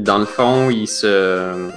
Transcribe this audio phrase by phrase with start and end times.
[0.00, 1.70] Dans le fond, il se.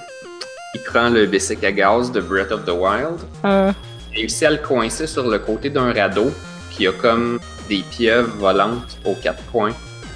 [0.73, 3.19] Il prend le bicycle à gaz de Breath of the Wild.
[3.45, 3.71] Euh,
[4.11, 6.31] Il réussit à le coincer sur le côté d'un radeau.
[6.69, 9.73] Puis il y a comme des pieuvres volantes aux quatre coins.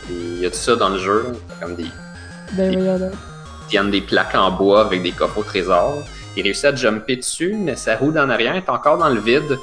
[0.09, 1.31] Et il y a tout ça dans le jeu.
[1.61, 1.85] Comme des.
[2.53, 3.11] ben donc.
[3.69, 6.04] tiennent des plaques en bois avec des coffres au trésor.
[6.36, 9.58] Il réussit à jumper dessus, mais sa roue d'en arrière est encore dans le vide.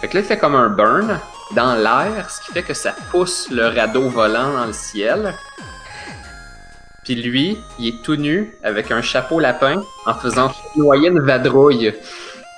[0.00, 1.18] Fait que là, il fait comme un burn
[1.56, 5.34] dans l'air, ce qui fait que ça pousse le radeau volant dans le ciel.
[7.04, 11.92] Puis lui, il est tout nu avec un chapeau lapin en faisant noyer une vadrouille.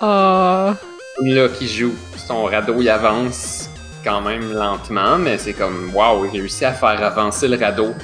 [0.00, 0.74] Ah,
[1.22, 1.94] Là qui joue.
[2.16, 3.70] Son radeau, il avance
[4.02, 7.94] quand même lentement, mais c'est comme waouh, il réussit à faire avancer le radeau.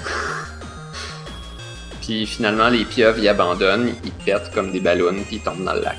[2.00, 5.74] puis finalement, les pieuvres, ils abandonnent, ils pètent comme des ballons, puis ils tombent dans
[5.74, 5.98] le lac.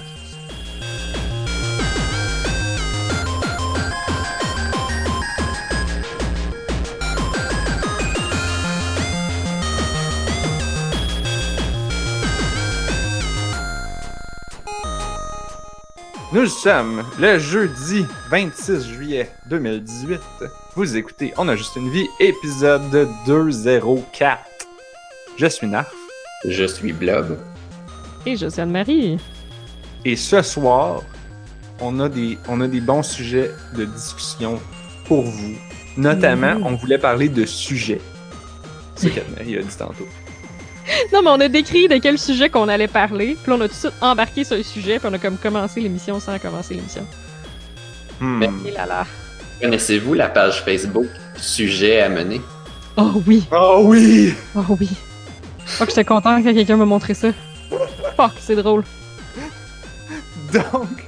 [16.33, 20.19] Nous sommes le jeudi 26 juillet 2018.
[20.75, 22.89] Vous écoutez On a juste une vie, épisode
[23.25, 24.39] 204.
[25.37, 25.93] Je suis Narf
[26.47, 27.37] Je suis Blob.
[28.25, 29.17] et je suis Anne-Marie.
[30.05, 31.02] et ce soir,
[31.79, 34.59] on a des, on a des bons sujets de discussion
[35.05, 35.55] pour vous.
[35.97, 36.65] Notamment, Mhm.
[36.67, 37.99] on voulait parler de sujets.
[38.95, 40.07] C'est ce qu'Anne-Marie a dit tantôt.
[41.13, 43.73] Non, mais on a décrit de quel sujet qu'on allait parler, puis on a tout
[43.73, 47.05] de suite embarqué sur le sujet, puis on a comme commencé l'émission sans commencer l'émission.
[48.19, 48.43] Hmm.
[48.65, 49.05] Et là là.
[49.61, 52.41] Connaissez-vous la page Facebook Sujet à mener?
[52.97, 54.33] Oh oui, Oh oui!
[54.55, 54.89] oh oui.
[55.79, 57.29] Oh, que j'étais content quand quelqu'un m'a montré ça.
[58.17, 58.83] Fuck, c'est drôle.
[60.53, 61.07] Donc,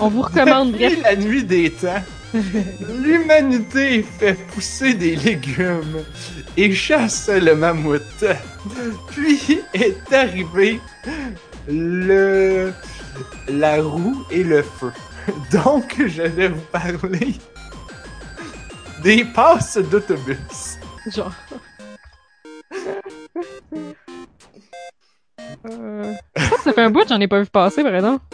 [0.00, 2.02] On vous recommande, depuis la nuit des temps,
[3.02, 6.04] l'humanité fait pousser des légumes
[6.56, 8.24] et chasse le mammouth.
[9.10, 10.80] Puis est arrivé
[11.68, 12.72] le
[13.48, 14.92] la roue et le feu.
[15.52, 17.34] Donc, je vais vous parler
[19.02, 20.78] des passes d'autobus.
[21.14, 21.32] Genre.
[25.68, 26.12] Euh...
[26.64, 28.24] ça fait un bout j'en ai pas vu passer, par exemple.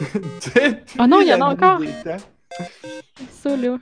[0.98, 1.78] Ah non, il y en a encore.
[1.80, 2.16] des temps.
[3.30, 3.78] Ça, là.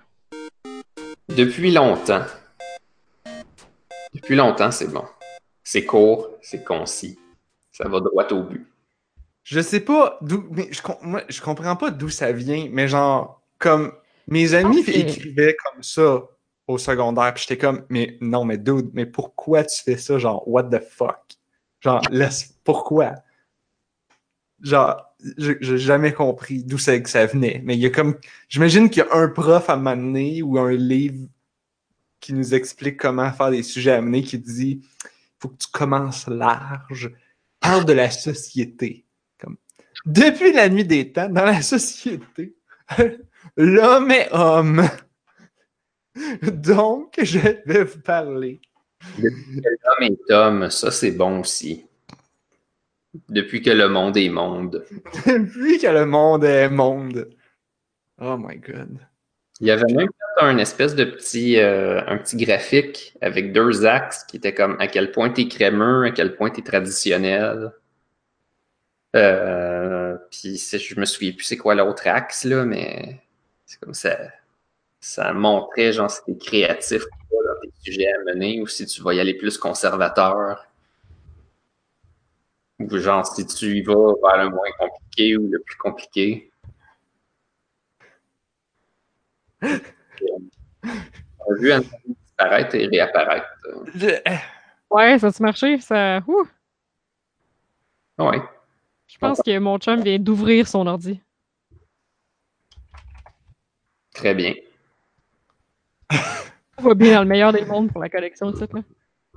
[1.28, 2.24] Depuis longtemps.
[4.14, 5.04] Depuis longtemps, c'est bon.
[5.62, 7.18] C'est court, c'est concis.
[7.72, 8.66] Ça va droit au but.
[9.42, 13.42] Je sais pas d'où, mais je, moi, je comprends pas d'où ça vient, mais genre,
[13.58, 13.92] comme,
[14.26, 16.22] mes amis écrivaient comme ça
[16.66, 20.18] au secondaire, puis j'étais comme, mais non, mais dude, mais pourquoi tu fais ça?
[20.18, 21.20] Genre, what the fuck?
[21.80, 23.14] Genre, laisse, pourquoi?
[24.60, 25.05] Genre,
[25.38, 28.16] j'ai jamais compris d'où ça, que ça venait, mais il y a comme,
[28.48, 31.26] j'imagine qu'il y a un prof à m'amener ou un livre
[32.20, 34.82] qui nous explique comment faire des sujets à mener qui dit,
[35.38, 37.12] faut que tu commences large,
[37.60, 39.04] parle de la société.
[39.38, 39.56] Comme,
[40.04, 42.56] depuis la nuit des temps, dans la société,
[43.56, 44.88] l'homme est homme.
[46.42, 48.60] Donc, je vais vous parler.
[49.18, 51.86] Homme est homme, ça c'est bon aussi.
[53.28, 54.84] Depuis que le monde est monde.
[55.26, 57.28] Depuis que le monde est monde.
[58.20, 58.98] Oh my god.
[59.60, 60.08] Il y avait même
[60.40, 64.86] un espèce de petit, euh, un petit graphique avec deux axes qui était comme à
[64.86, 67.72] quel point t'es crémeux, à quel point t'es traditionnel.
[69.14, 73.22] Euh, puis je me souviens plus c'est quoi l'autre axe là, mais
[73.64, 74.18] c'est comme ça.
[75.00, 78.84] Ça montrait genre si t'es créatif ou pas dans tes sujets à mener ou si
[78.86, 80.66] tu vas y aller plus conservateur.
[82.78, 86.50] Ou genre si tu y vas vers le moins compliqué ou le plus compliqué?
[89.62, 93.46] On a vu un disparaître et réapparaître.
[93.94, 94.20] Je-
[94.90, 95.78] Ouais, ça a-tu marché?
[95.78, 96.20] Ça.
[96.28, 96.46] Ouh!
[98.18, 98.40] Ouais.
[99.08, 101.20] Je pense que mon chum vient d'ouvrir son ordi.
[104.14, 104.54] Très bien.
[106.78, 108.82] On va bien dans le meilleur des mondes pour la collection de là.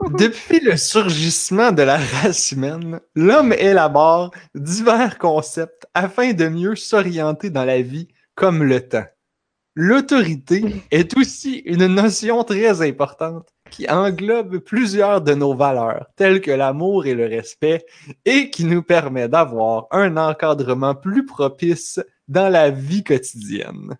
[0.07, 7.49] Depuis le surgissement de la race humaine, l'homme élabore divers concepts afin de mieux s'orienter
[7.49, 9.05] dans la vie comme le temps.
[9.75, 16.52] L'autorité est aussi une notion très importante qui englobe plusieurs de nos valeurs, telles que
[16.52, 17.85] l'amour et le respect,
[18.25, 23.97] et qui nous permet d'avoir un encadrement plus propice dans la vie quotidienne.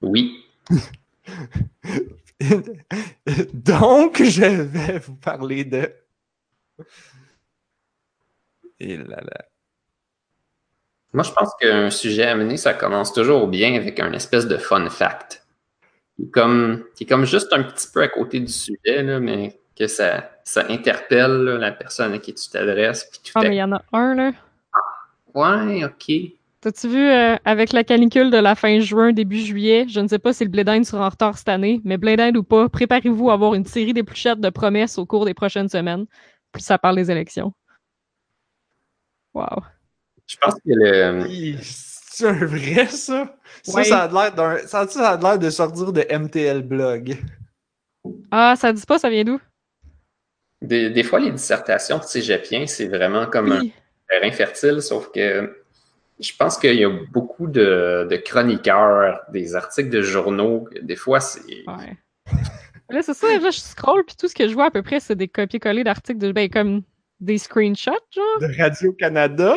[0.00, 0.44] Oui.
[3.52, 5.92] Donc, je vais vous parler de...
[8.80, 9.44] Et là là.
[11.12, 14.56] Moi, je pense qu'un sujet à mener, ça commence toujours bien avec un espèce de
[14.56, 15.44] fun fact.
[16.16, 19.18] qui est comme, qui est comme juste un petit peu à côté du sujet, là,
[19.18, 23.04] mais que ça, ça interpelle là, la personne à qui tu t'adresses.
[23.10, 24.32] puis tout Ah, mais il y en a un, là.
[25.34, 26.37] Ouais, ok.
[26.60, 30.18] T'as-tu vu, euh, avec la canicule de la fin juin, début juillet, je ne sais
[30.18, 32.68] pas si le Blé d'Inde sera en retard cette année, mais Blé d'Inde ou pas,
[32.68, 36.06] préparez-vous à avoir une série d'épluchettes de promesses au cours des prochaines semaines.
[36.52, 37.52] Puis ça parle des élections.
[39.34, 39.62] Wow.
[40.26, 41.26] Je pense que le.
[41.28, 43.36] Hi, C'est un vrai, ça?
[43.62, 43.84] Ça, Ouais.
[43.84, 44.58] ça a l'air d'un.
[44.66, 47.16] Ça, ça a l'air de sortir de MTL Blog?
[48.32, 49.38] Ah, ça dit pas, ça vient d'où?
[50.60, 53.62] Des, des fois, les dissertations de cégepiens, c'est vraiment comme un
[54.08, 55.56] terrain fertile, sauf que
[56.20, 60.68] je pense qu'il y a beaucoup de, de chroniqueurs, des articles de journaux.
[60.82, 61.64] Des fois, c'est.
[61.66, 61.96] Ouais.
[62.90, 64.98] Là, c'est ça, là, je scroll, puis tout ce que je vois à peu près,
[64.98, 66.80] c'est des copier-coller d'articles, de, ben, comme
[67.20, 68.40] des screenshots, genre.
[68.40, 69.56] De Radio-Canada.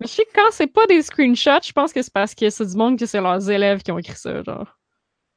[0.00, 2.48] Mais je sais que quand c'est pas des screenshots, je pense que c'est parce que
[2.50, 4.78] c'est du monde que c'est leurs élèves qui ont écrit ça, genre.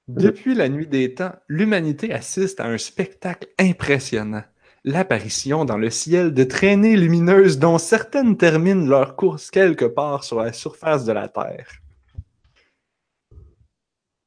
[0.08, 4.44] Depuis la nuit des temps, l'humanité assiste à un spectacle impressionnant.
[4.84, 10.42] L'apparition dans le ciel de traînées lumineuses dont certaines terminent leur course quelque part sur
[10.42, 11.70] la surface de la Terre.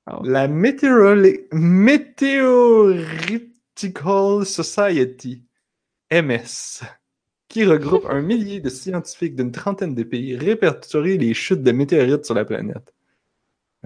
[0.06, 0.20] Oh.
[0.22, 5.42] La Meteoroli- Meteoritical Society,
[6.12, 6.82] MS,
[7.48, 12.26] qui regroupe un millier de scientifiques d'une trentaine de pays, répertorie les chutes de météorites
[12.26, 12.92] sur la planète.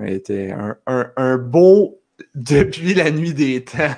[0.04, 2.02] Été un, un, un beau
[2.34, 3.94] depuis la nuit des temps.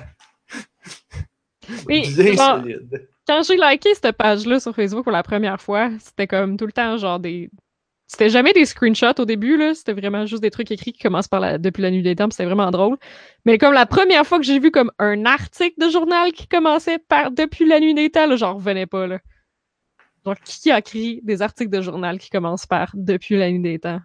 [1.87, 3.07] Oui, Bien solide.
[3.27, 6.71] quand j'ai liké cette page-là sur Facebook pour la première fois, c'était comme tout le
[6.71, 7.49] temps genre des.
[8.07, 9.73] C'était jamais des screenshots au début, là.
[9.73, 11.57] C'était vraiment juste des trucs écrits qui commencent par la...
[11.57, 12.97] depuis la nuit des temps, c'était vraiment drôle.
[13.45, 16.99] Mais comme la première fois que j'ai vu comme un article de journal qui commençait
[16.99, 19.19] par depuis la nuit des temps, là, j'en revenais pas, là.
[20.25, 23.79] Genre, qui a écrit des articles de journal qui commencent par depuis la nuit des
[23.79, 24.01] temps?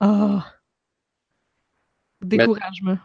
[0.00, 0.46] Ah.
[2.20, 2.98] Découragement.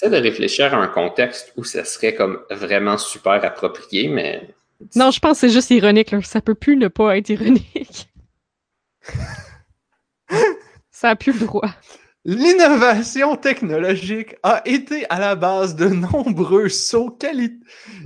[0.00, 4.54] J'essaie de réfléchir à un contexte où ça serait comme vraiment super approprié, mais.
[4.94, 6.22] Non, je pense que c'est juste ironique, là.
[6.22, 8.08] Ça peut plus ne pas être ironique.
[10.90, 11.70] Ça a plus le droit.
[12.24, 17.60] L'innovation technologique a été à la base de nombreux sauts quali-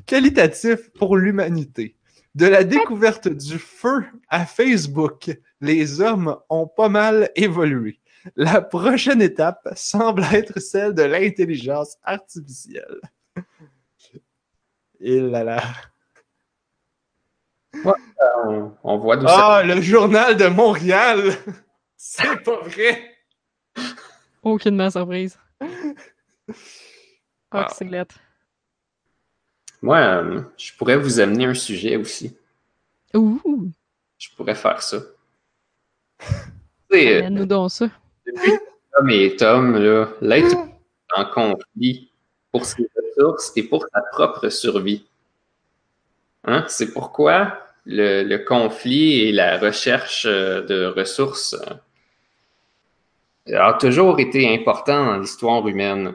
[0.07, 1.97] qualitatifs pour l'humanité.
[2.35, 5.31] De la découverte du feu à Facebook,
[5.61, 7.99] les hommes ont pas mal évolué.
[8.37, 13.01] La prochaine étape semble être celle de l'intelligence artificielle.
[15.01, 15.63] Et là là.
[18.45, 19.57] On, on voit d'où ça.
[19.57, 21.33] Ah, le journal de Montréal!
[21.97, 23.17] C'est pas vrai!
[24.43, 25.39] Aucunement surprise.
[27.51, 28.17] Ah, que c'est lettre.
[29.81, 32.37] Moi, euh, je pourrais vous amener un sujet aussi.
[33.15, 33.71] Ouh,
[34.19, 34.99] Je pourrais faire ça.
[36.21, 36.27] Tu
[36.91, 37.91] sais, euh, donc ça.
[38.27, 38.53] Depuis
[38.95, 42.11] Tom et Tom, là, l'être humain est en conflit
[42.51, 45.07] pour ses ressources et pour sa propre survie.
[46.45, 46.65] Hein?
[46.69, 51.57] C'est pourquoi le, le conflit et la recherche euh, de ressources
[53.49, 56.15] euh, a toujours été important dans l'histoire humaine.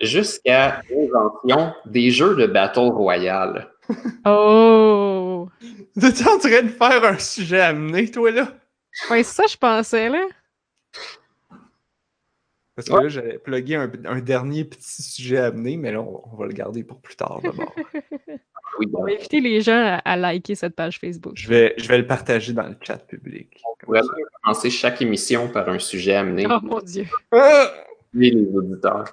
[0.00, 3.68] Jusqu'à l'invention des jeux de Battle Royale.
[4.24, 5.48] Oh!
[6.00, 8.48] T'es en train de faire un sujet amené, toi, là?
[9.10, 10.24] Ouais, c'est ça, je pensais, là.
[12.74, 16.36] Parce que là, j'allais plugger un, un dernier petit sujet amené, mais là, on, on
[16.36, 17.74] va le garder pour plus tard, d'abord.
[18.78, 21.34] Oui, On va inviter les gens à, à liker cette page Facebook.
[21.36, 23.60] je, vais, je vais le partager dans le chat public.
[23.70, 24.00] on pourrait
[24.42, 26.46] commencer chaque émission par un sujet amené.
[26.48, 27.04] Oh mon dieu.
[27.32, 27.70] Ah!
[28.18, 29.04] Et les auditeurs.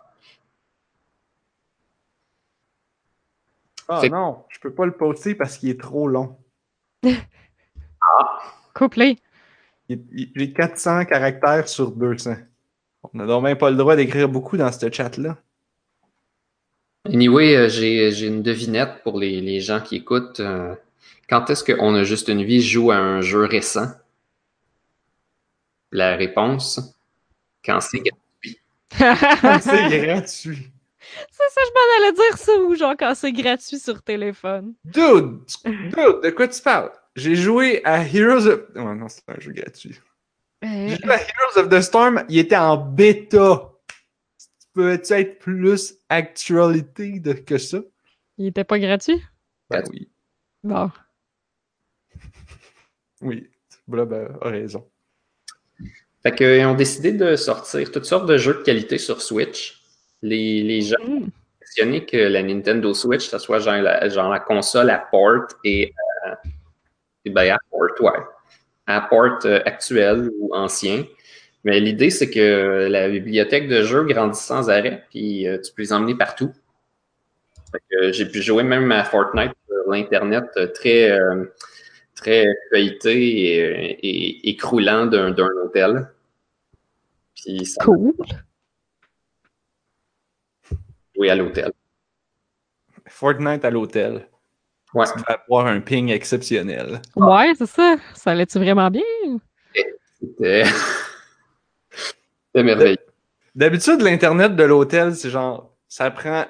[3.90, 6.38] Ah Fait- non, je peux pas le poster parce qu'il est trop long.
[8.74, 9.18] Couplé.
[9.90, 12.36] Il- il- J'ai 400 caractères sur 200.
[13.04, 15.38] On n'a donc même pas le droit d'écrire beaucoup dans ce chat-là.
[17.06, 20.42] Anyway, euh, j'ai, j'ai une devinette pour les, les gens qui écoutent.
[20.42, 20.76] Euh,
[21.30, 23.88] quand est-ce qu'on a juste une vie joue à un jeu récent?
[25.92, 26.96] La réponse,
[27.64, 28.60] quand c'est gratuit.
[29.62, 30.72] C'est gratuit.
[31.32, 34.74] C'est ça, je m'en allais dire ça, ou genre quand c'est gratuit sur téléphone.
[34.86, 36.92] Dude, dude, de quoi tu parles?
[37.16, 38.62] J'ai joué à Heroes of...
[38.76, 40.00] Oh non, c'est un jeu gratuit.
[40.64, 43.72] Euh, J'ai joué à Heroes of the Storm, il était en bêta.
[44.74, 47.80] Peux-tu être plus actualité de que ça?
[48.38, 49.22] il était pas gratuit?
[49.70, 50.10] Ben oui,
[50.64, 50.90] Bon.
[53.22, 53.50] oui.
[53.88, 54.88] Blob a a raison.
[56.22, 59.82] Fait que, ils ont décidé de sortir toutes sortes de jeux de qualité sur Switch.
[60.22, 64.40] Les, les gens ont questionné que la Nintendo Switch, ça soit genre la, genre la
[64.40, 65.94] console à port et,
[66.28, 66.36] euh,
[67.26, 68.20] et ben, à port, ouais.
[68.90, 71.06] À port euh, actuel ou ancien.
[71.64, 75.84] Mais l'idée, c'est que la bibliothèque de jeux grandit sans arrêt, puis euh, tu peux
[75.84, 76.52] les emmener partout.
[77.92, 81.46] Que j'ai pu jouer même à Fortnite sur l'Internet euh, très, euh,
[82.16, 83.60] très feuilleté et,
[84.08, 86.10] et, et croulant d'un d'un hôtel.
[87.36, 88.14] Puis ça Cool.
[91.16, 91.72] jouer à l'hôtel.
[93.08, 94.28] Fortnite à l'hôtel.
[94.94, 95.06] Ouais.
[95.06, 97.02] Tu devais avoir un ping exceptionnel.
[97.16, 97.98] Ouais, c'est ça.
[98.16, 99.02] Ça allait-tu vraiment bien?
[100.20, 100.64] C'était
[101.92, 102.98] c'était merveilleux.
[103.56, 106.46] D'habitude, l'Internet de l'hôtel, c'est genre, ça prend.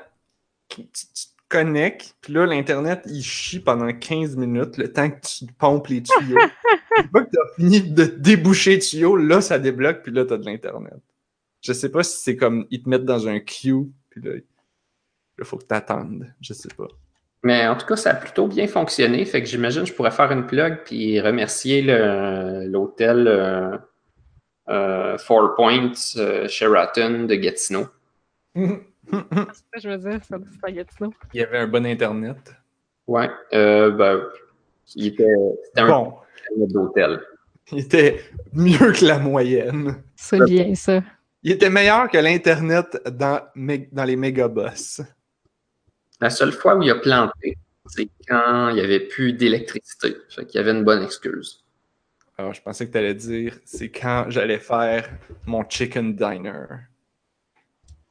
[0.69, 5.19] Tu, tu te connectes, puis là, l'Internet, il chie pendant 15 minutes, le temps que
[5.19, 6.38] tu pompes les tuyaux.
[6.98, 10.38] Une fois que t'as fini de déboucher les tuyaux, là, ça débloque, puis là, t'as
[10.38, 11.00] de l'Internet.
[11.62, 14.31] Je sais pas si c'est comme, ils te mettent dans un queue, puis là,
[15.39, 16.31] il faut que t'attendes.
[16.39, 16.88] Je sais pas.
[17.43, 19.24] Mais en tout cas, ça a plutôt bien fonctionné.
[19.25, 23.77] Fait que j'imagine que je pourrais faire une plug puis remercier l'hôtel euh,
[24.69, 27.88] euh, Four Points euh, Sheraton de Gatineau.
[28.55, 28.79] il
[29.12, 31.13] Je veux dire, ça c'est pas Gatineau.
[31.34, 32.38] y avait un bon Internet.
[33.08, 33.29] Ouais.
[33.53, 34.22] Euh, ben,
[34.96, 35.25] il était,
[35.65, 36.13] c'était un Bon,
[36.51, 37.19] Internet d'hôtel.
[37.72, 38.22] il était
[38.53, 40.03] mieux que la moyenne.
[40.15, 41.01] C'est bien ça.
[41.41, 45.01] Il était meilleur que l'Internet dans, dans les mégaboss.
[46.21, 47.57] La seule fois où il a planté,
[47.88, 50.15] c'est quand il n'y avait plus d'électricité.
[50.29, 51.63] Fait qu'il y avait une bonne excuse.
[52.38, 55.09] Alors, je pensais que tu allais dire, c'est quand j'allais faire
[55.45, 56.67] mon chicken diner.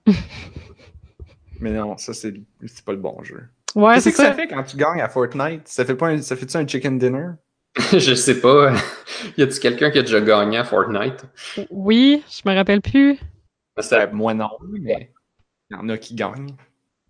[1.60, 2.34] Mais non, ça, c'est
[2.66, 3.48] c'est pas le bon jeu.
[3.74, 4.34] Ouais, Qu'est-ce c'est que ça ça.
[4.34, 5.66] fait quand tu gagnes à Fortnite?
[5.68, 7.30] Ça fait pas un, ça fait-tu un chicken dinner?
[7.92, 8.72] je sais pas.
[9.36, 11.24] y a-t-il quelqu'un qui a déjà gagné à Fortnite?
[11.70, 13.18] Oui, je me rappelle plus.
[13.78, 15.12] Ça, Euh, moi non, mais
[15.70, 16.56] il y en a qui gagnent.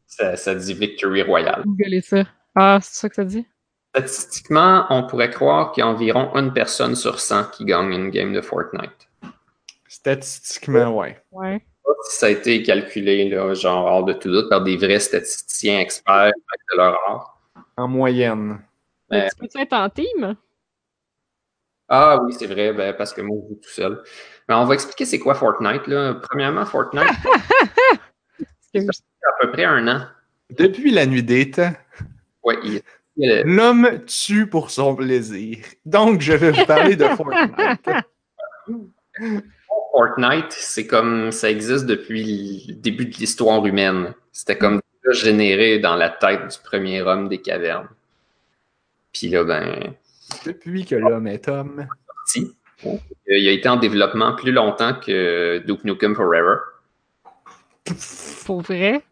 [0.09, 1.63] Ça, ça dit Victory Royale.
[1.65, 2.25] Googlez ça.
[2.57, 3.47] Ah, c'est ça que ça dit?
[3.95, 8.11] Statistiquement, on pourrait croire qu'il y a environ une personne sur 100 qui gagne une
[8.11, 9.09] game de Fortnite.
[9.87, 11.21] Statistiquement, ouais.
[11.33, 11.61] Ouais.
[11.85, 14.99] pas si ça a été calculé, là, genre hors de tout doute, par des vrais
[14.99, 16.35] statisticiens experts avec
[16.73, 17.41] de leur art.
[17.77, 18.61] En moyenne.
[19.11, 20.37] Mais- Mais tu peux être en team?
[21.89, 24.03] Ah oui, c'est vrai, ben, parce que moi, je joue tout seul.
[24.49, 25.87] Mais on va expliquer c'est quoi Fortnite.
[25.87, 26.15] Là.
[26.15, 27.09] Premièrement, Fortnite.
[29.27, 30.03] à peu près un an.
[30.51, 31.73] Depuis la nuit des temps,
[32.43, 32.81] Ouais, il-
[33.17, 35.59] il- l'homme tue pour son plaisir?
[35.85, 37.89] Donc, je vais vous parler de Fortnite.
[39.93, 44.15] Fortnite, c'est comme ça existe depuis le début de l'histoire humaine.
[44.33, 47.89] C'était comme déjà généré dans la tête du premier homme des cavernes.
[49.13, 49.95] Puis là, ben,
[50.47, 51.87] Depuis que l'homme est homme.
[52.27, 52.55] si.
[53.27, 56.59] Il a été en développement plus longtemps que Duke Nukem Forever.
[58.47, 59.03] Pour vrai?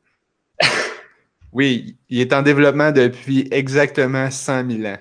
[1.56, 4.98] Oui, il est en développement depuis exactement 100 000 ans.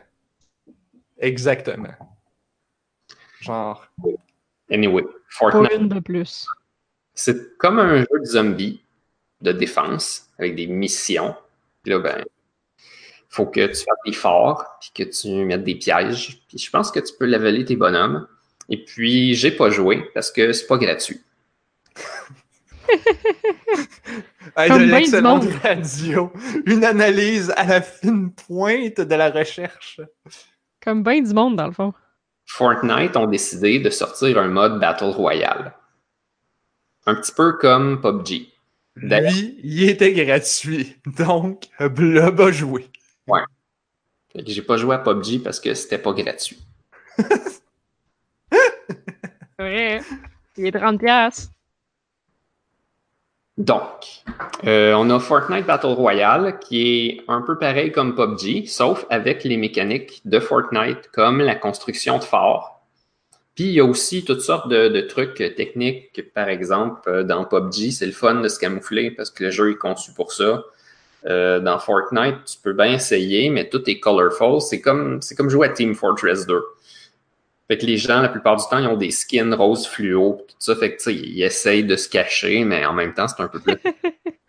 [1.18, 1.94] Exactement.
[3.42, 3.86] Genre,
[4.72, 6.48] Anyway, Fortnite, une de plus.
[7.14, 8.82] c'est comme un jeu de zombies
[9.42, 11.36] de défense avec des missions.
[11.84, 12.24] Puis là, ben,
[13.28, 16.42] faut que tu fasses des forts, puis que tu mettes des pièges.
[16.48, 18.30] Puis je pense que tu peux leveler tes bonhommes.
[18.70, 21.20] Et puis, j'ai pas joué parce que c'est pas gratuit.
[24.58, 25.54] Hey, Comme de ben l'excellente monde.
[25.64, 26.32] radio.
[26.66, 30.00] Une analyse à la fine pointe de la recherche.
[30.82, 31.94] Comme bien du monde, dans le fond.
[32.46, 35.74] Fortnite ont décidé de sortir un mode Battle Royale.
[37.06, 38.48] Un petit peu comme PUBG.
[38.96, 40.96] D'ailleurs- Lui, il était gratuit.
[41.18, 42.90] Donc, Blob a joué.
[44.34, 46.60] Que J'ai pas joué à PUBG parce que c'était pas gratuit.
[48.52, 50.02] C'est vrai.
[50.58, 51.50] Il est 30$.
[53.58, 54.24] Donc,
[54.66, 59.46] euh, on a Fortnite Battle Royale qui est un peu pareil comme PUBG, sauf avec
[59.46, 62.82] les mécaniques de Fortnite comme la construction de forts.
[63.56, 66.34] Puis il y a aussi toutes sortes de, de trucs techniques.
[66.34, 69.72] Par exemple, euh, dans PUBG, c'est le fun de se camoufler parce que le jeu
[69.72, 70.64] est conçu pour ça.
[71.28, 74.62] Euh, dans Fortnite, tu peux bien essayer, mais tout est colorful.
[74.62, 76.62] C'est comme, c'est comme jouer à Team Fortress 2.
[77.68, 80.56] Fait que les gens, la plupart du temps, ils ont des skins roses fluo, tout
[80.60, 80.76] ça.
[80.76, 83.48] Fait que, tu sais, ils essayent de se cacher, mais en même temps, c'est un
[83.48, 83.76] peu plus.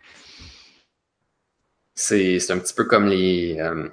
[1.95, 3.89] c'est, un petit peu comme les, euh,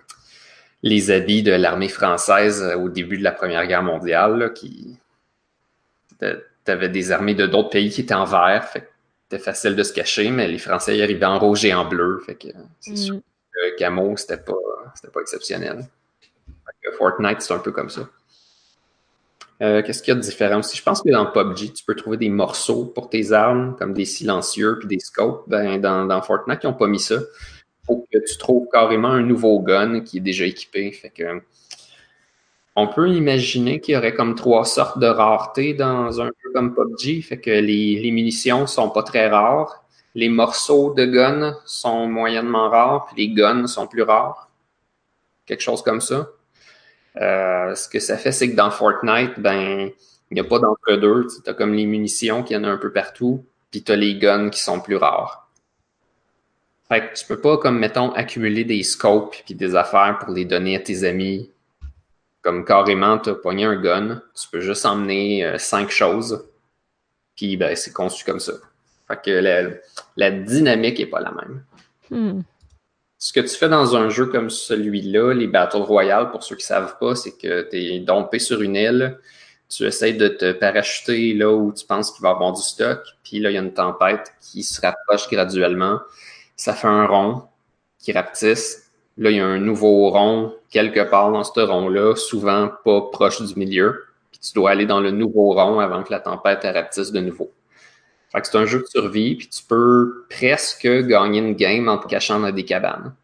[0.82, 4.98] les habits de l'armée française euh, au début de la Première Guerre mondiale, là, qui.
[6.64, 8.86] T'avais des armées de d'autres pays qui étaient en vert, fait que
[9.28, 12.22] c'était facile de se cacher, mais les Français y arrivaient en rouge et en bleu.
[12.24, 12.48] Fait que
[12.80, 13.20] c'est sûr Mm.
[13.54, 14.54] que camo, c'était pas,
[14.94, 15.84] c'était pas exceptionnel.
[16.46, 18.08] Fait que Fortnite, c'est un peu comme ça.
[19.64, 20.76] Euh, Qu'est-ce qu'il y a de différent aussi?
[20.76, 24.04] Je pense que dans PUBG, tu peux trouver des morceaux pour tes armes, comme des
[24.04, 25.44] silencieux puis des scopes.
[25.48, 27.16] Ben, dans, Fortnite, ils n'ont pas mis ça.
[27.86, 30.92] faut que tu trouves carrément un nouveau gun qui est déjà équipé.
[30.92, 31.40] Fait que
[32.76, 36.74] on peut imaginer qu'il y aurait comme trois sortes de rareté dans un jeu comme
[36.74, 37.22] PUBG.
[37.22, 39.84] Fait que les, les munitions sont pas très rares.
[40.14, 44.50] Les morceaux de gun sont moyennement rares, puis les guns sont plus rares.
[45.46, 46.28] Quelque chose comme ça.
[47.20, 49.90] Euh, ce que ça fait, c'est que dans Fortnite, ben,
[50.30, 51.26] il n'y a pas d'entre-deux.
[51.26, 53.96] Tu as comme les munitions qui y en a un peu partout, puis tu as
[53.96, 55.48] les guns qui sont plus rares.
[56.88, 60.44] Fait que tu peux pas, comme, mettons, accumuler des scopes puis des affaires pour les
[60.44, 61.50] donner à tes amis.
[62.42, 66.46] Comme carrément, tu as pogné un gun, tu peux juste emmener euh, cinq choses,
[67.36, 68.52] puis ben, c'est conçu comme ça.
[69.08, 69.80] Fait que
[70.16, 71.64] la, dynamique est pas la même.
[72.10, 72.42] Hmm.
[73.24, 76.66] Ce que tu fais dans un jeu comme celui-là, les Battle Royale, pour ceux qui
[76.66, 79.18] savent pas, c'est que tu es dompé sur une île,
[79.70, 83.40] tu essaies de te parachuter là où tu penses qu'il va avoir du stock, puis
[83.40, 86.00] là, il y a une tempête qui se rapproche graduellement.
[86.56, 87.44] Ça fait un rond
[87.98, 88.90] qui rapetisse.
[89.16, 93.40] Là, il y a un nouveau rond quelque part dans ce rond-là, souvent pas proche
[93.40, 94.04] du milieu.
[94.32, 97.50] Puis tu dois aller dans le nouveau rond avant que la tempête rapetisse de nouveau.
[98.34, 101.98] Fait que c'est un jeu de survie, puis tu peux presque gagner une game en
[101.98, 103.14] te cachant dans des cabanes.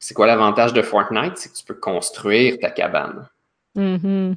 [0.00, 1.36] C'est quoi l'avantage de Fortnite?
[1.36, 3.28] C'est que tu peux construire ta cabane.
[3.76, 4.34] Mhm.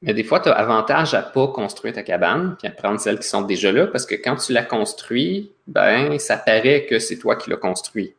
[0.00, 3.18] Mais des fois, tu as avantage à pas construire ta cabane, puis à prendre celles
[3.18, 7.18] qui sont déjà là, parce que quand tu la construis, ben, ça paraît que c'est
[7.18, 8.14] toi qui l'as construit.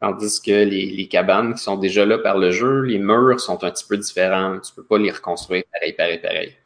[0.00, 3.62] Tandis que les, les, cabanes qui sont déjà là par le jeu, les murs sont
[3.64, 4.58] un petit peu différents.
[4.60, 6.56] Tu peux pas les reconstruire pareil, pareil, pareil.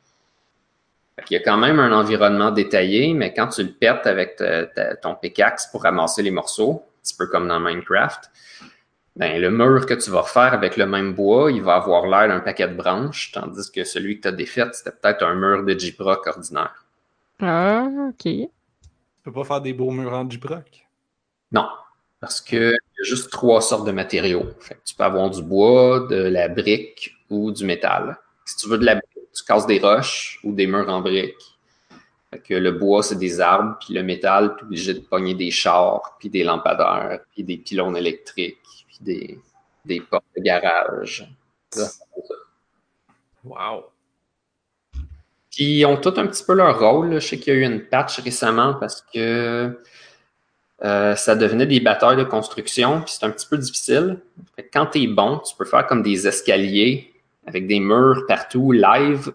[1.30, 4.42] Il y a quand même un environnement détaillé, mais quand tu le perds avec
[5.02, 8.30] ton pickaxe pour ramasser les morceaux, un petit peu comme dans Minecraft,
[9.16, 12.26] ben, le mur que tu vas faire avec le même bois, il va avoir l'air
[12.26, 15.64] d'un paquet de branches, tandis que celui que tu as défait, c'était peut-être un mur
[15.64, 16.85] de J-Proc ordinaire.
[17.40, 18.23] Ah, ok.
[18.23, 18.49] Tu
[19.23, 20.85] peux pas faire des beaux murs en J-Proc?
[21.52, 21.68] Non,
[22.18, 24.47] parce qu'il y a juste trois sortes de matériaux.
[24.59, 28.18] Fait que tu peux avoir du bois, de la brique ou du métal.
[28.44, 31.34] Si tu veux de la brique, tu casses des roches ou des murs en brique.
[32.30, 35.34] Fait que le bois, c'est des arbres, puis le métal, tu es obligé de pogner
[35.34, 39.38] des chars, puis des lampadaires, puis des pylônes électriques puis des,
[39.84, 41.28] des portes de garage.
[43.44, 43.84] Wow!
[45.50, 47.14] Puis ils ont tous un petit peu leur rôle.
[47.14, 49.80] Je sais qu'il y a eu une patch récemment parce que
[50.82, 54.20] euh, ça devenait des batailles de construction, puis c'est un petit peu difficile.
[54.56, 57.13] Fait que quand tu es bon, tu peux faire comme des escaliers
[57.47, 59.33] avec des murs partout, live,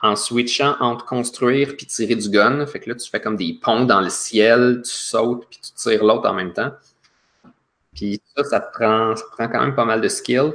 [0.00, 2.64] en switchant entre construire puis tirer du gun.
[2.66, 5.72] Fait que là, tu fais comme des ponts dans le ciel, tu sautes puis tu
[5.72, 6.72] tires l'autre en même temps.
[7.94, 10.52] Puis ça, ça prend, quand même pas mal de skill.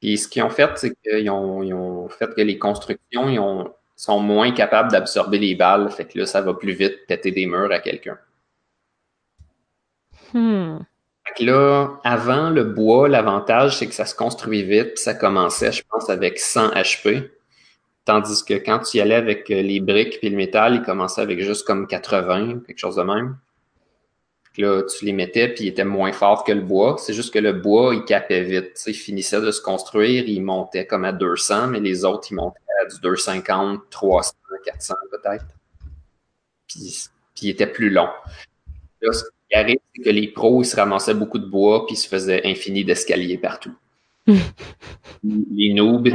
[0.00, 4.90] Puis ce qu'ils ont fait, c'est qu'ils ont, fait que les constructions sont moins capables
[4.90, 5.90] d'absorber les balles.
[5.90, 8.18] Fait que là, ça va plus vite péter des murs à quelqu'un.
[10.32, 10.78] Hmm.
[11.26, 14.98] Fait que là, avant le bois, l'avantage, c'est que ça se construit vite.
[14.98, 17.30] Ça commençait, je pense, avec 100 HP.
[18.04, 21.40] Tandis que quand tu y allais avec les briques puis le métal, il commençait avec
[21.40, 23.36] juste comme 80, quelque chose de même.
[24.58, 26.96] Là, tu les mettais, puis ils étaient moins forts que le bois.
[26.98, 28.82] C'est juste que le bois, il capait vite.
[28.86, 32.58] Il finissait de se construire, il montait comme à 200, mais les autres, ils montaient
[32.82, 34.32] à du 250, 300,
[34.64, 35.44] 400 peut-être.
[36.68, 38.08] Puis, puis il était plus long.
[39.50, 42.08] Qui arrive, c'est que les pros, ils se ramassaient beaucoup de bois, puis ils se
[42.08, 43.74] faisaient infini d'escaliers partout.
[45.22, 46.08] les noobs,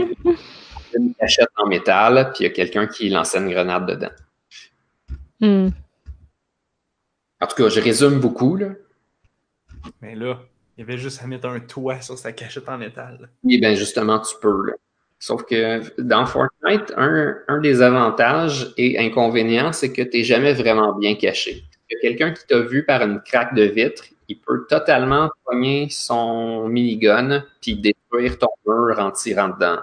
[0.94, 4.12] une cachette en métal, puis il y a quelqu'un qui lançait une grenade dedans.
[5.40, 5.70] Hmm.
[7.40, 8.70] En tout cas, je résume beaucoup, là.
[10.02, 10.40] Mais là,
[10.78, 13.30] il y avait juste à mettre un toit sur sa cachette en métal.
[13.50, 14.74] Et bien, justement, tu peux, là.
[15.18, 20.54] Sauf que dans Fortnite, un, un des avantages et inconvénients, c'est que tu n'es jamais
[20.54, 21.64] vraiment bien caché.
[22.02, 27.44] Quelqu'un qui t'a vu par une craque de vitre, il peut totalement pogner son minigun
[27.62, 29.80] puis détruire ton mur en tirant dedans.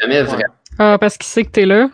[0.00, 0.44] Jamais vrai.
[0.78, 1.90] Ah, parce qu'il sait que t'es là?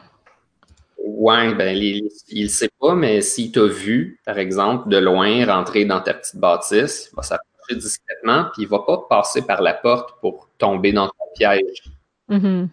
[0.99, 5.45] Ouais, ben, il, il le sait pas, mais s'il t'a vu, par exemple, de loin
[5.47, 9.63] rentrer dans ta petite bâtisse, il va s'approcher discrètement, puis il va pas passer par
[9.63, 11.85] la porte pour tomber dans ton piège.
[12.29, 12.69] Mhm.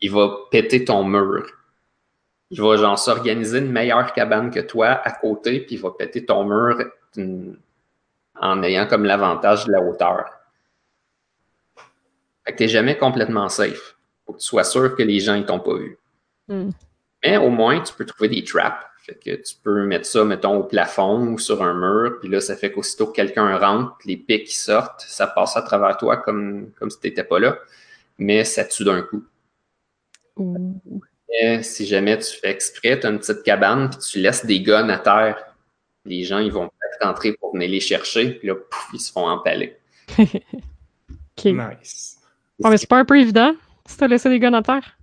[0.00, 1.46] Il va péter ton mur.
[2.50, 6.24] Il va, genre, s'organiser une meilleure cabane que toi à côté, puis il va péter
[6.24, 6.78] ton mur
[8.40, 10.26] en ayant comme l'avantage de la hauteur.
[12.44, 13.96] Fait que t'es jamais complètement safe.
[14.24, 15.98] Faut que tu sois sûr que les gens, ils t'ont pas vu.
[16.48, 16.70] Hmm.
[17.24, 18.84] Mais au moins, tu peux trouver des traps.
[18.98, 22.40] Fait que tu peux mettre ça, mettons, au plafond ou sur un mur, puis là,
[22.40, 26.16] ça fait qu'aussitôt que quelqu'un rentre, les pics qui sortent, ça passe à travers toi
[26.16, 27.56] comme, comme si tu n'étais pas là,
[28.18, 29.24] mais ça tue d'un coup.
[30.36, 30.80] Ouh.
[31.62, 34.88] Si jamais tu fais exprès, tu as une petite cabane, puis tu laisses des guns
[34.88, 35.36] à terre,
[36.04, 39.12] les gens, ils vont peut-être entrer pour venir les chercher, puis là, pouf, ils se
[39.12, 39.76] font empaler.
[41.38, 41.44] Ok.
[41.44, 42.16] Nice.
[42.60, 43.52] Ouais, mais c'est pas un peu évident
[43.86, 44.96] si t'as laissé des guns à terre?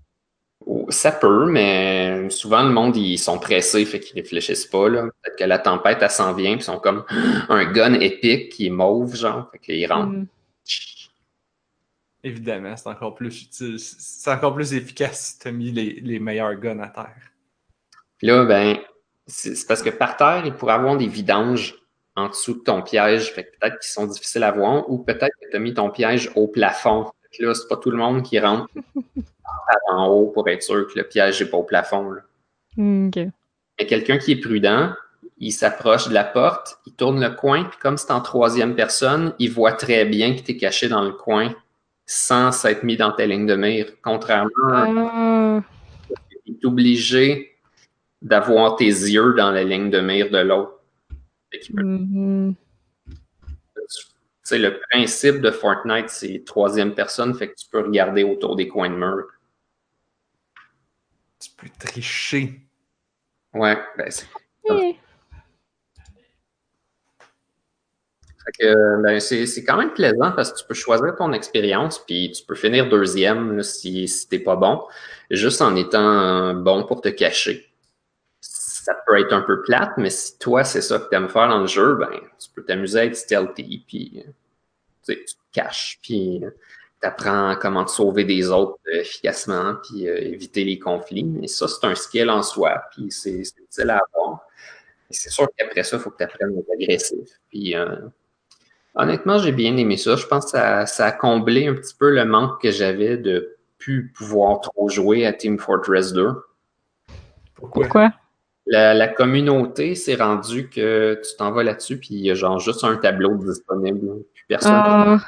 [0.66, 4.90] Oh, Ça peut, mais souvent le monde, ils sont pressés, fait qu'ils réfléchissent pas.
[4.90, 5.04] là.
[5.04, 7.04] Peut-être que la tempête, elle s'en vient, puis ils sont comme
[7.50, 9.50] un gun épique qui est mauve, genre.
[9.52, 10.14] Fait qu'ils rentrent.
[10.14, 10.26] Hmm.
[12.24, 13.78] Évidemment, c'est encore plus utile.
[13.80, 17.32] C'est encore plus efficace si t'as mis les, les meilleurs guns à terre.
[18.18, 18.78] Puis là, ben,
[19.28, 21.76] c'est parce que par terre, il pourrait avoir des vidanges
[22.16, 23.34] en dessous de ton piège.
[23.34, 25.90] Fait que peut-être qu'ils sont difficiles à voir, ou peut-être que tu as mis ton
[25.90, 27.06] piège au plafond.
[27.24, 28.68] Fait que là, c'est pas tout le monde qui rentre
[29.92, 32.12] en haut pour être sûr que le piège n'est pas au plafond.
[32.12, 32.22] là.
[32.78, 33.28] Hmm, ok.
[33.80, 34.94] Mais quelqu'un qui est prudent,
[35.40, 39.34] il s'approche de la porte, il tourne le coin, puis comme c'est en troisième personne,
[39.40, 41.54] il voit très bien que tu es caché dans le coin
[42.14, 43.88] sans s'être mis dans ta ligne de mire.
[44.04, 45.62] Contrairement à Ah,
[46.46, 47.58] tu es obligé
[48.22, 50.80] d'avoir tes yeux dans la ligne de mire de l'autre.
[54.44, 58.68] Sais, le principe de Fortnite, c'est troisième personne, fait que tu peux regarder autour des
[58.68, 59.26] coins de mur.
[61.40, 62.60] Tu peux tricher.
[63.54, 64.28] Ouais, ben c'est.
[64.68, 64.98] Fait que,
[68.60, 72.56] ben, c'est quand même plaisant parce que tu peux choisir ton expérience, puis tu peux
[72.56, 74.82] finir deuxième si, si t'es pas bon,
[75.32, 77.70] juste en étant bon pour te cacher.
[78.42, 81.48] Ça peut être un peu plate, mais si toi, c'est ça que tu aimes faire
[81.48, 84.32] dans le jeu, ben, tu peux t'amuser à être stealthy, puis euh,
[85.06, 86.42] tu te caches, puis
[87.04, 91.26] tu apprends comment te sauver des autres euh, efficacement, puis euh, éviter les conflits.
[91.26, 94.48] Mais ça, c'est un skill en soi, puis c'est utile à avoir.
[95.10, 97.30] C'est sûr qu'après ça, il faut que tu apprennes à être agressif.
[97.50, 97.98] Puis, euh,
[98.96, 100.16] honnêtement, j'ai bien aimé ça.
[100.16, 103.56] Je pense que ça, ça a comblé un petit peu le manque que j'avais de
[103.78, 106.32] plus pouvoir trop jouer à Team Fortress 2.
[107.56, 107.84] Pourquoi?
[107.84, 108.14] Pourquoi?
[108.66, 112.60] La, la communauté s'est rendue que tu t'en vas là-dessus, puis il y a genre
[112.60, 114.24] juste un tableau disponible.
[114.34, 115.20] Puis personne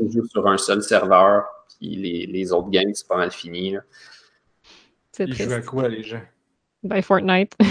[0.00, 1.44] ne joue sur un seul serveur,
[1.78, 3.72] puis les, les autres games, c'est pas mal fini.
[3.72, 3.80] là.
[5.10, 6.22] c'est Ils jouent à quoi, les gens?
[6.82, 7.56] Ben, Fortnite.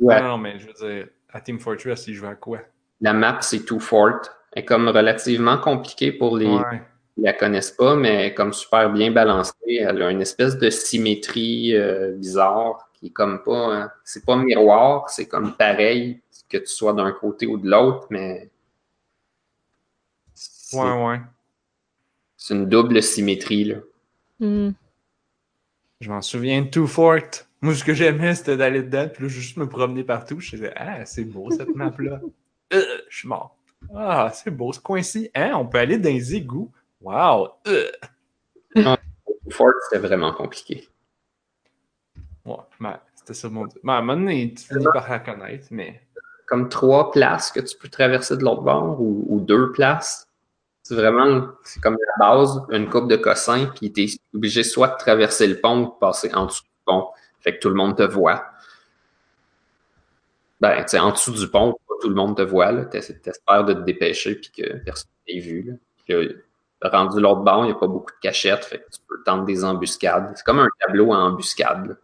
[0.00, 0.18] Ouais.
[0.22, 2.60] Non, non, mais je veux dire, à Team Fortress, ils jouent à quoi?
[3.02, 4.20] La map, c'est Too Fort.
[4.52, 6.82] Elle est comme relativement compliquée pour les, Ouais.
[7.14, 9.54] qui la connaissent pas, mais elle est comme super bien balancée.
[9.80, 13.74] Elle a une espèce de symétrie euh, bizarre qui est comme pas.
[13.74, 18.06] hein, c'est pas miroir, c'est comme pareil que tu sois d'un côté ou de l'autre,
[18.10, 18.50] mais.
[20.34, 21.20] C'est Ouais, ouais.
[22.36, 23.76] c'est une double symétrie, là.
[24.40, 24.70] Hmm.
[26.00, 27.18] Je m'en souviens de Too Fort.
[27.60, 30.40] Moi, ce que j'aimais, c'était d'aller dedans, puis là, juste me promener partout.
[30.40, 32.20] Je disais, ah, c'est beau cette map-là.
[32.72, 33.56] Euh, je suis mort.
[33.94, 35.30] Ah, c'est beau ce coin-ci.
[35.34, 36.70] Hein, on peut aller dans les égouts.
[37.00, 37.50] Wow.
[37.66, 37.90] Euh.
[39.50, 40.88] Fort, c'était vraiment compliqué.
[42.44, 43.66] Ouais, ben, c'était ça mon.
[43.82, 46.02] Ben, à un moment donné, tu finis par la connaître, mais.
[46.46, 50.26] Comme trois places que tu peux traverser de l'autre bord ou, ou deux places.
[50.82, 54.96] C'est vraiment, c'est comme la base, une coupe de cossins, puis t'es obligé soit de
[54.96, 57.08] traverser le pont ou de passer en dessous du pont.
[57.40, 58.46] Fait que tout le monde te voit.
[60.60, 63.80] Ben, tu sais, en dessous du pont, tout le monde te voit, T'espères de te
[63.80, 65.74] dépêcher puis que personne t'ait vu, là.
[66.04, 69.00] Puis là, rendu l'autre bord, il n'y a pas beaucoup de cachettes, fait que tu
[69.08, 70.32] peux tenter des embuscades.
[70.34, 71.98] C'est comme un tableau en embuscade.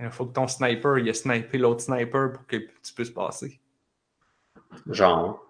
[0.00, 3.60] Il faut que ton sniper, il a snipé l'autre sniper pour que tu puisses passer.
[4.90, 5.42] Genre.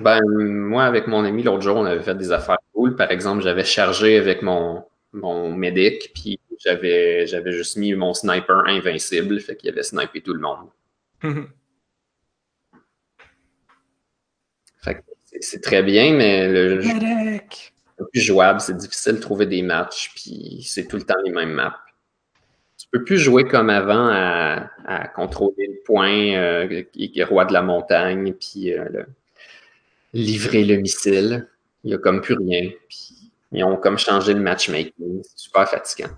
[0.00, 2.96] Ben, moi, avec mon ami, l'autre jour, on avait fait des affaires cool.
[2.96, 8.64] Par exemple, j'avais chargé avec mon, mon médic, puis j'avais, j'avais juste mis mon sniper
[8.66, 10.70] invincible, fait qu'il avait snipé tout le monde.
[14.82, 15.00] Fait que
[15.40, 20.12] c'est, très bien, mais le jeu est plus jouable, c'est difficile de trouver des matchs,
[20.14, 21.78] puis c'est tout le temps les mêmes maps.
[22.78, 27.52] Tu peux plus jouer comme avant à, à contrôler le point, euh, est roi de
[27.52, 29.06] la montagne, puis euh, le-
[30.12, 31.48] livrer le missile.
[31.82, 32.70] Il y a comme plus rien.
[32.88, 35.22] Puis ils ont comme changé le matchmaking.
[35.22, 36.10] C'est super fatigant.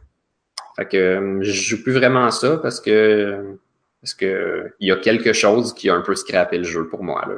[0.77, 3.57] Fait que euh, je joue plus vraiment à ça parce que
[4.03, 7.03] parce que il y a quelque chose qui a un peu scrappé le jeu pour
[7.03, 7.25] moi.
[7.27, 7.35] Là.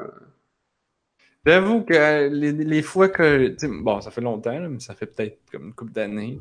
[1.49, 3.57] J'avoue que les, les fois que.
[3.83, 6.39] Bon, ça fait longtemps, là, mais ça fait peut-être comme une couple d'années.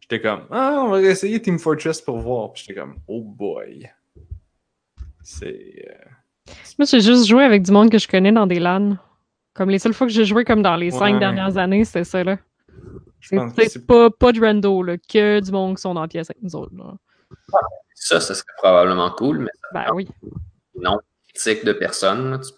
[0.00, 2.52] J'étais comme, ah, on va essayer Team Fortress pour voir.
[2.52, 3.90] Puis j'étais comme, oh boy.
[5.22, 5.84] C'est.
[5.88, 8.96] euh, Moi, j'ai juste joué avec du monde que je connais dans des LAN.
[9.54, 12.22] Comme les seules fois que j'ai joué comme dans les cinq dernières années, c'était ça,
[12.22, 12.38] là.
[13.20, 15.82] je C'est pense que c'est c'est pas, pas de rando, là, que du monde qui
[15.82, 16.72] sont dans la pièce avec nous autres.
[16.76, 16.94] Là.
[17.94, 20.08] Ça, ça serait probablement cool, mais Ben oui.
[20.80, 20.98] non
[21.34, 22.30] critique de personne.
[22.30, 22.38] là.
[22.38, 22.52] Tu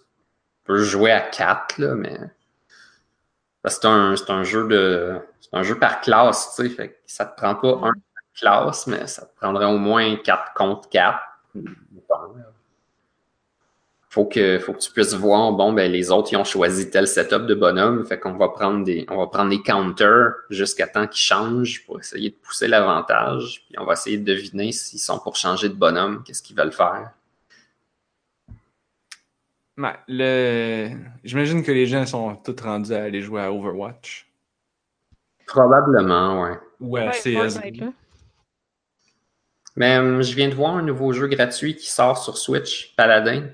[0.70, 2.16] peux jouer à 4, là, mais.
[3.66, 5.18] C'est un, un jeu de.
[5.40, 7.00] C'est un jeu par classe, tu sais.
[7.06, 7.92] Ça te prend pas un
[8.34, 11.18] classe, mais ça te prendrait au moins 4 contre 4.
[14.08, 17.08] faut que, faut que tu puisses voir, bon, ben, les autres, ils ont choisi tel
[17.08, 21.06] setup de bonhomme, fait qu'on va prendre des, on va prendre des counters jusqu'à temps
[21.06, 25.18] qu'ils changent pour essayer de pousser l'avantage, puis on va essayer de deviner s'ils sont
[25.18, 27.10] pour changer de bonhomme, qu'est-ce qu'ils veulent faire.
[30.08, 30.90] Le...
[31.24, 34.26] J'imagine que les gens sont tous rendus à aller jouer à Overwatch.
[35.46, 36.58] Probablement, ouais.
[36.80, 37.54] Ou à Ouais, CS.
[37.54, 37.92] Fortnite, là.
[39.76, 43.48] Mais hum, je viens de voir un nouveau jeu gratuit qui sort sur Switch, Paladin.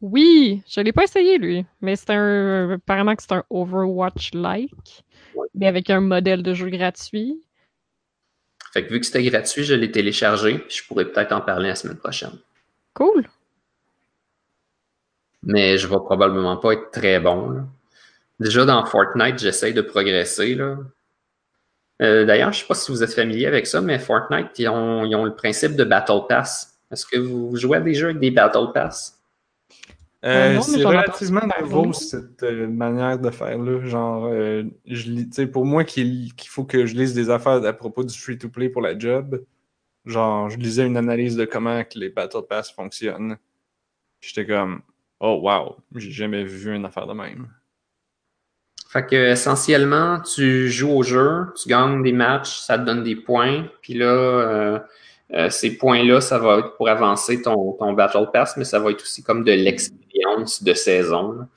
[0.00, 5.04] Oui, je l'ai pas essayé lui, mais c'est un apparemment que c'est un Overwatch-like,
[5.34, 5.48] Ouais.
[5.54, 7.42] mais avec un modèle de jeu gratuit.
[8.72, 11.68] Fait que vu que c'était gratuit, je l'ai téléchargé, puis je pourrais peut-être en parler
[11.68, 12.38] la semaine prochaine.
[12.92, 13.26] Cool.
[15.46, 17.50] Mais je vais probablement pas être très bon.
[17.50, 17.64] là.
[18.40, 20.54] Déjà dans Fortnite, j'essaye de progresser.
[20.54, 20.76] Là.
[22.02, 25.04] Euh, D'ailleurs, je sais pas si vous êtes familier avec ça, mais Fortnite, ils ont,
[25.04, 26.78] ils ont le principe de Battle Pass.
[26.90, 29.20] Est-ce que vous jouez à des jeux avec des Battle Pass?
[30.24, 33.84] Euh, Euh, non, mais c'est relativement nouveau cette euh, manière de faire-là.
[33.86, 37.28] Genre, euh, je lis- tu sais, pour moi qu'il qu'il faut que je lise des
[37.28, 39.44] affaires à propos du free-to-play pour la job,
[40.06, 43.36] genre, je lisais une analyse de comment que les Battle Pass fonctionnent.
[44.22, 44.80] J'étais comme,
[45.20, 47.48] oh wow, j'ai jamais vu une affaire de même.
[48.88, 53.16] Fait que essentiellement, tu joues au jeu, tu gagnes des matchs, ça te donne des
[53.16, 54.78] points, puis là, euh,
[55.32, 58.90] euh, ces points-là, ça va être pour avancer ton, ton Battle Pass, mais ça va
[58.90, 61.48] être aussi comme de l'expérience de saison.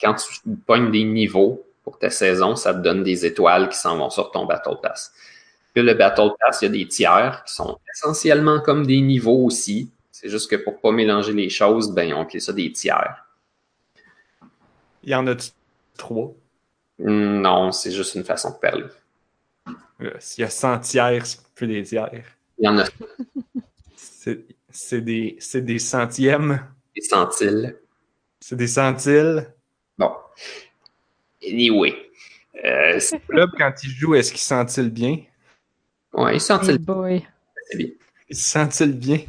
[0.00, 3.98] Quand tu pognes des niveaux pour ta saison, ça te donne des étoiles qui s'en
[3.98, 5.12] vont sur ton Battle Pass.
[5.74, 9.44] Puis le Battle Pass, il y a des tiers qui sont essentiellement comme des niveaux
[9.44, 9.90] aussi.
[10.20, 13.24] C'est juste que pour pas mélanger les choses, ben, on appelle ça des tiers.
[15.04, 15.36] Il y en a
[15.96, 16.34] trois?
[16.98, 18.86] Non, c'est juste une façon de parler.
[20.00, 22.24] Euh, S'il y a 100 tiers, c'est plus des tiers.
[22.58, 22.84] Il y en a
[23.94, 27.76] C'est c'est des, c'est des centièmes, des centiles.
[28.40, 29.54] c'est des centiles.
[29.96, 30.12] Bon.
[31.46, 31.94] Anyway.
[32.64, 35.18] Euh, c'est- Là, quand ils jouent, est-ce qu'ils sentent-ils bien?
[36.12, 37.24] ouais, ils Hey centiles, boy.
[37.70, 37.88] c'est bien.
[38.28, 39.20] Ils se sentent-ils bien?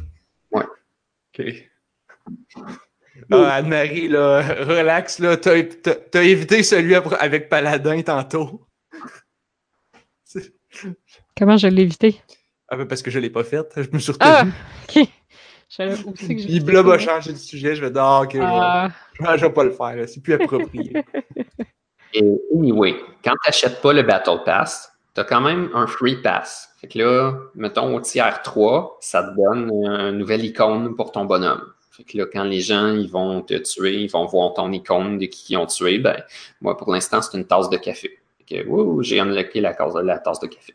[3.32, 8.66] Ah, Anne-Marie, là, relax, là, t'as, t'as- t'as évité celui avec Paladin tantôt.
[11.36, 12.20] Comment je l'ai évité?
[12.68, 14.40] Ah, ben, parce que je l'ai pas fait, je me suis Ah!
[14.44, 14.52] retenu.
[14.88, 15.08] Ok.
[15.72, 16.60] Je aussi que Puis
[16.98, 19.52] changé de sujet, je vais dire, ah, ok, je vais- Ah, je vais- je vais
[19.52, 20.92] pas le faire, là, c'est plus approprié.
[22.12, 24.89] Et anyway, quand tu n'achètes pas le Battle Pass,
[25.20, 26.70] tu as quand même un free pass.
[26.80, 31.24] Fait que là, mettons au tiers 3, ça te donne une nouvelle icône pour ton
[31.26, 31.62] bonhomme.
[31.90, 35.18] Fait que là, quand les gens ils vont te tuer, ils vont voir ton icône
[35.18, 36.22] de qui ils ont tué, ben,
[36.60, 38.18] moi, pour l'instant, c'est une tasse de café.
[38.48, 40.74] Fait que, j'ai unlocké la, case- la tasse de café.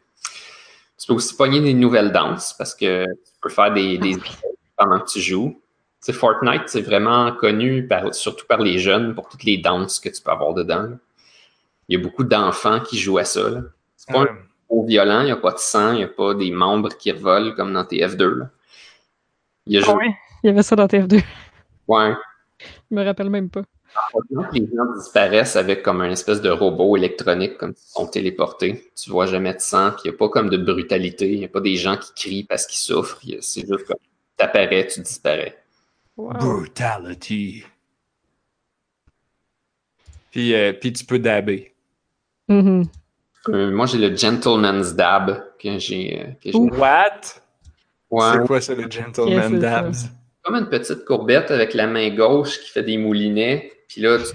[0.98, 4.16] Tu peux aussi pogner des nouvelles danses parce que tu peux faire des, des
[4.78, 5.60] pendant que tu joues.
[6.04, 10.00] Tu sais, Fortnite, c'est vraiment connu par, surtout par les jeunes pour toutes les danses
[10.00, 10.90] que tu peux avoir dedans.
[11.90, 13.50] Il y a beaucoup d'enfants qui jouent à ça.
[13.50, 13.62] là.
[14.08, 14.38] C'est pas un
[14.68, 17.12] trop violent, il n'y a pas de sang, il n'y a pas des membres qui
[17.12, 18.24] revolent comme dans TF2.
[18.40, 18.50] Là.
[19.68, 21.22] Il y a ah juste- ouais, il y avait ça dans TF2.
[21.88, 22.14] ouais,
[22.60, 23.64] Je me rappelle même pas.
[24.12, 28.92] Quand les gens disparaissent avec comme un espèce de robot électronique, comme ils sont téléportés.
[28.96, 31.32] Tu vois jamais de sang, puis il n'y a pas comme de brutalité.
[31.32, 33.22] Il n'y a pas des gens qui crient parce qu'ils souffrent.
[33.40, 33.96] C'est juste comme
[34.36, 35.58] t'apparais, tu disparais.
[36.18, 36.34] Wow.
[36.34, 37.64] Brutality.
[40.32, 41.74] Puis, euh, puis tu peux dabber.
[42.50, 42.88] Mhm.
[43.50, 46.36] Euh, moi, j'ai le Gentleman's Dab que j'ai.
[46.46, 46.52] euh.
[46.58, 47.22] What?
[48.10, 49.94] Ouais, C'est quoi ça, le gentleman Qu'est-ce que c'est dabs?
[49.94, 50.08] ça?
[50.44, 53.72] comme une petite courbette avec la main gauche qui fait des moulinets.
[53.88, 54.32] Puis là, tu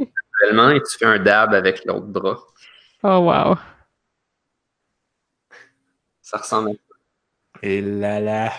[0.00, 2.38] et tu fais un dab avec l'autre bras.
[3.02, 3.56] Oh wow.
[6.22, 8.50] Ça ressemble à Et là là.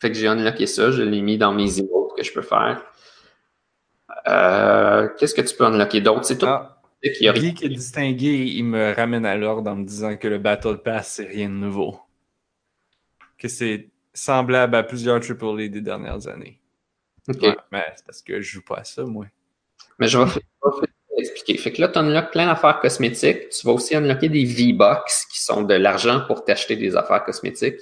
[0.00, 2.82] Fait que j'ai unlocké ça, je l'ai mis dans mes emotes que je peux faire.
[4.26, 6.24] Euh, Qu'est-ce que tu peux unlocker d'autre?
[6.24, 6.46] C'est tout.
[6.46, 6.71] Ah,
[7.02, 10.38] Y a qui est distingué, il me ramène à l'ordre en me disant que le
[10.38, 11.98] Battle Pass, c'est rien de nouveau.
[13.38, 16.60] Que c'est semblable à plusieurs Triple A des dernières années.
[17.28, 19.26] Ouais, mais c'est parce que je joue pas à ça, moi.
[19.98, 21.56] Mais je vais, je vais expliquer.
[21.56, 23.48] Fait que là, tu unlockes plein d'affaires cosmétiques.
[23.48, 27.80] Tu vas aussi unlocker des V-Bucks qui sont de l'argent pour t'acheter des affaires cosmétiques.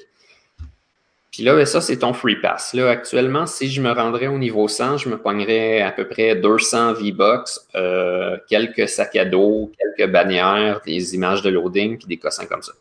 [1.31, 2.75] Puis là, ben, ça, c'est ton free pass.
[2.75, 6.35] Là, actuellement, si je me rendrais au niveau 100, je me pognerais à peu près
[6.35, 12.17] 200 V-Bucks, euh, quelques sacs à dos, quelques bannières, des images de loading, puis des
[12.17, 12.73] cossins comme ça.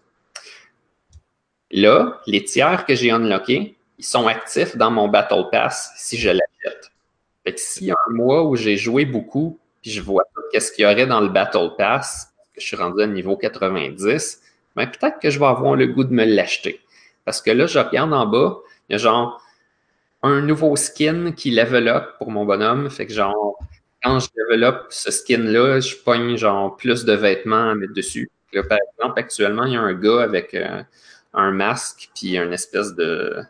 [1.72, 6.30] Là, les tiers que j'ai unlockés, ils sont actifs dans mon Battle Pass si je
[6.30, 6.92] l'achète.
[7.44, 10.72] Fait que s'il y a un mois où j'ai joué beaucoup, puis je vois qu'est-ce
[10.72, 14.42] qu'il y aurait dans le Battle Pass, que je suis rendu à niveau 90,
[14.76, 16.82] ben peut-être que je vais avoir le goût de me l'acheter.
[17.26, 19.42] Parce que là, je regarde en bas, il y a genre
[20.24, 22.90] un nouveau skin qui level up pour mon bonhomme.
[22.90, 23.58] Fait que genre,
[24.04, 28.30] quand je développe ce skin-là, je pogne genre plus de vêtements à mettre dessus.
[28.54, 30.82] Par exemple, actuellement, il y a un gars avec euh,
[31.34, 33.46] un masque puis une espèce de,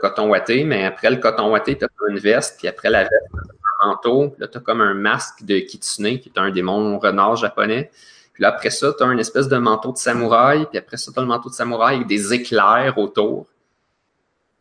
[0.00, 3.30] coton ouaté, mais après le coton ouaté, tu as une veste, puis après la veste,
[3.32, 6.38] tu as un manteau, puis là, tu as comme un masque de Kitsune, qui est
[6.38, 7.90] un démon renard japonais.
[8.32, 11.12] Puis là, après ça, tu as une espèce de manteau de samouraï, puis après ça,
[11.12, 13.46] tu as le manteau de samouraï avec des éclairs autour.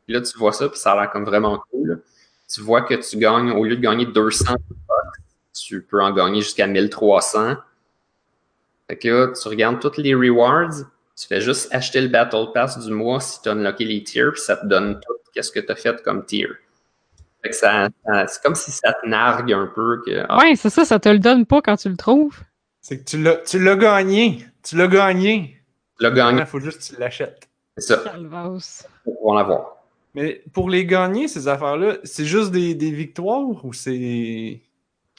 [0.06, 2.02] Puis là, tu vois ça, puis ça a l'air comme vraiment cool.
[2.54, 4.56] Tu vois que tu gagnes, au lieu de gagner 200
[5.54, 7.56] tu peux en gagner jusqu'à 1300.
[8.88, 12.80] Fait que là, tu regardes tous les rewards, tu fais juste acheter le Battle Pass
[12.80, 15.60] du mois si tu as unlocké les tiers, puis ça te donne tout qu'est-ce que
[15.60, 16.48] tu as fait comme tier.
[17.42, 17.90] Fait que ça,
[18.28, 21.10] c'est comme si ça te nargue un peu que ah, Ouais, c'est ça, ça te
[21.10, 22.42] le donne pas quand tu le trouves.
[22.82, 24.46] C'est que tu l'as, tu l'as gagné.
[24.64, 25.58] Tu l'as gagné.
[25.98, 27.48] tu l'as gagné, Il faut juste que tu l'achètes.
[27.78, 27.98] c'est ça,
[29.04, 29.76] pour pouvoir l'avoir.
[30.14, 33.94] Mais pour les gagner, ces affaires-là, c'est juste des, des victoires ou c'est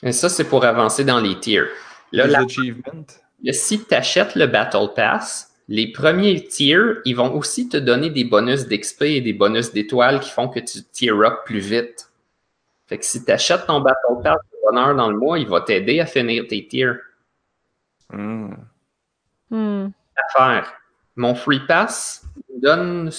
[0.03, 1.67] Et ça, c'est pour avancer dans les tiers.
[2.13, 3.07] Là, la- achievements?
[3.43, 8.11] là, si tu achètes le Battle Pass, les premiers tiers, ils vont aussi te donner
[8.11, 12.11] des bonus d'XP et des bonus d'étoiles qui font que tu tier up plus vite.
[12.89, 15.63] Fait que si tu achètes ton Battle Pass de bonheur dans le mois, il va
[15.63, 16.99] t'aider à finir tes tiers.
[18.13, 18.55] Hmm.
[19.51, 19.89] Hmm.
[20.17, 20.73] à faire.
[21.17, 22.25] Mon Free Pass
[22.57, 23.11] donne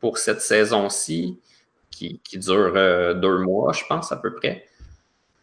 [0.00, 1.40] pour cette saison-ci,
[1.90, 4.66] qui, qui dure euh, deux mois, je pense, à peu près,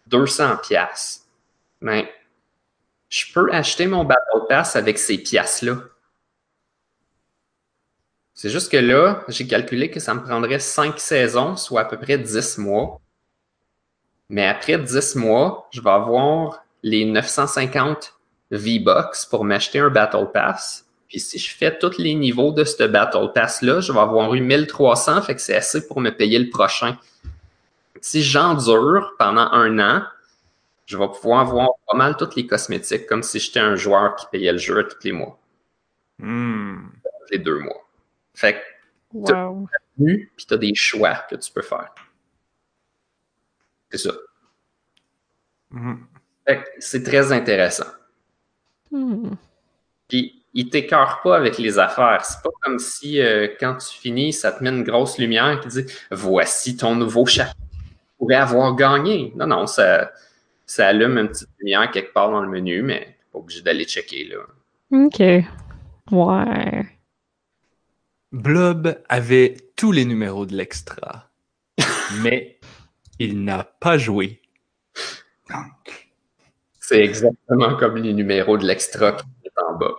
[0.08, 1.28] 200 pièces.
[1.82, 2.12] Mais
[3.10, 5.78] je peux acheter mon Battle Pass avec ces pièces-là.
[8.34, 11.98] C'est juste que là, j'ai calculé que ça me prendrait 5 saisons, soit à peu
[11.98, 13.02] près 10 mois.
[14.30, 18.14] Mais après 10 mois, je vais avoir les 950
[18.51, 20.86] V-Bucks pour m'acheter un Battle Pass.
[21.08, 24.41] Puis si je fais tous les niveaux de ce Battle Pass-là, je vais avoir eu
[24.41, 26.97] 1300, fait que c'est assez pour me payer le prochain.
[28.01, 30.03] Si j'endure pendant un an,
[30.86, 34.25] je vais pouvoir avoir pas mal tous les cosmétiques, comme si j'étais un joueur qui
[34.31, 35.39] payait le jeu à tous les mois,
[36.19, 36.88] Hmm.
[37.31, 37.86] les deux mois.
[38.34, 38.60] Fait que
[39.13, 39.67] Wow.
[39.97, 41.93] nu, puis tu as des choix que tu peux faire.
[43.89, 44.12] C'est ça.
[45.71, 45.95] Hmm.
[46.45, 47.86] Fait que c'est très intéressant.
[48.95, 49.36] Hmm.
[50.08, 52.23] Puis, il t'écœure pas avec les affaires.
[52.23, 55.67] C'est pas comme si, euh, quand tu finis, ça te met une grosse lumière qui
[55.67, 57.58] dit Voici ton nouveau chapitre.
[57.58, 59.34] Tu pourrais avoir gagné.
[59.36, 60.12] Non, non, ça,
[60.65, 63.84] ça allume une petite lumière quelque part dans le menu, mais t'es pas obligé d'aller
[63.84, 64.38] checker, là.
[64.91, 65.19] OK.
[66.12, 66.86] Ouais.
[68.31, 71.29] Blob avait tous les numéros de l'extra,
[72.21, 72.60] mais
[73.19, 74.41] il n'a pas joué.
[76.88, 79.95] C'est exactement comme les numéros de l'extra qui est en bas.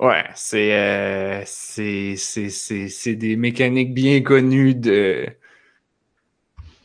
[0.00, 5.26] Ouais, c'est euh, c'est c'est- c'est- c'est des mécaniques bien connues de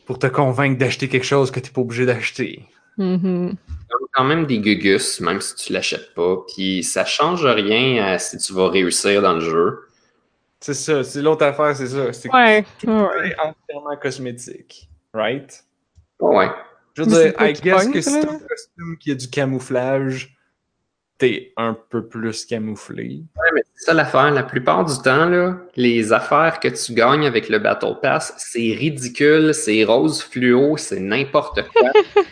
[0.05, 2.65] pour te convaincre d'acheter quelque chose que tu n'es pas obligé d'acheter.
[2.97, 3.05] Il
[3.89, 6.37] y a quand même des gugus, même si tu l'achètes pas.
[6.53, 9.87] Puis, ça change rien à si tu vas réussir dans le jeu.
[10.59, 12.11] C'est ça, c'est l'autre affaire, c'est ça.
[12.11, 12.65] C'est que Ouais.
[12.85, 13.35] ouais.
[13.39, 15.63] entièrement cosmétique, right?
[16.19, 16.49] Ouais.
[17.03, 20.35] Je veux dire, I guess que si t'as un costume qui a du camouflage,
[21.17, 23.23] t'es un peu plus camouflé.
[23.35, 24.31] Ouais, mais c'est ça l'affaire.
[24.31, 28.73] La plupart du temps, là, les affaires que tu gagnes avec le Battle Pass, c'est
[28.73, 31.91] ridicule, c'est rose fluo, c'est n'importe quoi.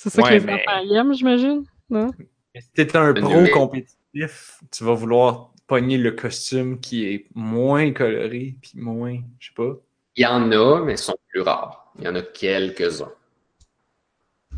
[0.00, 1.64] C'est ça Ouais, que les mais- enfants aiment, j'imagine.
[1.90, 2.12] Non?
[2.54, 8.54] Si t'es un pro compétitif, tu vas vouloir pogner le costume qui est moins coloré,
[8.62, 9.74] puis moins, je sais pas,
[10.14, 11.92] Il y en a, mais ils sont plus rares.
[11.98, 13.10] Il y en a quelques-uns.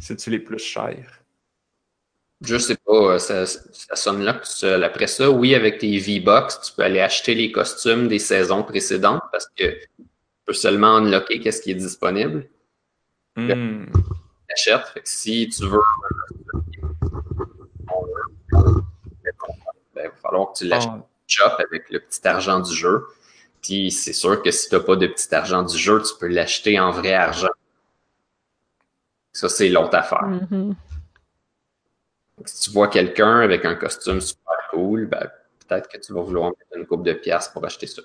[0.00, 1.20] C'est-tu les plus chers?
[2.42, 4.82] Je sais pas, ça, ça sonne là tu seul.
[4.82, 9.22] Après ça, oui, avec tes V-Bucks, tu peux aller acheter les costumes des saisons précédentes
[9.30, 10.06] parce que tu
[10.46, 12.48] peux seulement unlocker qu'est-ce qui est disponible.
[13.36, 13.84] Hmm.
[14.56, 15.80] Fait que si tu veux
[18.52, 18.82] ben,
[19.96, 23.06] il va falloir que tu l'achètes Ah, shop avec le petit argent du jeu.
[23.62, 26.26] Puis c'est sûr que si tu n'as pas de petit argent du jeu, tu peux
[26.26, 27.50] l'acheter en vrai argent.
[29.32, 30.26] Ça, c'est l'autre affaire.
[30.26, 30.74] Mhm.
[32.44, 35.28] Si tu vois quelqu'un avec un costume super cool, ben,
[35.66, 38.02] peut-être que tu vas vouloir mettre une coupe de pièces pour acheter ça.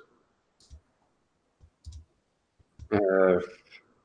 [2.94, 3.40] Euh,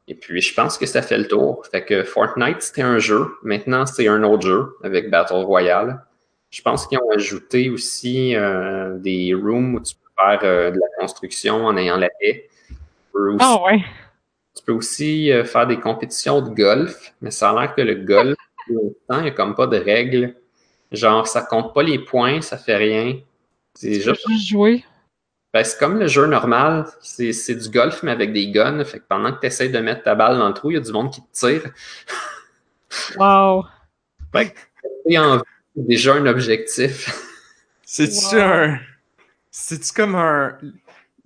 [0.08, 1.66] et puis, je pense que ça fait le tour.
[1.66, 3.26] Fait que Fortnite, c'était un jeu.
[3.42, 6.04] Maintenant, c'est un autre jeu avec Battle Royale.
[6.50, 10.78] Je pense qu'ils ont ajouté aussi euh, des rooms où tu peux faire euh, de
[10.78, 12.48] la construction en ayant la paix.
[13.38, 13.84] Ah ouais.
[14.56, 17.94] Tu peux aussi euh, faire des compétitions de golf, mais ça a l'air que le
[17.96, 18.36] golf,
[18.66, 20.34] pour l'instant, il n'y a comme pas de règles.
[20.92, 23.20] Genre, ça compte pas les points, ça fait rien.
[23.74, 24.84] C'est Tu peux juste juste jouer.
[25.52, 26.86] Ben, c'est comme le jeu normal.
[27.00, 28.84] C'est c'est du golf, mais avec des guns.
[28.84, 30.76] Fait que pendant que tu essaies de mettre ta balle dans le trou, il y
[30.76, 31.62] a du monde qui te tire.
[33.16, 33.66] Wow.
[34.34, 35.42] En vue,
[35.76, 37.08] c'est déjà un objectif.
[37.84, 38.42] C'est-tu Wow.
[38.42, 38.78] un.
[39.52, 40.58] C'est-tu comme un.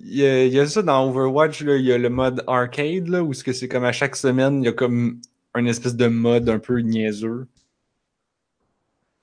[0.00, 2.42] Il y, a, il y a ça dans Overwatch, là, il y a le mode
[2.46, 5.20] arcade, là, où est-ce que c'est comme à chaque semaine, il y a comme
[5.54, 7.46] un espèce de mode un peu niaiseux.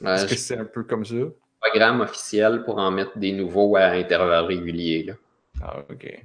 [0.01, 1.15] Ouais, Est-ce que c'est un peu comme ça?
[1.15, 5.03] un programme officiel pour en mettre des nouveaux à intervalles réguliers.
[5.03, 5.13] là.
[5.61, 6.23] Ah, ok.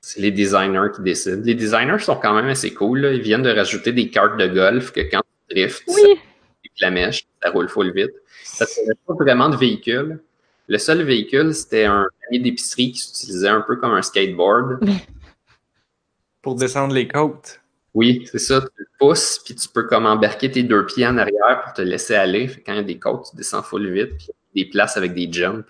[0.00, 1.42] C'est les designers qui décident.
[1.44, 3.00] Les designers sont quand même assez cool.
[3.00, 3.12] là.
[3.12, 6.18] Ils viennent de rajouter des cartes de golf que quand tu drifts, ça Oui.
[6.62, 8.12] pique la mèche, ça roule full vite.
[8.44, 10.20] Ça ne pas vraiment de véhicule.
[10.66, 14.80] Le seul véhicule, c'était un panier d'épicerie qui s'utilisait un peu comme un skateboard.
[16.42, 17.60] Pour descendre les côtes.
[17.94, 18.60] Oui, c'est ça.
[18.60, 21.82] Tu le pousses, puis tu peux comme embarquer tes deux pieds en arrière pour te
[21.82, 22.48] laisser aller.
[22.48, 24.64] Fait quand il y a des côtes, tu descends full vite, puis il y a
[24.64, 25.64] des places avec des jumps.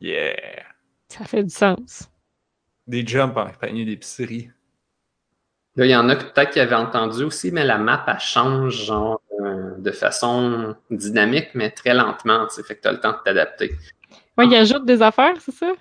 [0.00, 0.36] Yeah!
[1.08, 2.08] Ça fait du sens.
[2.86, 4.50] Des jumps en panier d'épicerie.
[5.76, 8.20] Là, il y en a que peut-être qui avaient entendu aussi, mais la map, elle
[8.20, 12.46] change genre euh, de façon dynamique, mais très lentement.
[12.46, 12.62] tu sais.
[12.62, 13.76] Fait que tu as le temps de t'adapter.
[14.36, 15.72] Ouais, il ajoute des affaires, c'est ça?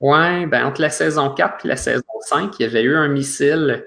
[0.00, 3.08] Ouais, ben entre la saison 4 et la saison 5, il y avait eu un
[3.08, 3.86] missile.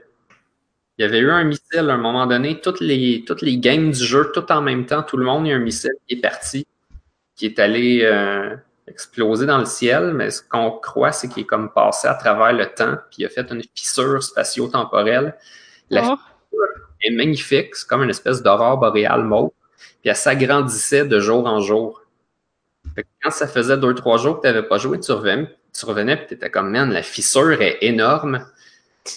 [0.97, 2.61] Il y avait eu un missile à un moment donné.
[2.61, 5.49] Toutes les, toutes les games du jeu, tout en même temps, tout le monde, il
[5.49, 6.65] y a un missile qui est parti,
[7.35, 8.55] qui est allé euh,
[8.87, 12.53] exploser dans le ciel, mais ce qu'on croit, c'est qu'il est comme passé à travers
[12.53, 15.35] le temps, puis il a fait une fissure spatio-temporelle.
[15.89, 16.15] La Oh.
[17.05, 19.51] Est magnifique, c'est comme une espèce d'aurore boréale mauve,
[20.01, 22.01] puis elle s'agrandissait de jour en jour.
[22.95, 25.53] Fait que quand ça faisait deux, trois jours que tu n'avais pas joué, tu revenais,
[25.73, 28.45] tu revenais et tu étais comme, man, la fissure est énorme.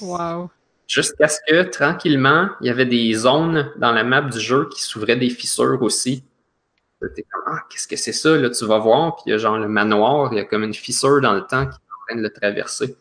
[0.01, 0.51] Wow.
[0.86, 4.82] Jusqu'à ce que, tranquillement, il y avait des zones dans la map du jeu qui
[4.82, 6.24] s'ouvraient des fissures aussi.
[7.14, 8.36] T'es comme, ah, qu'est-ce que c'est ça?
[8.36, 10.64] Là, tu vas voir, puis il y a genre le manoir, il y a comme
[10.64, 12.97] une fissure dans le temps qui est en train de le traverser.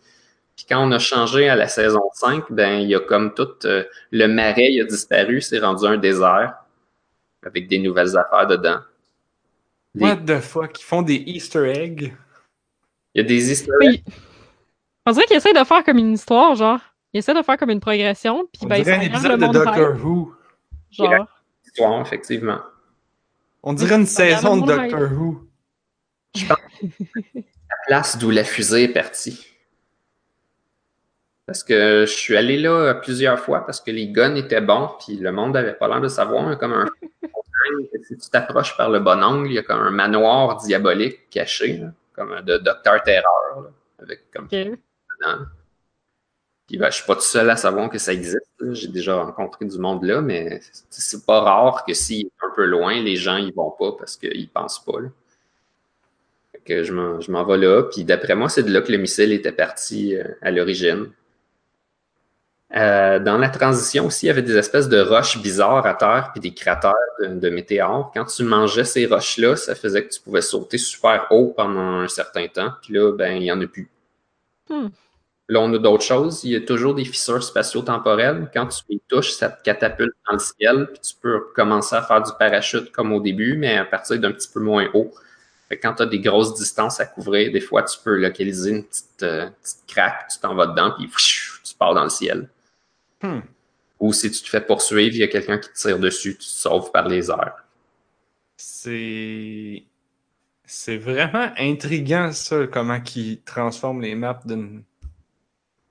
[0.57, 3.47] Puis quand on a changé à la saison 5, ben, il y a comme tout,
[3.65, 6.55] euh, le marais, il a disparu, c'est rendu un désert
[7.45, 8.79] avec des nouvelles affaires dedans.
[9.93, 10.79] Des- What the fuck?
[10.79, 12.13] Ils font des Easter eggs?
[13.13, 13.77] Il y a des histoires.
[13.81, 14.03] Oui.
[15.05, 16.79] On dirait qu'il essaie de faire comme une histoire, genre.
[17.13, 19.95] Il essaie de faire comme une progression, puis On ben, dirait un épisode de Doctor
[19.95, 20.35] hype, Who.
[20.91, 21.27] Genre.
[21.65, 22.59] histoires, effectivement.
[23.61, 25.43] On dirait une saison de Doctor Who.
[26.49, 29.47] la place d'où la fusée est partie.
[31.47, 35.15] Parce que je suis allé là plusieurs fois parce que les guns étaient bons, puis
[35.15, 36.45] le monde avait pas l'air de savoir.
[36.49, 36.85] A comme un.
[38.03, 41.77] si tu t'approches par le bon angle, il y a comme un manoir diabolique caché,
[41.77, 43.69] là, comme un de Docteur Terreur, là,
[43.99, 44.51] avec comme Ok.
[44.51, 45.45] dedans.
[46.67, 48.41] Puis ben, je suis pas tout seul à savoir que ça existe.
[48.71, 52.65] J'ai déjà rencontré du monde là, mais c'est- pas rare que s'il est un peu
[52.65, 54.99] loin, les gens y vont pas parce qu'ils pensent pas.
[54.99, 55.07] Là.
[56.51, 57.83] Fait que je m'en je m'en vais là.
[57.83, 61.09] Puis d'après moi, c'est de là que le missile était parti euh, à l'origine.
[62.75, 66.31] Euh, dans la transition aussi, il y avait des espèces de roches bizarres à terre
[66.33, 68.11] puis des cratères de, de météores.
[68.13, 72.07] Quand tu mangeais ces roches-là, ça faisait que tu pouvais sauter super haut pendant un
[72.07, 72.71] certain temps.
[72.81, 73.89] Puis là, ben, il n'y en a plus.
[74.69, 74.89] Hmm.
[75.49, 76.43] Là, on a d'autres choses.
[76.43, 78.49] Il y a toujours des fissures spatio-temporelles.
[78.53, 82.01] Quand tu les touches, ça te catapulte dans le ciel, puis tu peux commencer à
[82.01, 85.13] faire du parachute comme au début, mais à partir d'un petit peu moins haut.
[85.69, 88.71] Fait que quand tu as des grosses distances à couvrir, des fois, tu peux localiser
[88.71, 92.49] une petite, euh, petite craque, tu t'en vas dedans, puis tu pars dans le ciel.
[93.21, 93.39] Hmm.
[93.99, 96.39] Ou si tu te fais poursuivre, il y a quelqu'un qui te tire dessus, tu
[96.39, 97.63] te sauves par les airs.
[98.57, 99.83] C'est.
[100.69, 104.41] C'est vraiment intriguant, ça, comment ils transforment les maps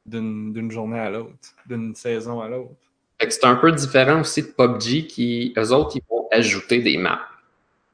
[0.05, 2.75] d'une journée à l'autre, d'une saison à l'autre.
[3.19, 6.83] Fait que c'est un peu différent aussi de PUBG qui, eux autres, ils vont ajouter
[6.83, 7.27] des maps.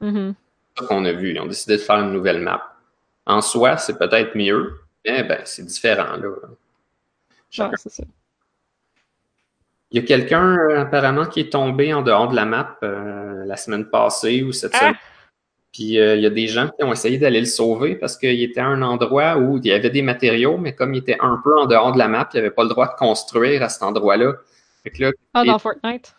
[0.01, 0.35] Mhm.
[0.77, 1.31] ça qu'on a vu.
[1.31, 2.77] Ils ont décidé de faire une nouvelle map.
[3.25, 6.17] En soi, c'est peut-être mieux, mais ben, c'est différent.
[6.17, 6.31] Là.
[7.51, 7.71] Chacun.
[7.71, 8.03] Ouais, c'est ça.
[9.93, 13.45] Il y a quelqu'un euh, apparemment qui est tombé en dehors de la map euh,
[13.45, 14.79] la semaine passée ou cette Ah!
[14.79, 14.95] semaine.
[15.73, 18.43] Puis euh, il y a des gens qui ont essayé d'aller le sauver parce qu'il
[18.43, 21.41] était à un endroit où il y avait des matériaux, mais comme il était un
[21.43, 23.83] peu en dehors de la map, il n'avait pas le droit de construire à cet
[23.83, 24.35] endroit-là.
[24.83, 26.15] Fait que là, Ah, dans Fortnite?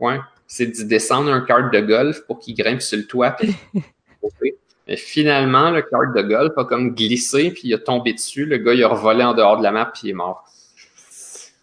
[0.00, 3.32] Ouais, c'est d'y descendre un kart de golf pour qu'il grimpe sur le toit.
[3.32, 3.54] puis-
[4.86, 8.46] Mais finalement, le kart de golf a comme glissé, puis il a tombé dessus.
[8.46, 10.44] Le gars, il a revolé en dehors de la map, puis il est mort.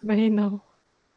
[0.04, 0.60] Mais non.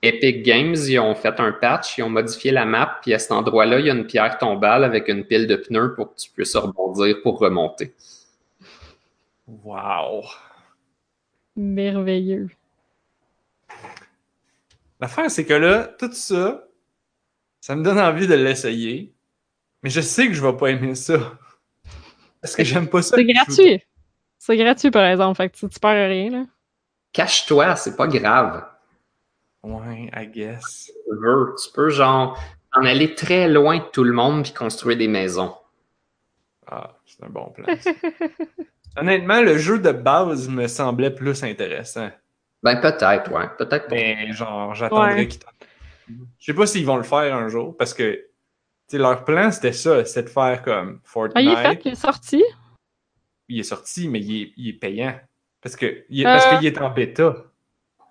[0.01, 3.33] Epic Games, ils ont fait un patch, ils ont modifié la map, puis à cet
[3.33, 6.29] endroit-là, il y a une pierre tombale avec une pile de pneus pour que tu
[6.31, 7.93] puisses rebondir pour remonter.
[9.47, 10.23] Wow!
[11.57, 12.49] Merveilleux.
[15.01, 16.65] L'affaire, c'est que là, tout ça,
[17.59, 19.13] ça me donne envie de l'essayer,
[19.83, 21.37] mais je sais que je vais pas aimer ça.
[22.41, 23.17] Parce que j'aime pas ça.
[23.17, 23.83] C'est gratuit.
[24.37, 26.45] C'est gratuit, par exemple, fait que tu, tu perds rien, là.
[27.11, 28.65] Cache-toi, c'est pas grave.
[29.64, 30.91] Ouais, I guess.
[31.07, 32.39] Tu peux, genre,
[32.74, 35.53] en aller très loin de tout le monde puis construire des maisons.
[36.68, 37.66] Ah, c'est un bon plan.
[37.80, 37.91] ça.
[38.97, 42.10] Honnêtement, le jeu de base me semblait plus intéressant.
[42.64, 43.47] Ben, peut-être, ouais.
[43.57, 43.95] Peut-être pas.
[43.95, 45.28] Mais genre, j'attendrais Ouais.
[45.28, 45.49] qu'ils t'en-
[46.39, 48.26] Je sais pas s'ils vont le faire un jour parce que tu
[48.88, 51.36] sais, leur plan c'était ça, c'était de faire comme Fortnite.
[51.36, 52.43] Ah, il est fait, il est sorti?
[53.47, 55.20] Il est sorti, mais il est, il est payant.
[55.62, 56.57] Parce que il est, parce Euh.
[56.57, 57.36] qu'il est en bêta.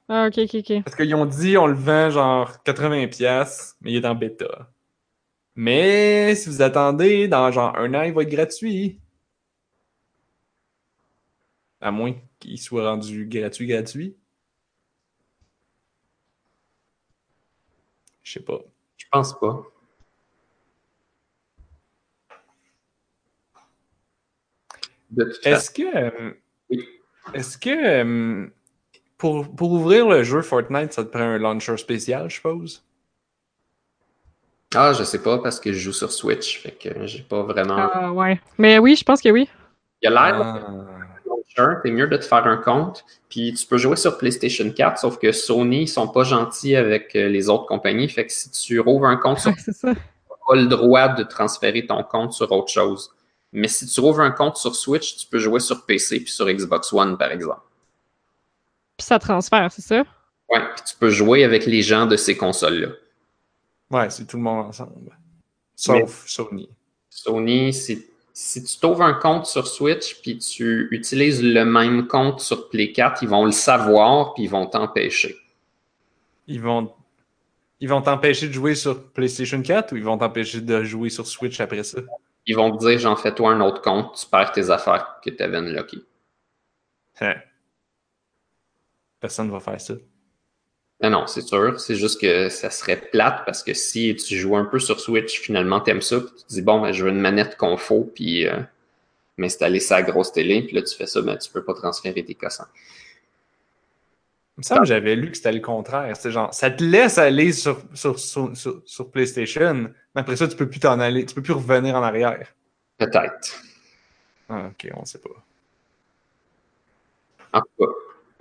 [0.08, 0.84] Ah, ok, ok, ok.
[0.84, 4.70] Parce qu'ils ont dit on le vend genre 80$, mais il est en bêta.
[5.54, 9.00] Mais si vous attendez, dans genre un an, il va être gratuit.
[11.80, 14.16] À moins qu'il soit rendu gratuit, gratuit.
[18.22, 18.60] Je sais pas.
[18.96, 19.62] Je pense pas.
[25.16, 25.96] Façon, Est-ce que.
[25.96, 26.32] euh.
[27.34, 28.50] Est-ce que.
[29.18, 32.82] Pour, pour ouvrir le jeu Fortnite, ça te prend un launcher spécial, je suppose?
[34.74, 37.76] ah, je sais pas parce que je joue sur Switch, fait que j'ai pas vraiment.
[37.92, 38.40] Ah, ouais.
[38.58, 39.48] Mais oui, je pense que oui.
[40.02, 40.60] Il y a l'air Ah.
[41.26, 43.04] launcher, c'est mieux de te faire un compte.
[43.30, 47.16] Puis tu peux jouer sur PlayStation 4, sauf que Sony, ils sont pas gentils avec
[47.16, 48.08] euh, les autres compagnies.
[48.08, 49.94] Fait que si tu rouvres un compte sur Ouais, c'est ça.
[49.94, 53.10] pas le droit de transférer ton compte sur autre chose.
[53.52, 56.46] Mais si tu rouvres un compte sur Switch, tu peux jouer sur PC puis sur
[56.46, 57.62] Xbox One, par exemple.
[58.98, 60.04] Puis ça transfère, c'est ça?
[60.48, 62.88] Ouais, puis tu peux jouer avec les gens de ces consoles-là.
[63.90, 65.16] Ouais, c'est tout le monde ensemble.
[65.76, 66.68] Sauf Sony.
[67.08, 72.40] Sony, si, si tu t'ouvres un compte sur Switch puis tu utilises le même compte
[72.40, 75.36] sur Play 4, ils vont le savoir puis ils vont t'empêcher.
[76.48, 76.92] Ils vont.
[77.80, 81.28] Ils vont t'empêcher de jouer sur PlayStation 4 ou ils vont t'empêcher de jouer sur
[81.28, 82.00] Switch après ça?
[82.46, 85.40] Ils vont te dire, j'en fais-toi un autre compte, tu perds tes affaires que tu
[85.40, 86.02] avais unlockées.
[87.20, 87.34] Hein.
[89.20, 89.94] Personne va faire ça.
[91.00, 91.78] Mais non, c'est sûr.
[91.78, 95.40] C'est juste que ça serait plate parce que si tu joues un peu sur Switch,
[95.40, 98.46] finalement, t'aimes ça, puis tu te dis, bon, ben, je veux une manette confo, puis
[98.46, 98.58] euh,
[99.36, 102.34] m'installer sa grosse télé, puis là, tu fais ça, ben, tu peux pas transférer tes
[102.34, 102.66] cossins.
[104.56, 106.16] Il me semble que j'avais lu que c'était le contraire.
[106.16, 109.74] C'est genre, ça te laisse aller sur, sur, sur, sur, sur PlayStation,
[110.14, 112.52] mais après ça, tu peux plus t'en aller, tu peux plus revenir en arrière.
[112.96, 113.62] Peut-être.
[114.48, 115.30] Ah, ok, on sait pas.
[117.52, 117.92] En tout cas,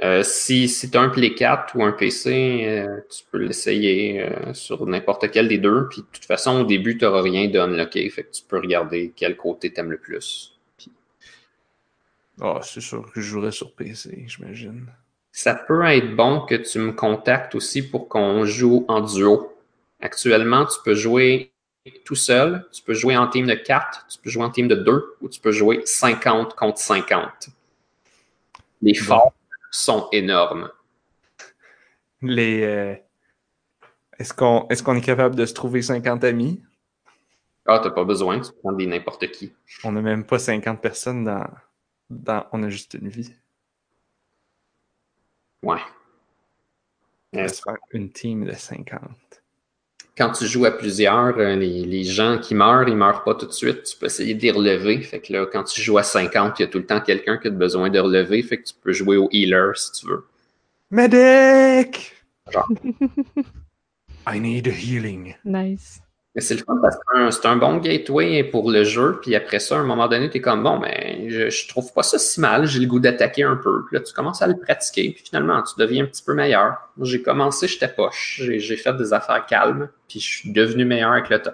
[0.04, 4.22] euh, si, si tu as un Play 4 ou un PC, euh, tu peux l'essayer
[4.22, 5.88] euh, sur n'importe quel des deux.
[5.90, 8.08] Puis de toute façon, au début, tu n'auras rien de unlocké.
[8.10, 10.56] Fait que tu peux regarder quel côté t'aimes le plus.
[10.78, 10.92] Puis
[12.42, 14.86] Ah, c'est sûr que je jouerais sur PC, j'imagine.
[15.32, 19.52] ça peut être bon que tu me contactes aussi pour qu'on joue en duo.
[20.00, 21.52] Actuellement, tu peux jouer
[22.06, 24.76] tout seul, tu peux jouer en team de 4, tu peux jouer en team de
[24.76, 27.50] 2 ou tu peux jouer 50 contre 50.
[28.84, 29.34] Les forts
[29.72, 30.70] sont énormes.
[32.22, 32.64] Les.
[32.64, 32.96] euh,
[34.20, 36.64] Est-ce qu'on est, qu'on est capable de se trouver 50 amis?
[37.66, 39.54] Ah, t'as pas besoin, tu prends des n'importe qui.
[39.84, 41.46] On n'a même pas 50 personnes dans,
[42.10, 42.46] dans.
[42.54, 43.34] On a juste une vie.
[45.64, 45.80] Ouais.
[47.34, 49.02] On va se faire une team de 50.
[50.18, 53.46] Quand tu joues à plusieurs, euh, les, les gens qui meurent, ils meurent pas tout
[53.46, 53.84] de suite.
[53.84, 55.02] Tu peux essayer de les relever.
[55.02, 57.38] Fait que là, quand tu joues à 50, il y a tout le temps quelqu'un
[57.38, 58.42] qui a besoin de relever.
[58.42, 60.26] Fait que tu peux jouer au healer si tu veux.
[60.90, 62.14] Medic!
[62.52, 62.68] Genre.
[64.28, 65.36] I need a healing.
[65.46, 66.02] Nice.
[66.38, 69.20] Mais c'est le fun parce que c'est un- bon gateway pour le jeu.
[69.24, 71.92] Puis après ça, à un moment donné, tu es comme bon, ben, je, je trouve
[71.94, 72.68] pas ça si mal.
[72.68, 73.86] J'ai le goût d'attaquer un peu.
[73.88, 75.14] Puis là, tu commences à le pratiquer.
[75.14, 76.76] Puis finalement, tu deviens un petit peu meilleur.
[77.02, 78.40] J'ai commencé, j'étais poche.
[78.46, 79.90] J'ai fait des affaires calmes.
[80.08, 81.52] Puis je suis devenu meilleur avec le temps.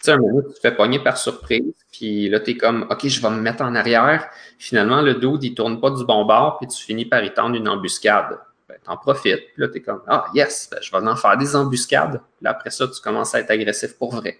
[0.00, 1.74] Tu sais, un moment, tu te fais pogner par surprise.
[1.92, 4.30] Puis là, tu es comme OK, je vais me mettre en arrière.
[4.58, 6.56] Finalement, le dude, il tourne pas du bon bord.
[6.58, 8.38] Puis tu finis par y tendre une embuscade.
[8.84, 9.52] T'en profites.
[9.54, 12.20] Puis là, t'es comme, ah, yes, ben, je vais en faire des embuscades.
[12.36, 14.38] Puis là, après ça, tu commences à être agressif pour vrai.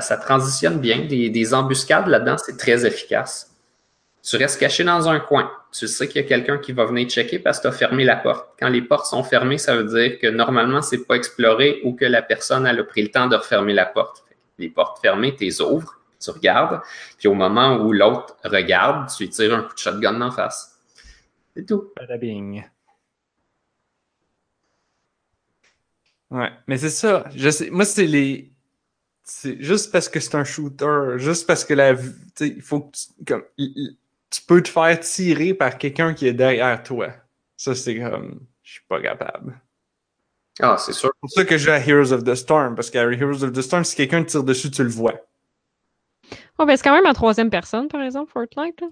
[0.00, 1.04] Ça, transitionne bien.
[1.04, 3.54] Des, des embuscades là-dedans, c'est très efficace.
[4.22, 5.50] Tu restes caché dans un coin.
[5.70, 8.04] Tu sais qu'il y a quelqu'un qui va venir checker parce que tu as fermé
[8.04, 8.48] la porte.
[8.58, 12.06] Quand les portes sont fermées, ça veut dire que normalement, c'est pas exploré ou que
[12.06, 14.24] la personne a pris le temps de refermer la porte.
[14.58, 16.80] Les portes fermées, tu les ouvres, tu regardes,
[17.18, 20.80] puis au moment où l'autre regarde, tu lui tires un coup de shotgun en face.
[21.54, 21.92] C'est tout.
[21.96, 22.64] Badabing.
[26.34, 27.24] Ouais, mais c'est ça.
[27.36, 28.50] Je sais, moi, c'est les.
[29.22, 31.94] C'est juste parce que c'est un shooter, juste parce que la.
[31.94, 32.02] Tu
[32.34, 33.24] sais, il faut que tu.
[33.24, 33.96] Comme, il-
[34.30, 37.10] tu peux te faire tirer par quelqu'un qui est derrière toi.
[37.56, 38.40] Ça, c'est comme.
[38.64, 39.60] Je suis pas capable.
[40.60, 41.10] Ah, c'est sûr.
[41.14, 43.84] C'est pour ça que à Heroes of the Storm, parce qu'à Heroes of the Storm,
[43.84, 45.14] si quelqu'un tire dessus, tu le vois.
[46.58, 48.80] Oh, ben c'est quand même en troisième personne, par exemple, Fortnite.
[48.80, 48.88] là.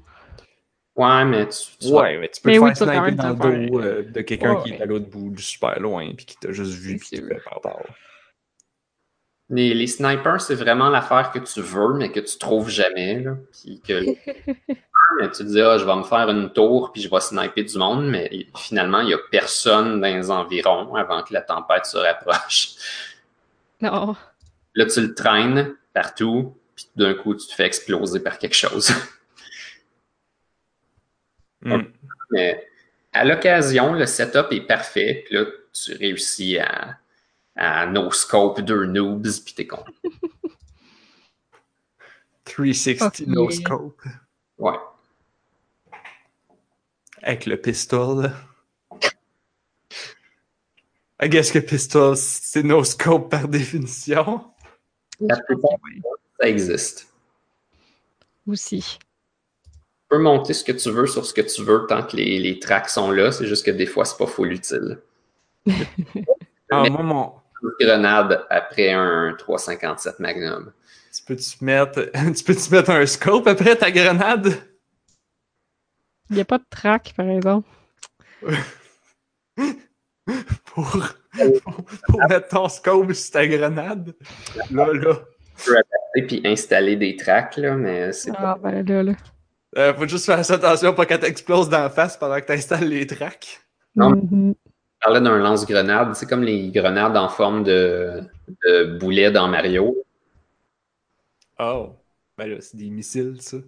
[0.97, 3.35] Ouais, mais tu, tu Ouais, mais tu peux Mais te oui, faire sniper dans le
[3.35, 6.37] dos euh, de quelqu'un Ouais, qui est à l'autre bout du super loin puis qui
[6.37, 7.95] t'a juste vu puis C'est qui fait par terre.
[9.49, 13.21] les, les snipers, c'est vraiment l'affaire que tu veux, mais que tu trouves jamais.
[13.21, 13.37] Là.
[13.53, 14.03] Puis que
[15.21, 17.65] mais tu te dis, ah, je vais me faire une tour, puis je vais sniper
[17.65, 21.87] du monde, mais finalement, il n'y a personne dans les environs avant que la tempête
[21.87, 22.71] se rapproche.
[23.81, 24.17] Non.
[24.75, 28.91] Là, tu le traînes partout, puis d'un coup, tu te fais exploser par quelque chose.
[31.63, 31.83] Hmm.
[32.31, 32.67] Mais
[33.13, 36.99] à l'occasion, le setup est parfait, puis là, tu réussis à,
[37.57, 39.93] à no scope deux noobs, puis t'es content.
[42.45, 43.27] 360 Ok.
[43.27, 44.03] no scope.
[44.59, 44.77] Ouais.
[47.23, 48.33] Avec le pistol.
[51.23, 54.45] I guess que pistol, c'est no scope par définition.
[55.21, 55.79] La plupart
[56.41, 57.07] ça existe.
[58.47, 58.99] Aussi.
[60.13, 62.39] Tu peux monter ce que tu veux sur ce que tu veux tant que les,
[62.39, 64.99] les tracks sont là, c'est juste que des fois, c'est pas full utile.
[66.71, 67.33] Ah, moi, mon.
[67.63, 70.71] Une grenade après un 357 Magnum.
[71.17, 72.11] Tu peux-tu mettre...
[72.37, 74.53] tu peux-tu mettre un scope après ta grenade?
[76.29, 77.69] Il n'y a pas de track, par exemple.
[80.67, 80.91] Pour,
[81.63, 84.15] pour, pour mettre ton scope sur ta grenade?
[84.71, 85.21] Là, là.
[86.17, 89.13] Et puis installer des tracks, là, mais c'est Ah, ben là, là.
[89.79, 93.07] Euh, faut juste faire attention pour qu'elle t'explose d'en face pendant que tu installes les
[93.07, 93.61] tracks.
[93.97, 94.11] Non.
[94.11, 94.55] Mhm.
[94.71, 96.15] Je parlais d'un lance-grenade.
[96.15, 98.23] C'est comme les grenades en forme de,
[98.65, 99.97] de boulet dans Mario.
[101.59, 101.91] Oh.
[102.39, 103.59] Ben là, c'est des missiles, ça.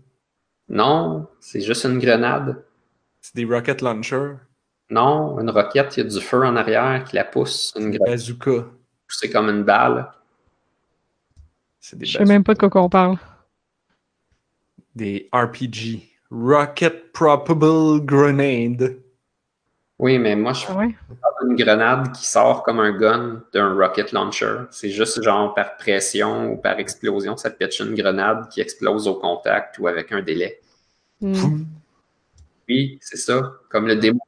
[0.68, 2.64] Non, c'est juste une grenade.
[3.20, 4.36] C'est des rocket launchers.
[4.90, 7.74] Non, une roquette, il y a du feu en arrière qui la pousse.
[7.76, 8.64] Une grenade, bazookas.
[9.08, 10.10] c'est comme une balle.
[11.92, 13.18] Des Je sais même pas de quoi qu'on parle.
[14.94, 16.02] Des RPG.
[16.30, 18.96] Rocket Probable Grenade.
[19.98, 24.10] Oui, mais moi, je Ah parle d'une grenade qui sort comme un gun d'un rocket
[24.12, 24.64] launcher.
[24.70, 29.14] C'est juste genre par pression ou par explosion, ça pitch une grenade qui explose au
[29.14, 30.60] contact ou avec un délai.
[31.20, 31.62] Hmm.
[32.68, 33.52] Oui, c'est ça.
[33.68, 34.20] Comme le démo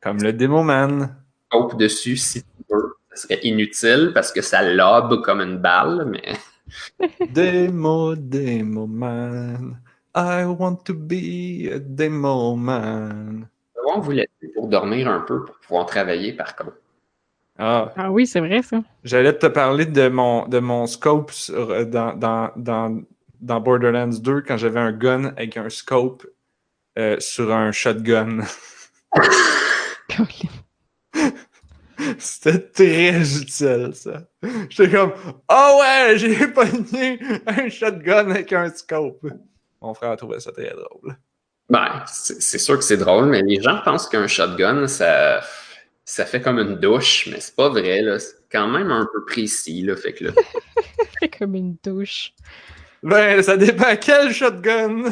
[0.00, 1.14] Comme le Demo Man.
[1.46, 2.94] scope dessus si tu veux.
[3.12, 6.22] Ça serait inutile parce que ça lobe comme une balle, mais
[7.28, 9.80] Demo, Demo Man.
[10.14, 13.48] I want to be a Demo Man.
[13.86, 16.76] on vous laisser pour dormir un peu pour pouvoir travailler par contre?
[17.58, 18.82] Ah, Ah oui, c'est vrai, ça.
[19.04, 23.02] j'allais te parler de mon, de mon scope sur- euh, dans, dans, dans,
[23.40, 26.26] dans Borderlands 2 quand j'avais un gun avec un scope
[26.98, 28.40] euh, sur un shotgun.
[32.22, 34.22] C'était très utile, ça.
[34.68, 35.12] J'étais comme,
[35.50, 39.26] oh ouais, j'ai pogné un shotgun avec un scope.
[39.80, 41.16] Mon frère trouvait ça très drôle.
[41.70, 45.40] Ben, c'est sûr que c'est drôle, mais les gens pensent qu'un shotgun, ça,
[46.04, 48.18] ça fait comme une douche, mais c'est pas vrai, là.
[48.18, 49.96] C'est quand même un peu précis, là.
[49.96, 50.32] Fait que là,
[51.20, 52.34] C'est comme une douche.
[53.02, 55.04] Ben, ça dépend quel shotgun.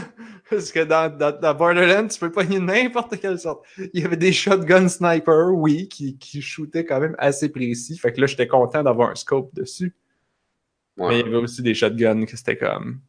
[0.51, 3.65] Parce que dans, dans, dans Borderlands, tu peux pogner n'importe quelle sorte.
[3.93, 7.99] Il y avait des shotgun snipers, oui, qui, qui shootaient quand même assez précis.
[7.99, 9.95] Fait que là, j'étais content d'avoir un scope dessus.
[10.97, 13.01] Mais il y avait aussi des shotguns que c'était comme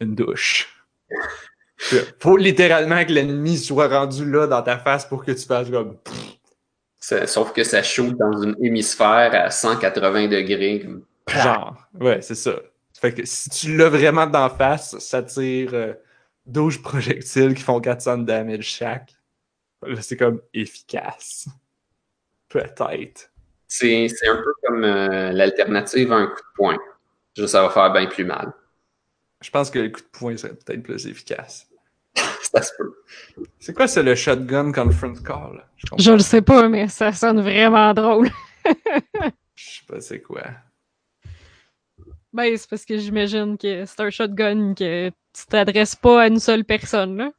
[0.00, 0.68] une douche.
[2.18, 5.98] Faut littéralement que l'ennemi soit rendu là dans ta face pour que tu fasses comme.
[6.98, 10.80] Sauf que ça shoot dans une hémisphère à 180 degrés.
[10.80, 11.76] comme- Genre.
[12.00, 12.54] Ouais, c'est ça.
[12.98, 15.92] Fait que si tu l'as vraiment d'en face, ça tire euh,
[16.46, 19.14] 12 projectiles qui font 400 de damage chaque.
[19.86, 21.48] Là, c'est comme efficace.
[22.48, 23.30] Peut-être.
[23.66, 26.78] C'est un peu comme euh, l'alternative à un coup de poing.
[27.36, 28.52] Juste, ça va faire bien plus mal.
[29.40, 31.66] Je pense que le coup de poing serait peut-être plus efficace.
[32.14, 32.94] Ça se peut.
[33.58, 35.66] C'est quoi, c'est le shotgun conference call?
[35.76, 38.30] Je Je le sais pas, mais ça sonne vraiment drôle.
[39.54, 40.42] Je sais pas c'est quoi.
[42.34, 46.40] Ben, c'est parce que j'imagine que c'est un shotgun que tu t'adresses pas à une
[46.40, 47.30] seule personne, là.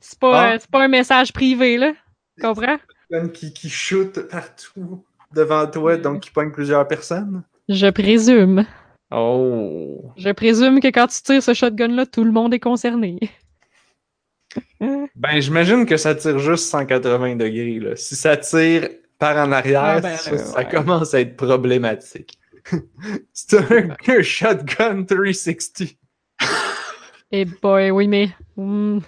[0.00, 0.58] C'est pas, Ah.
[0.58, 1.92] c'est pas un message privé, là.
[2.36, 2.78] Tu comprends?
[3.10, 5.04] Shotgun qui, qui shoot partout
[5.34, 7.42] devant toi, donc qui pogne plusieurs personnes?
[7.68, 8.64] Je présume.
[9.10, 10.12] Oh!
[10.16, 13.18] Je présume que quand tu tires ce shotgun-là, tout le monde est concerné.
[14.80, 17.78] Ben, j'imagine que ça tire juste 180 degrés.
[17.80, 17.96] Là.
[17.96, 18.88] Si ça tire
[19.18, 22.38] par en arrière, Ah, ben, ça, commence à être problématique.
[23.32, 25.88] C'est un, un shotgun 360.
[27.30, 28.30] Eh boy, oui, mais.
[28.56, 28.98] hmm.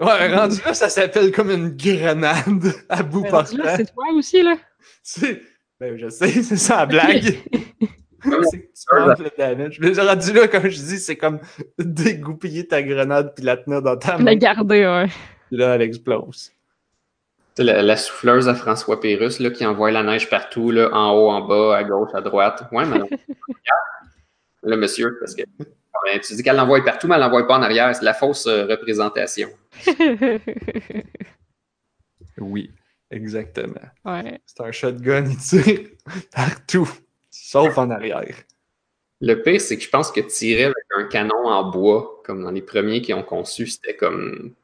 [0.00, 3.76] Ouais, rendu là, ça s'appelle comme une grenade à bout Ben, portant.
[3.76, 4.56] c'est toi aussi, là.
[5.02, 5.40] C'est-
[5.78, 7.22] Ben, je sais, c'est ça la blague.
[7.22, 9.78] c'est que tu manques le damage.
[9.80, 11.38] Mais rendu là, comme je dis, c'est comme
[11.78, 14.24] dégoupiller ta grenade puis la tenir dans ta main.
[14.24, 15.06] La garder, ouais.
[15.48, 16.50] Puis là, elle explose.
[17.56, 21.12] C'est la, la souffleuse à François Pérusse là, qui envoie la neige partout, là, en
[21.12, 22.64] haut, en bas, à gauche, à droite.
[22.72, 23.08] Ouais, mais non.
[24.66, 27.62] Là, monsieur, parce que ben, tu dis qu'elle l'envoie partout, mais elle l'envoie pas en
[27.62, 27.94] arrière.
[27.94, 29.50] C'est la fausse euh, représentation.
[32.38, 32.70] Oui,
[33.10, 33.80] exactement.
[34.04, 34.40] ouais.
[34.46, 35.88] C'est un shotgun, il tire
[36.34, 36.90] partout,
[37.30, 38.36] sauf en arrière.
[39.20, 42.50] Le pire, c'est que je pense que tirer avec un canon en bois, comme dans
[42.50, 44.54] les premiers qui ont conçu, c'était comme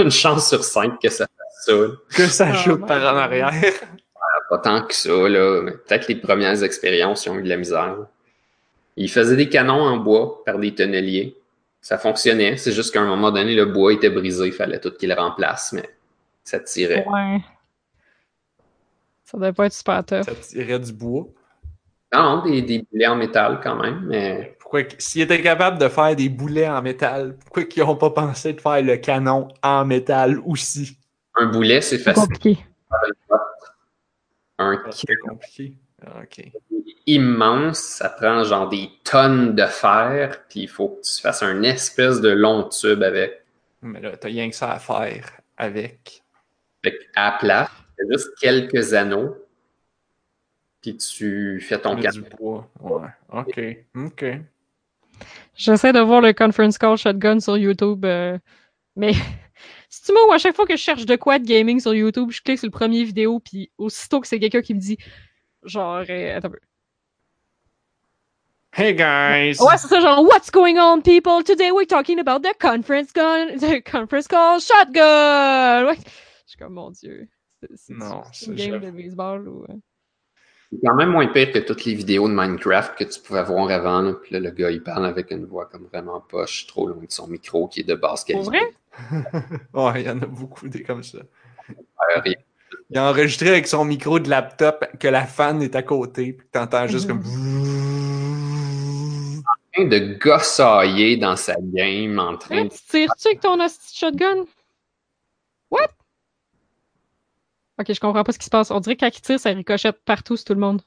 [0.00, 1.72] une chance sur cinq que ça fasse ça.
[1.72, 1.88] là.
[2.14, 3.52] Que ça Oh shoot my par en arrière.
[4.50, 5.62] Pas tant que ça, là.
[5.62, 7.96] mais Peut-être les premières expériences, ils ont eu de la misère.
[8.96, 11.36] Ils faisaient des canons en bois par des tonneliers.
[11.80, 12.56] Ça fonctionnait.
[12.58, 14.46] C'est juste qu'à un moment donné, le bois était brisé.
[14.46, 15.88] Il fallait tout qu'il le remplace, mais
[16.44, 17.04] ça tirait.
[17.08, 17.38] Ouais.
[19.24, 20.24] Ça devait pas être super tough.
[20.24, 21.26] Ça tirait du bois.
[22.12, 25.88] Non, non, des, des boulets en métal quand même, mais Pourquoi, s'ils étaient capables de
[25.88, 29.86] faire des boulets en métal, pourquoi qu'ils n'ont pas pensé de faire le canon en
[29.86, 30.98] métal aussi?
[31.36, 32.22] Un boulet, c'est C'est facile.
[32.24, 32.58] compliqué.
[34.58, 35.74] Un C'était compliqué.
[36.04, 36.50] Ah, ok.
[37.06, 41.62] immense, ça prend genre des tonnes de fer, puis il faut que tu fasses un
[41.62, 43.44] espèce de long tube avec.
[43.82, 46.22] Mais là, t'as rien que ça à faire avec.
[46.84, 47.70] Fait à plat,
[48.10, 49.36] juste quelques anneaux,
[50.80, 52.10] puis tu fais ton canon.
[52.22, 52.68] du bois.
[52.80, 53.08] Ouais.
[53.32, 53.60] Ok.
[53.94, 54.24] Ok.
[55.54, 58.38] J'essaie de voir le conference call shotgun sur YouTube, euh,
[58.96, 59.12] mais
[59.94, 62.30] si tu vois, à chaque fois que je cherche de quoi de gaming sur YouTube,
[62.30, 64.96] je clique sur le premier vidéo, puis aussitôt que c'est quelqu'un qui me dit,
[65.64, 66.58] genre, euh, attends un peu.
[68.74, 69.60] Hey guys!
[69.62, 71.44] Ouais, c'est ça, genre, What's going on, people?
[71.44, 75.84] Today we're talking about the conference gun, the conference call shotgun!
[75.88, 75.96] Ouais.
[75.96, 77.28] Je suis comme, mon Dieu.
[77.74, 79.64] C'est- une game de baseball ou.
[79.68, 79.74] euh,
[80.72, 83.70] C'est quand même moins pire que toutes les vidéos de Minecraft que tu pouvais voir
[83.70, 84.00] avant.
[84.00, 84.14] Là.
[84.14, 87.10] Puis là, le gars, il parle avec une voix comme vraiment poche, trop loin de
[87.12, 88.48] son micro qui est de basse Pour qualité.
[88.48, 88.74] vrai?
[89.74, 91.18] Ouais, il y en a beaucoup des comme ça.
[91.18, 92.32] Euh,
[92.90, 96.46] Il a enregistré avec son micro de laptop que la fan est à côté, puis
[96.46, 97.22] que t'entends juste comme.
[99.72, 103.58] train de gossailler dans sa game, en train tu tires-tu avec ton
[103.92, 104.44] shotgun?
[105.70, 105.88] What?
[107.78, 108.70] Ok, je comprends pas ce qui se passe.
[108.70, 110.82] On dirait que quand il tire, ça ricochette partout sur tout le monde.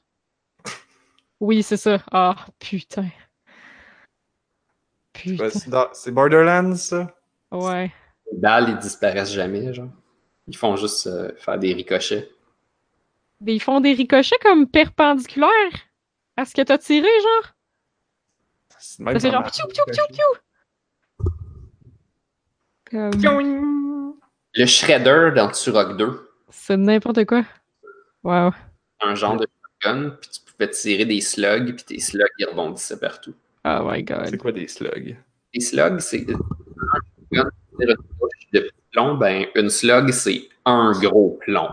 [1.40, 1.98] Oui, c'est ça.
[2.12, 3.08] Ah, putain.
[5.12, 5.48] Putain.
[5.92, 7.15] C'est Borderlands, ça?
[7.60, 7.92] Ouais.
[8.32, 9.88] Les balles, ils disparaissent jamais, genre.
[10.48, 12.28] Ils font juste euh, faire des ricochets.
[13.40, 15.50] Mais ils font des ricochets comme perpendiculaires
[16.36, 17.52] à ce que t'as tiré, genre.
[18.78, 19.56] Ça fait genre marche.
[19.56, 20.22] piou, piou, piou, piou.
[23.20, 24.16] Comme...
[24.54, 27.44] Le Shredder dans Turok 2, C'est n'importe quoi.
[28.22, 28.52] Wow.
[29.00, 29.46] un genre de
[29.82, 33.34] shotgun, puis tu pouvais tirer des slugs, puis tes slugs, ils rebondissaient partout.
[33.64, 34.28] Oh my god.
[34.30, 35.16] C'est quoi des slugs?
[35.52, 36.26] Les slugs, c'est...
[37.32, 41.68] une touche de plomb, ben, une slug, c'est un gros plomb.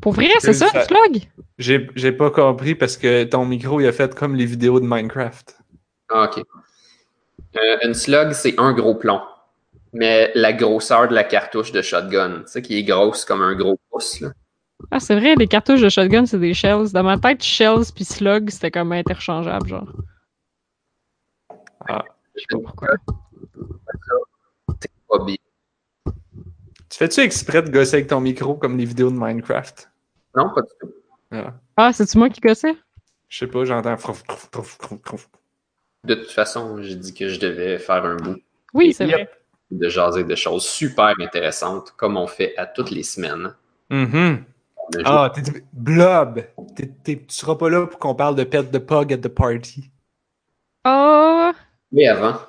[0.00, 1.28] Pour vrai, c'est ça, le slug?
[1.58, 4.86] J'ai j'ai pas compris parce que ton micro, il a fait comme les vidéos de
[4.86, 5.58] Minecraft.
[6.08, 6.42] Ah, OK.
[7.56, 9.20] Euh, une slug, c'est un gros plomb.
[9.92, 13.54] Mais la grosseur de la cartouche de shotgun, tu sais, qui est grosse comme un
[13.54, 14.28] gros pouce, là.
[14.90, 16.92] Ah, c'est vrai, les cartouches de shotgun, c'est des shells.
[16.92, 19.92] Dans ma tête, shells puis slug, c'était comme interchangeable, genre.
[21.88, 22.04] Ah.
[22.34, 22.88] Je sais pas pourquoi.
[25.10, 25.36] C'est pas bien.
[26.88, 29.90] Tu fais-tu exprès de gosser avec ton micro comme les vidéos de Minecraft?
[30.36, 30.92] Non, pas du tout.
[31.32, 31.54] Ah.
[31.76, 32.74] Ah, c'est-tu moi qui gossais?
[33.28, 33.96] Je sais pas, j'entends.
[36.04, 38.38] De toute façon, j'ai dit que je devais faire un bout
[38.74, 39.30] Oui, c'est vrai.
[39.70, 43.54] de jaser de choses super intéressantes, comme on fait à toutes les semaines.
[43.90, 45.42] Joué- Ah, t'es
[45.72, 46.42] Blob!
[46.74, 49.28] T'es- t'es- tu seras pas là pour qu'on parle de pet de Pug at the
[49.28, 49.90] party.
[50.82, 51.52] Ah,
[51.92, 52.40] Mais avant,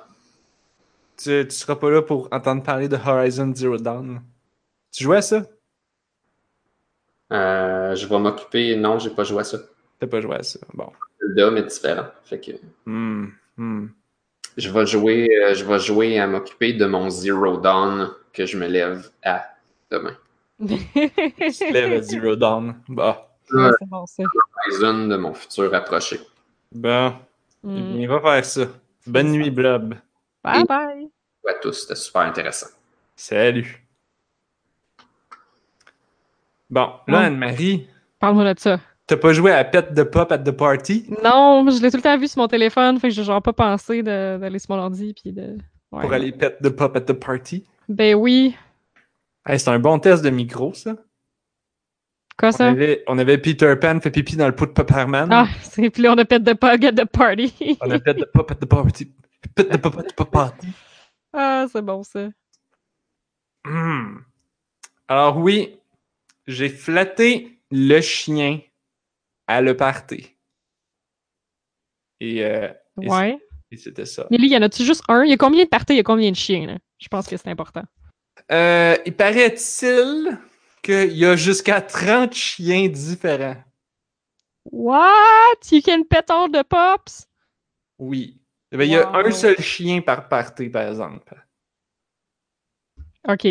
[1.16, 4.22] Tu, tu seras pas là pour entendre parler de Horizon Zero Dawn.
[4.92, 5.42] Tu jouais à ça?
[7.32, 8.76] euh, je vais m'occuper.
[8.76, 9.58] Non, j'ai pas joué à ça.
[9.98, 10.58] T'as pas joué à ça.
[10.74, 10.90] Bon.
[11.18, 12.06] Le DOM est différent.
[12.24, 12.52] Fait que
[12.86, 13.86] Hmm, hmm.
[14.56, 18.56] je vais jouer, euh, je vais jouer à m'occuper de mon Zero Dawn que je
[18.58, 19.44] me lève à
[19.90, 20.16] demain.
[20.60, 20.78] Tu
[21.50, 22.74] te lèves à Zero Dawn.
[22.88, 23.28] Bah.
[23.52, 24.22] Ouais, c'est bon, ça.
[24.66, 26.20] Horizon de mon futur approché.
[26.72, 27.14] Bon.
[27.62, 27.96] Hmm.
[28.00, 28.66] Il va faire ça.
[29.06, 29.94] Bonne nuit, Blob.
[30.44, 31.08] Bye bye.
[31.48, 32.68] À tous, c'était super intéressant.
[33.16, 33.84] Salut.
[36.70, 37.20] Bon, là.
[37.20, 37.86] Anne-Marie,
[38.18, 38.80] Parle-moi de ça.
[39.06, 41.06] t'as pas joué à Pet de Pop at the Party?
[41.22, 43.52] Non, je l'ai tout le temps vu sur mon téléphone, fait que j'ai genre pas
[43.52, 45.58] pensé d'aller sur mon ordi puis de.
[45.90, 46.00] Ouais.
[46.02, 47.64] pour aller Pet de Pop at the Party?
[47.88, 48.56] Ben oui.
[49.46, 50.94] Hey, c'est un bon test de micro, ça.
[52.38, 52.68] Quoi On ça?
[52.68, 55.28] avait, on avait Peter Pan fait pipi dans le pot de Pepperman.
[55.30, 57.76] Ah, c'est puis là on a pet de pug at the party.
[57.82, 59.12] On a Pet de Pop at the Party.
[59.54, 60.68] Pet de Pop at the Party.
[61.32, 62.28] ah, c'est bon ça.
[63.64, 64.18] Hmm.
[65.08, 65.78] Alors oui,
[66.46, 68.60] j'ai flatté le chien
[69.46, 70.36] à le party.
[72.20, 73.38] Et, euh, Et Ouais.
[73.70, 74.26] et c'était ça.
[74.30, 75.24] Mais lui, y en a-tu juste un?
[75.24, 75.94] Il y a combien de parties?
[75.94, 76.78] Il y a combien de chiens, là?
[76.98, 77.82] Je pense que c'est important.
[78.50, 80.38] Euh, il paraît-il
[80.82, 83.62] qu'il y a jusqu'à 30 chiens différents.
[84.70, 85.70] What?
[85.70, 87.26] You can pet all the pups?
[87.98, 88.41] Oui.
[88.72, 91.34] Eh ben, Il y a un seul chien par party, par exemple.
[93.28, 93.46] Ok,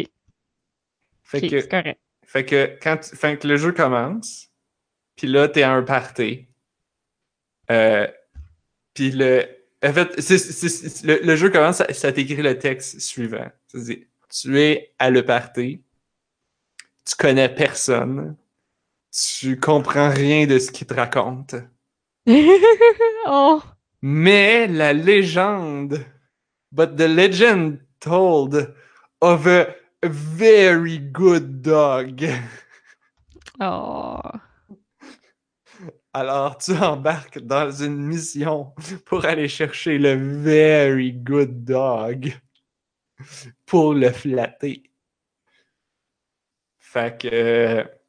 [1.24, 2.00] Fait que correct.
[2.26, 4.50] Fait que quand tu- fait que le jeu commence,
[5.16, 6.48] puis là, t'es à un party.
[7.70, 8.08] Euh,
[8.94, 9.46] puis le.
[9.84, 13.50] En fait, le, le jeu commence, ça, ça t'écrit le texte suivant.
[13.68, 15.84] Ça dit Tu es à le party,
[17.06, 18.38] tu connais personne,
[19.12, 21.56] tu comprends rien de ce qu'il te raconte.
[23.26, 23.62] oh,
[24.02, 26.06] Mais la légende,
[26.72, 28.74] but the legend told
[29.22, 32.24] of a very good dog.
[33.60, 34.20] oh.
[36.14, 38.74] Alors, tu embarques dans une mission
[39.06, 42.34] pour aller chercher le very good dog
[43.66, 44.84] pour le flatter.
[46.80, 48.01] Fait que.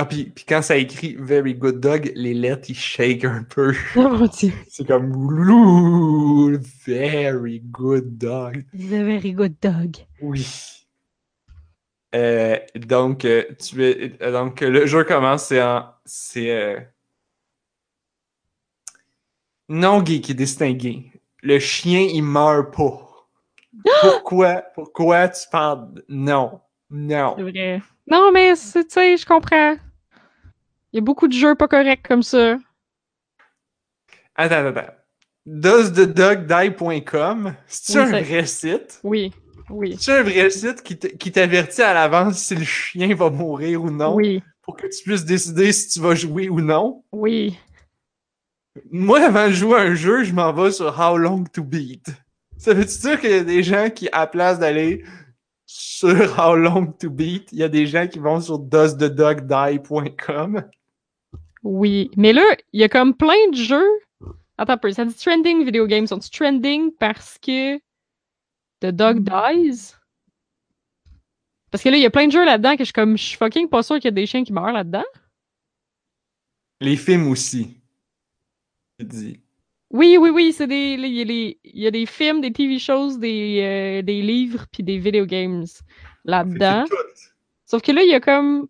[0.00, 3.74] Ah, puis, puis quand ça écrit very good dog, les lettres ils shake un peu.
[3.96, 4.52] Oh mon dieu.
[4.68, 5.10] C'est comme
[6.86, 8.64] very good dog.
[8.72, 9.96] The very good dog.
[10.22, 10.46] Oui.
[12.14, 15.86] Euh, donc, euh, tu es, euh, donc, le jeu commence, c'est en.
[16.04, 16.52] C'est.
[16.52, 16.78] euh,
[19.68, 21.10] non gay qui est distingué.
[21.42, 23.28] Le chien, il meurt pas.
[24.00, 24.62] Pourquoi?
[24.76, 26.04] Pourquoi tu parles?
[26.08, 26.60] Non.
[26.88, 27.34] Non.
[27.36, 27.82] C'est vrai.
[28.06, 29.74] Non, mais tu sais, je comprends.
[30.92, 32.58] Il y a beaucoup de jeux pas corrects comme ça.
[34.34, 34.92] Attends, attends.
[35.46, 39.00] DoesTheDogDie.com, c'est Oui, un c'est- vrai site?
[39.02, 39.32] Oui,
[39.70, 43.90] oui, C'est un vrai site qui t'avertit à l'avance si le chien va mourir ou
[43.90, 44.14] non?
[44.14, 47.02] oui, Pour que tu puisses décider si tu vas jouer ou non?
[47.12, 47.58] oui.
[48.92, 52.06] Moi, avant de jouer à un jeu, je m'en vais sur How Long to Beat.
[52.58, 55.04] Ça veut-tu dire qu'il y a des gens qui, à la place d'aller
[55.66, 60.62] sur How Long to Beat, il y a des gens qui vont sur doesthedogdie.com?
[61.62, 62.10] Oui.
[62.16, 62.42] Mais là,
[62.72, 63.90] il y a comme plein de jeux.
[64.56, 66.06] Attends un peu, ça dit trending video games.
[66.06, 67.78] Sont-ils trending parce que
[68.80, 69.94] The Dog Dies?
[71.70, 73.22] Parce que là, il y a plein de jeux là-dedans que je suis comme, je
[73.22, 75.04] suis fucking pas sûr qu'il y a des chiens qui meurent là-dedans.
[76.80, 77.76] Les films aussi.
[78.98, 79.40] Je dis.
[79.90, 80.96] Oui, oui, oui, c'est des.
[80.98, 84.98] Il y, a y des films, des TV shows, des, euh, des livres, puis des
[84.98, 85.64] video games
[86.24, 86.84] là-dedans.
[87.64, 88.68] Sauf que là, il y a comme.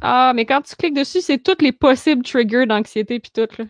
[0.00, 3.64] Ah, mais quand tu cliques dessus, c'est tous les possibles triggers d'anxiété puis tout, là.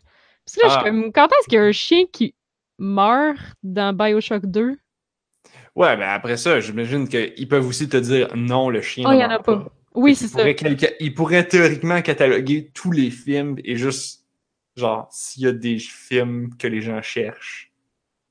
[0.45, 0.81] Parce que là, je Ah.
[0.81, 1.13] suis comme.
[1.13, 2.35] Quand est-ce qu'il y a un chien qui
[2.79, 4.77] meurt dans Bioshock 2?
[5.75, 9.05] Ouais, ben après ça, j'imagine qu'ils peuvent aussi te dire non, le chien.
[9.09, 9.67] Oh, il y en a pas.
[9.95, 10.39] Oui, c'est ça.
[10.39, 14.25] pourraient calca- Ils pourraient théoriquement cataloguer tous les films et juste,
[14.77, 17.73] genre, s'il y a des films que les gens cherchent,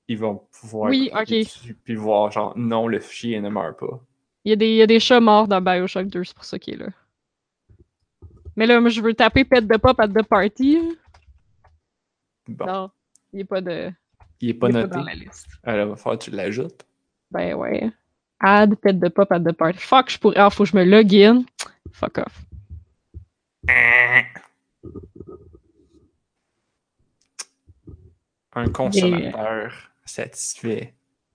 [0.07, 1.27] ils vont pouvoir Oui, ok.
[1.29, 3.99] dessus puis voir, genre, non, le chien ne meurt pas.
[4.43, 6.45] Il y, a des, il y a des chats morts dans Bioshock 2, c'est pour
[6.45, 6.89] ça qu'il est là.
[8.55, 10.79] Mais là, moi, je veux taper Pet de Pop at the Party.
[12.47, 12.91] Bon, Non,
[13.33, 13.91] il est pas de.
[14.39, 14.89] il est pas il est noté.
[14.89, 15.47] pas dans la liste.
[15.63, 16.85] Alors, il va falloir que tu l'ajoutes.
[17.31, 17.89] Ben ouais.
[18.39, 19.79] Add Pet de Pop at the Party.
[19.79, 20.37] Fuck, je pourrais.
[20.37, 21.43] Ah, faut que je me log in.
[21.91, 22.41] Fuck off.
[28.53, 30.93] Un consommateur satisfait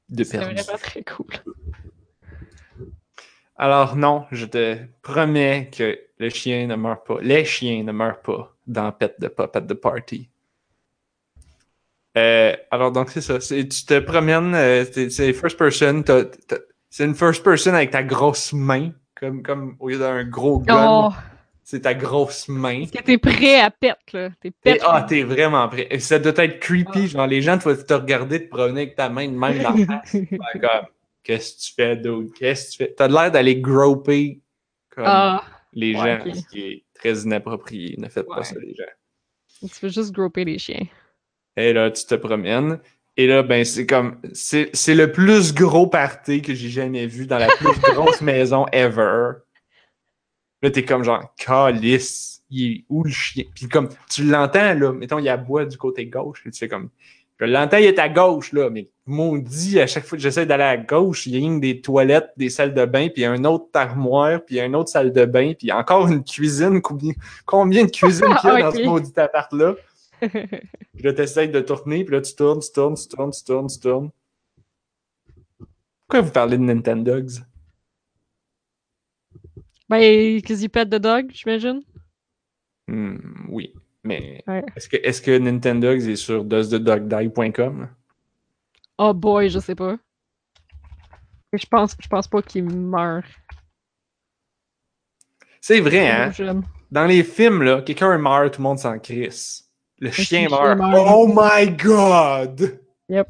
[0.09, 0.55] de C'est perdu.
[0.63, 1.27] vraiment très cool.
[3.63, 7.19] Alors non, je te promets que le chien ne meurt pas.
[7.21, 10.31] Les chiens ne meurent pas dans Pet de Pop at the Party.
[12.17, 13.39] Euh, alors donc c'est ça.
[13.41, 16.03] C'est- Tu te promènes, euh, c'est first person.
[16.89, 21.09] C'est une first person avec ta grosse main, comme, comme au lieu d'un gros gun,
[21.11, 21.13] Oh,
[21.63, 22.81] c'est ta grosse main.
[22.81, 24.31] est-ce que t'es prêt à pet, là?
[24.41, 24.81] T'es pet.
[24.85, 25.87] ah, t'es vraiment prêt.
[25.91, 27.03] Et ça doit être creepy.
[27.05, 27.07] Ah.
[27.07, 29.87] Genre, les gens te, te regarder, te promener avec ta main de même dans la
[30.01, 30.13] face.
[30.61, 30.87] Comme,
[31.23, 32.33] qu'est-ce que tu fais, dude?
[32.33, 32.95] Qu'est-ce que tu fais?
[32.95, 34.41] T'as l'air d'aller groper
[34.91, 37.97] comme ah, les ouais, gens, ce qui est très inapproprié.
[37.99, 38.37] Ne faites Ouais.
[38.37, 38.85] pas ça, les gens.
[39.61, 40.87] tu veux juste groper les chiens.
[41.57, 42.81] Et là, tu te promènes.
[43.17, 47.27] Et là, ben, c'est comme, c'est c'est le plus gros party que j'ai jamais vu
[47.27, 49.33] dans la plus grosse maison ever.
[50.63, 53.45] Là, t'es comme genre, calice, il est où le chien?
[53.55, 56.91] Puis comme, tu l'entends, là, mettons, il aboie du côté gauche, et tu fais comme,
[57.41, 60.63] Je l'entends, il est à gauche, là, mais maudit, à chaque fois que j'essaie d'aller
[60.63, 63.25] à gauche, il y a une des toilettes, des salles de bain, puis il y
[63.25, 65.69] a un autre armoire, puis il y a une autre salle de bain, puis il
[65.69, 66.83] y a encore une cuisine.
[66.83, 67.13] Combien,
[67.47, 68.77] combien de cuisines qu'il y a dans Ok.
[68.77, 69.75] ce maudit appart-là?
[70.21, 73.69] Puis là, t'essayes de tourner, puis là, tu tournes, tu tournes, tu tournes, tu tournes,
[73.69, 74.11] tu tournes.
[76.07, 77.41] Pourquoi vous parlez de Nintendogs?
[79.89, 81.81] ben, you pet the dog, j'imagine.
[82.87, 83.17] Hmm,
[83.49, 83.73] oui,
[84.05, 84.65] mais Ouais.
[84.77, 87.89] est-ce que, est-ce que Nintendogs est sur doesthedogdie.com?
[88.99, 89.97] Oh boy, je sais pas.
[91.53, 93.27] Je pense, je pense pas qu'il meurt.
[95.61, 96.31] C'est vrai, hein?
[96.33, 96.63] Jeune.
[96.91, 99.71] Dans les films, là, quelqu'un meurt, tout le monde s'en crisse.
[99.99, 100.79] Le chien meurt.
[100.83, 102.81] Oh my god!
[103.09, 103.29] Yep.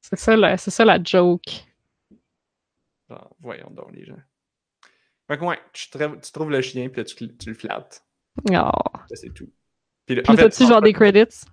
[0.00, 1.64] C'est ça, la- c'est ça la joke.
[3.40, 4.16] Voyons donc, les gens.
[5.26, 5.88] Fait que ouais, tu
[6.32, 8.02] trouves le chien, puis là, tu, tu le flattes.
[8.50, 8.70] Oh.
[9.08, 9.50] Ça, c'est tout.
[10.14, 11.44] Puis en fait, t'as-tu genre des credits?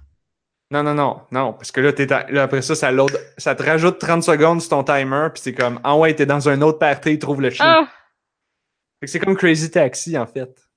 [0.72, 2.92] Non, non, non, non, parce que là, t'es à- là, après ça, ça,
[3.38, 6.50] ça te rajoute 30 secondes sur ton timer, puis c'est comme, ah ouais, t'es dans
[6.50, 7.66] un autre party, trouve le chien.
[7.68, 7.92] Ah!
[9.00, 10.68] Fait que c'est comme Crazy Taxi, en fait.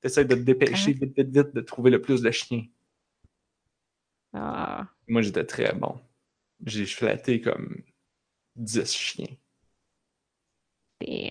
[0.00, 2.64] T'essaies de te dépêcher vite, vite, vite de trouver le plus de chiens.
[4.32, 4.86] Ah.
[5.08, 6.00] Moi, j'étais très bon.
[6.64, 7.82] J'ai flatté comme
[8.56, 9.36] 10 chiens.
[11.00, 11.30] Damn.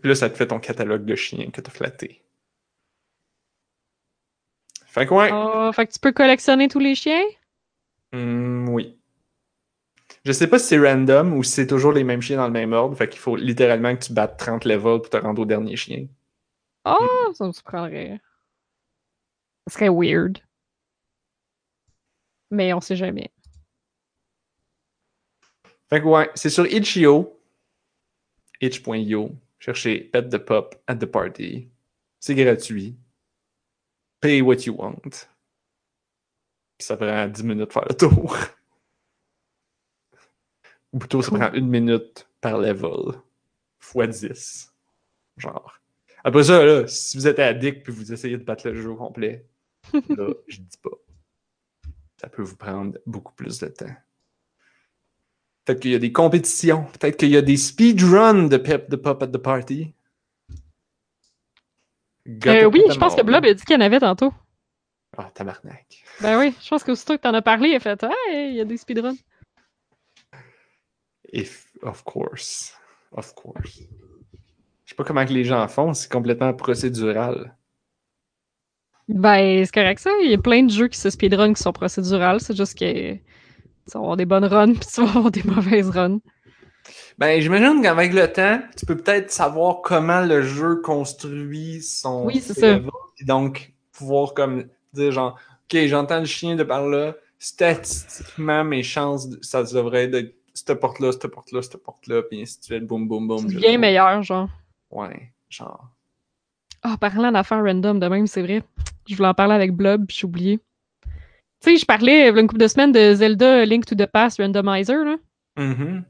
[0.00, 2.22] Puis là, ça te fait ton catalogue de chiens que t'as flatté.
[4.96, 7.22] Fait que ouais, Oh, fait que tu peux collectionner tous les chiens?
[8.12, 8.98] hum, oui.
[10.24, 12.52] Je sais pas si c'est random ou si c'est toujours les mêmes chiens dans le
[12.52, 12.96] même ordre.
[12.96, 16.06] Fait qu'il faut littéralement que tu battes 30 levels pour te rendre au dernier chien.
[16.84, 18.20] Oh, ça me surprendrait.
[19.68, 20.38] Ça serait weird.
[22.50, 23.30] Mais on sait jamais.
[25.88, 27.38] Fait que ouais, c'est sur itch.io.
[28.60, 29.30] itch.io.
[29.58, 31.68] Cherchez Pet the Pop at the Party.
[32.20, 32.96] C'est gratuit.
[34.26, 35.24] Pay what you want.
[36.76, 38.36] Puis ça prend 10 minutes faire le tour.
[40.92, 43.20] Ou plutôt, ça prend une minute par level.
[43.78, 44.74] Fois 10.
[45.36, 45.80] Genre.
[46.24, 48.96] Après ça, là, si vous êtes addict puis vous essayez de battre le jeu au
[48.96, 49.46] complet,
[49.92, 50.98] là, je dis pas.
[52.20, 53.94] Ça peut vous prendre beaucoup plus de temps.
[55.64, 56.86] Peut-être qu'il y a des compétitions.
[56.98, 59.94] Peut-être qu'il y a des speedruns de Pep the Pop at the Party.
[62.46, 64.32] Euh, oui, je pense que Blob a dit qu'il y en avait tantôt.
[65.16, 66.04] Ah, tabarnak.
[66.20, 68.60] Ben oui, je pense qu'aussitôt que t'en as parlé, il a fait Hey, il y
[68.60, 69.16] a des speedruns.
[71.32, 72.74] If, of course.
[73.12, 73.82] Of course.
[74.84, 77.56] Je sais pas comment que les gens font, c'est complètement procédural.
[79.08, 80.10] Ben, c'est correct ça.
[80.22, 82.40] Il y a plein de jeux qui se speedrun qui sont procédurales.
[82.40, 83.20] C'est juste que tu
[83.94, 86.20] vas avoir des bonnes runs puis tu vas avoir des mauvaises runs.
[87.18, 92.26] Ben, j'imagine qu'avec le temps, tu peux peut-être savoir comment le jeu construit son.
[92.26, 92.78] Oui, c'est ça.
[93.16, 95.38] Puis donc, pouvoir comme dire genre,
[95.72, 97.14] OK, j'entends le chien de par là.
[97.38, 102.58] Statistiquement, mes chances, ça devrait être de cette porte-là, cette porte-là, cette porte-là, puis ainsi
[102.60, 103.46] de suite, boum, boum, boum.
[103.46, 104.48] Bien le- meilleur, genre.
[104.90, 105.88] Ouais, genre.
[106.82, 108.62] Ah, parlant d'affaires random de même, c'est vrai.
[109.08, 110.58] Je voulais en parler avec Blob, puis j'ai oublié.
[111.60, 113.94] Tu sais, je parlais il y a une couple de semaines de Zelda Link to
[113.94, 115.16] the Past Randomizer, là.
[115.56, 116.04] Mhm.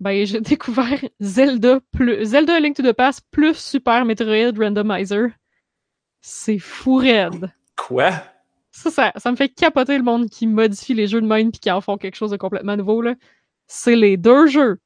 [0.00, 5.28] Ben, j'ai découvert Zelda plus Zelda Link to the Past plus Super Metroid Randomizer.
[6.22, 7.52] C'est fou raide.
[7.76, 8.10] Quoi?
[8.72, 11.60] Ça, ça, ça me fait capoter le monde qui modifie les jeux de même puis
[11.60, 13.14] qui en font quelque chose de complètement nouveau, là.
[13.66, 14.78] C'est les deux jeux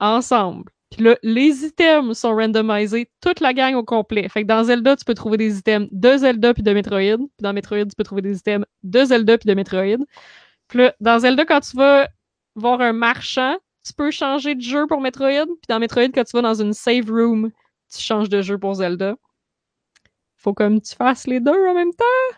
[0.00, 0.70] ensemble.
[0.90, 4.28] Puis là, les items sont randomisés, toute la gang au complet.
[4.28, 7.18] Fait que dans Zelda, tu peux trouver des items de Zelda puis de Metroid.
[7.18, 10.04] Puis dans Metroid, tu peux trouver des items de Zelda puis de Metroid.
[10.68, 12.08] Puis là, dans Zelda, quand tu vas
[12.54, 13.56] voir un marchand,
[13.86, 15.46] tu peux changer de jeu pour Metroid.
[15.46, 17.50] Puis dans Metroid, quand tu vas dans une save room,
[17.92, 19.14] tu changes de jeu pour Zelda.
[20.36, 22.36] Faut comme tu fasses les deux en même temps.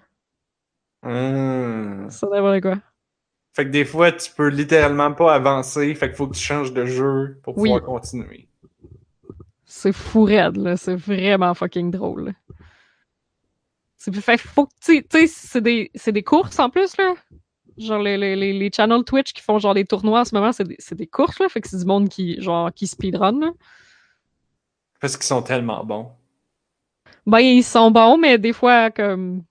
[2.10, 2.76] Ça devrait quoi.
[3.54, 6.72] Fait que des fois, tu peux littéralement pas avancer, fait qu'il faut que tu changes
[6.72, 7.70] de jeu pour Oui.
[7.70, 8.48] pouvoir continuer.
[9.64, 10.76] C'est fou raide, là.
[10.76, 12.26] C'est vraiment fucking drôle.
[12.26, 12.32] là.
[13.96, 17.14] C'est fait faut que tu sais- c'est des, c'est des courses en plus, là.
[17.78, 20.52] Genre les, les, les, les channels Twitch qui font genre des tournois en ce moment,
[20.52, 21.48] c'est des, des courses, là.
[21.48, 23.50] Fait que c'est du monde qui, genre, qui speedrun, là.
[25.00, 26.10] Parce qu'ils sont tellement bons.
[27.26, 29.42] Ben, ils sont bons, mais des fois, comme.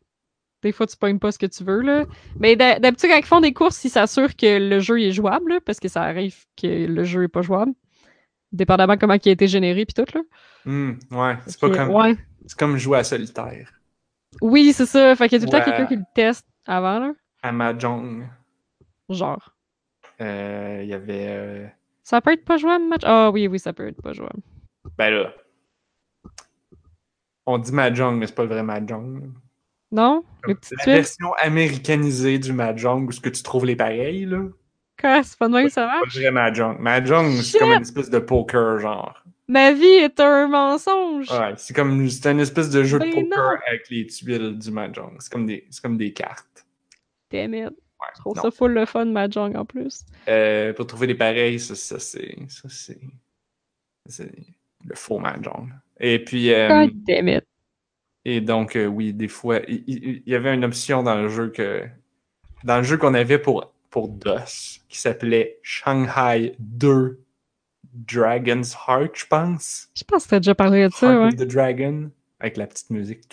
[0.63, 2.05] Des fois, tu pognes pas ce que tu veux, là.
[2.39, 5.53] Mais d'ha- d'habitude, quand ils font des courses, ils s'assurent que le jeu est jouable,
[5.53, 7.73] là, parce que ça arrive que le jeu est pas jouable.
[8.51, 10.21] Dépendamment comment il a été généré, puis tout, là.
[10.65, 12.15] Hum, ouais, c'est pas comme, Ouais.
[12.47, 13.71] c'est comme jouer à solitaire.
[14.41, 15.15] Oui, c'est ça.
[15.15, 17.13] Fait qu'il y a tout le temps quelqu'un qui le teste avant, là.
[17.43, 18.27] À Mahjong,
[19.09, 19.53] Genre.
[20.21, 21.27] euh, il y avait.
[21.29, 21.67] euh,
[22.03, 23.01] Ça peut être pas jouable, match?
[23.05, 24.41] Ah oui, oui, ça peut être pas jouable.
[24.97, 25.33] Ben là.
[27.45, 29.31] On dit Mahjong, mais c'est pas le vrai Mahjong.
[29.91, 30.23] Non?
[30.45, 30.77] La tuiles?
[30.85, 34.39] version américanisée du Mahjong, où ce que tu trouves les pareils, là.
[34.99, 35.23] Quoi?
[35.23, 36.77] C'est pas de même que ça Pas le vrai Mahjong.
[36.79, 39.23] Mahjong, c'est comme une espèce de poker, genre.
[39.47, 41.31] Ma vie est un mensonge!
[41.31, 43.57] Ouais, c'est comme, c'est une espèce de jeu de Ben poker non!
[43.67, 45.15] avec les tuiles du Mahjong.
[45.19, 46.56] C'est comme des, c'est comme des cartes.
[47.31, 47.63] Damn it.
[47.69, 48.41] Ouais, Je trouve non.
[48.43, 50.05] ça full le fun, Mahjong, en plus.
[50.27, 54.29] Euh, pour trouver les pareils, ça, ça c'est, ça c'est,
[54.85, 55.69] le faux Mahjong.
[55.99, 57.43] Et puis, euh, God damn it.
[58.25, 61.27] et donc, euh, oui, des fois, il, il- il y avait une option dans le
[61.29, 61.85] jeu que,
[62.63, 67.19] dans le jeu qu'on avait pour, pour DOS, qui s'appelait Shanghai 2
[67.93, 69.89] Dragon's Heart, je pense.
[69.95, 71.27] Je pense que t'as déjà parlé de ça, ouais.
[71.29, 73.27] of the Dragon, avec la petite musique.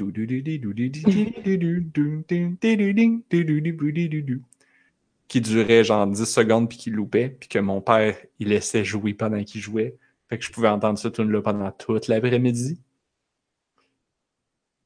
[5.29, 9.15] Qui durait genre 10 secondes puis qui loupait, puis que mon père, il laissait jouer
[9.15, 9.97] pendant qu'il jouait.
[10.29, 12.79] Fait que je pouvais entendre ce tune là pendant toute l'après-midi.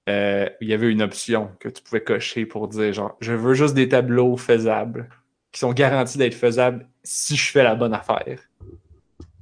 [0.09, 3.55] Euh, il y avait une option que tu pouvais cocher pour dire genre, je veux
[3.55, 5.11] juste des tableaux faisables,
[5.53, 8.41] qui sont garantis d'être faisables si je fais la bonne affaire.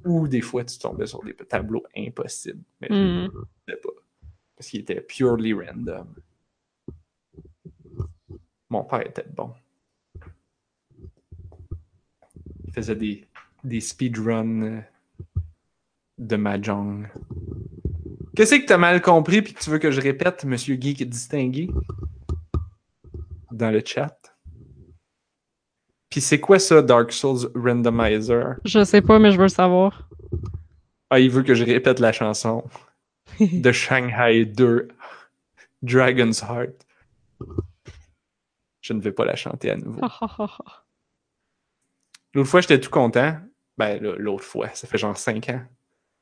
[0.04, 2.62] Ou des fois, tu tombais sur des tableaux impossibles.
[2.80, 3.28] Mais je Hmm.
[3.68, 3.90] ne pas.
[4.56, 6.14] Parce qu'il était purely random.
[8.70, 9.52] Mon père était bon.
[12.64, 13.26] Il faisait des,
[13.62, 14.80] des speedruns euh,
[16.18, 17.08] de Mahjong.
[18.34, 21.70] Qu'est-ce que t'as mal compris puis que tu veux que je répète, Monsieur Geek distingué?
[23.50, 24.16] Dans le chat.
[26.10, 28.56] Puis c'est quoi ça, Dark Souls Randomizer?
[28.64, 30.08] Je sais pas, mais je veux le savoir.
[31.10, 32.64] Ah, il veut que je répète la chanson
[33.40, 34.88] de Shanghai 2,
[35.82, 36.86] Dragon's Heart.
[38.80, 40.00] Je ne vais pas la chanter à nouveau.
[42.34, 43.36] L'autre fois, j'étais tout content.
[43.78, 45.62] Ben, l'autre fois, ça fait genre 5 ans.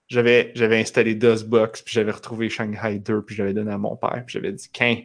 [0.09, 4.23] J'avais, j'avais installé DOSBox, puis j'avais retrouvé Shanghai 2, puis j'avais donné à mon père,
[4.27, 4.97] puis j'avais dit, qu'un.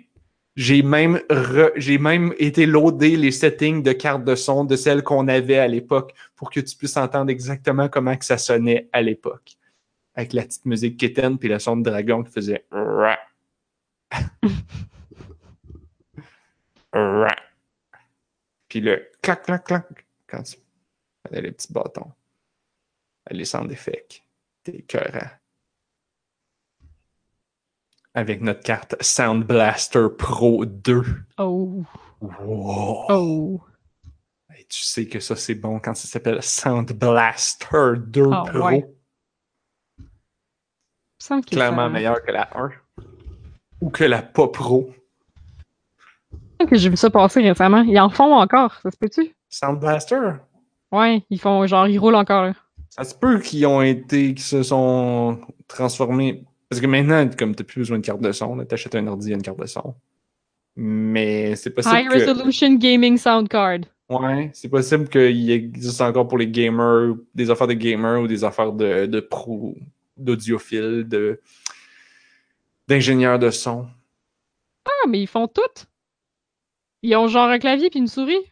[0.55, 5.03] J'ai même, re- j'ai même été loader les settings de carte de son de celles
[5.03, 9.01] qu'on avait à l'époque pour que tu puisses entendre exactement comment que ça sonnait à
[9.01, 9.53] l'époque.
[10.15, 12.65] Avec la petite musique kitten puis le son de dragon qui faisait.
[18.67, 20.57] Puis le clac, clac, clac quand tu
[21.25, 22.11] avais les petits bâtons.
[23.31, 24.23] Les sound effects.
[24.63, 25.29] T'es écœurant.
[28.15, 31.03] Avec notre carte Sound Blaster Pro 2.
[31.37, 31.83] Oh.
[32.21, 33.05] Wow.
[33.09, 33.61] Oh.
[34.57, 38.65] Et tu sais que ça, c'est bon quand ça s'appelle Sound Blaster 2 Ah, Pro.
[38.65, 38.85] ouais.
[41.19, 42.71] Semble Clairement meilleur que la 1.
[43.81, 44.89] Ou que la pas Pro.
[46.57, 47.81] semble que j'ai vu ça passer récemment.
[47.81, 49.35] Ils en font encore, ça se peut-tu?
[49.49, 50.31] Sound Blaster?
[50.91, 52.45] Ouais, ils font genre, ils roulent encore.
[52.45, 52.53] là.
[52.89, 56.43] Ça se peut qu'ils ont été, qu'ils se sont transformés.
[56.69, 59.35] Parce que maintenant, comme t'as plus besoin de carte de son, t'achètes un ordi, a
[59.35, 59.95] une carte de son.
[60.75, 62.13] Mais c'est possible High que...
[62.13, 63.79] Resolution Gaming Sound Card.
[64.09, 68.43] Ouais, c'est possible qu'il existe encore pour les gamers, des affaires de gamers ou des
[68.43, 69.75] affaires de, de pro,
[70.19, 71.41] d'audiophiles, de,
[72.87, 73.87] d'ingénieurs de son.
[74.85, 75.61] Ah, mais ils font tout.
[77.01, 78.45] Ils ont genre un clavier puis une souris.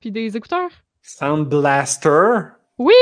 [0.00, 0.70] Puis des écouteurs.
[1.02, 2.40] Sound Blaster?
[2.78, 2.94] Oui!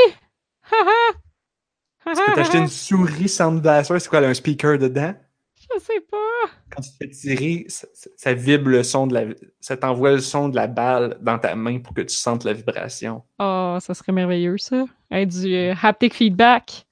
[2.03, 5.13] Tu peux t'acheter une souris Sound Blaster, c'est quoi, elle a un speaker dedans?
[5.55, 6.51] Je sais pas.
[6.69, 9.25] Quand tu te fais tirer, ça, vibre le son de la,
[9.59, 12.53] ça t'envoie le son de la balle dans ta main pour que tu sentes la
[12.53, 13.23] vibration.
[13.39, 14.85] Oh, ça serait merveilleux, ça.
[15.09, 16.85] Hey, du euh, haptic feedback.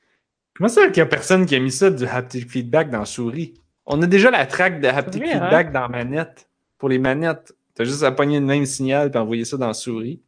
[0.59, 3.53] Comment ça qu'il y a personne qui a mis ça du haptic feedback dans souris?
[3.85, 5.39] On a déjà la track de haptic vrai, hein?
[5.43, 6.49] feedback dans manette.
[6.77, 10.21] Pour les manettes, t'as juste à pogner le même signal et envoyer ça dans souris.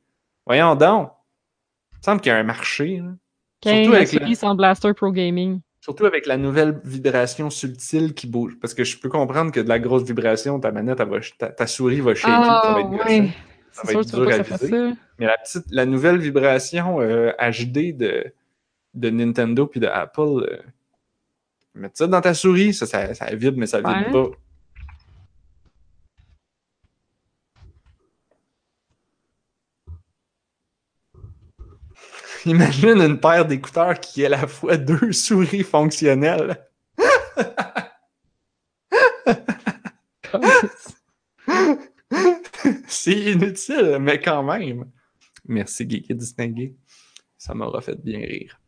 [0.46, 1.12] Voyons donc.
[1.92, 3.02] Il me semble qu'il y a un marché.
[3.04, 3.12] là.
[3.62, 5.60] Surtout avec la- sans Blaster Pro Gaming.
[5.82, 8.58] Surtout avec la nouvelle vibration subtile qui bouge.
[8.62, 11.50] Parce que je peux comprendre que de la grosse vibration, ta manette, elle va, ta,
[11.50, 12.90] ta souris va shaker, ça va être.
[13.02, 13.30] Ah, ouais.
[13.74, 14.94] Ça va être dur à viser.
[15.20, 18.24] Mais la petite, la nouvelle vibration euh, HD de,
[18.94, 20.62] de Nintendo puis de Apple, euh,
[21.76, 24.12] mettre ça dans ta souris, ça, ça, ça vibre, mais ça vibre Ouais.
[24.12, 24.30] pas.
[32.46, 36.58] Imagine une paire d'écouteurs qui est à la fois deux souris fonctionnelles.
[42.88, 44.90] C'est inutile, mais quand même.
[45.48, 46.76] Merci, Geeky Distingué.
[47.38, 48.60] Ça m'aura fait bien rire.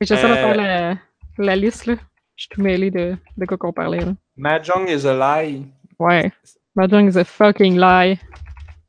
[0.00, 0.96] J'essaie de Euh, faire la,
[1.38, 1.94] la liste, là.
[2.36, 4.12] Je suis tout mêlé de, de quoi qu'on parlait, là.
[4.36, 5.66] Mahjong is a lie.
[5.98, 6.30] Ouais.
[6.74, 8.18] Mahjong is a fucking lie.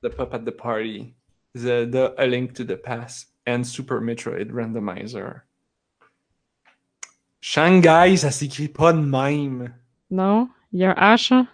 [0.04, 1.14] The Pup at the Party.
[1.58, 3.30] Zelda A Link to the Past.
[3.48, 5.44] And Super Metroid Randomizer.
[7.40, 9.74] Shanghai, ça s'écrit pas de même.
[10.12, 10.50] Non?
[10.74, 11.48] Il y a un H, hein?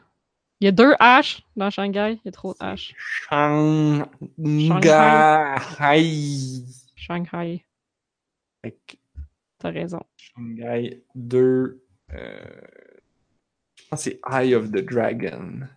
[0.60, 2.14] Il y a deux H dans Shanghai.
[2.14, 2.94] Il y a trop de H.
[3.30, 4.06] Shanghai.
[6.96, 7.64] Shanghai.
[8.64, 8.96] Fait que
[9.64, 10.02] T'as raison.
[10.18, 11.82] Shanghai 2.
[12.12, 12.42] euh,
[13.78, 15.70] je pense que c'est Eye of the Dragon.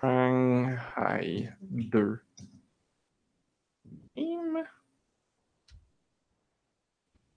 [0.00, 2.20] Shanghai 2.
[4.16, 4.64] Hum.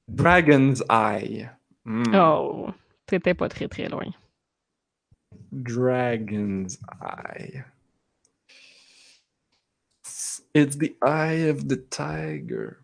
[0.07, 1.49] Dragon's Eye.
[1.85, 2.15] Hmm.
[2.15, 2.69] Oh,
[3.07, 4.09] t'étais pas très très loin.
[5.51, 7.63] Dragon's Eye.
[10.53, 12.77] It's the eye of the tiger.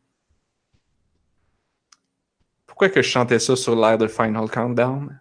[2.65, 5.19] Pourquoi que je chantais ça sur l'air de Final Countdown?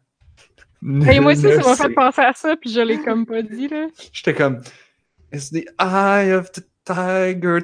[0.82, 3.66] Et moi aussi, ça m'a fait penser à ça, puis je l'ai comme pas dit,
[3.66, 3.88] là.
[4.12, 4.60] J'étais comme
[5.32, 7.60] It's the eye of the tiger.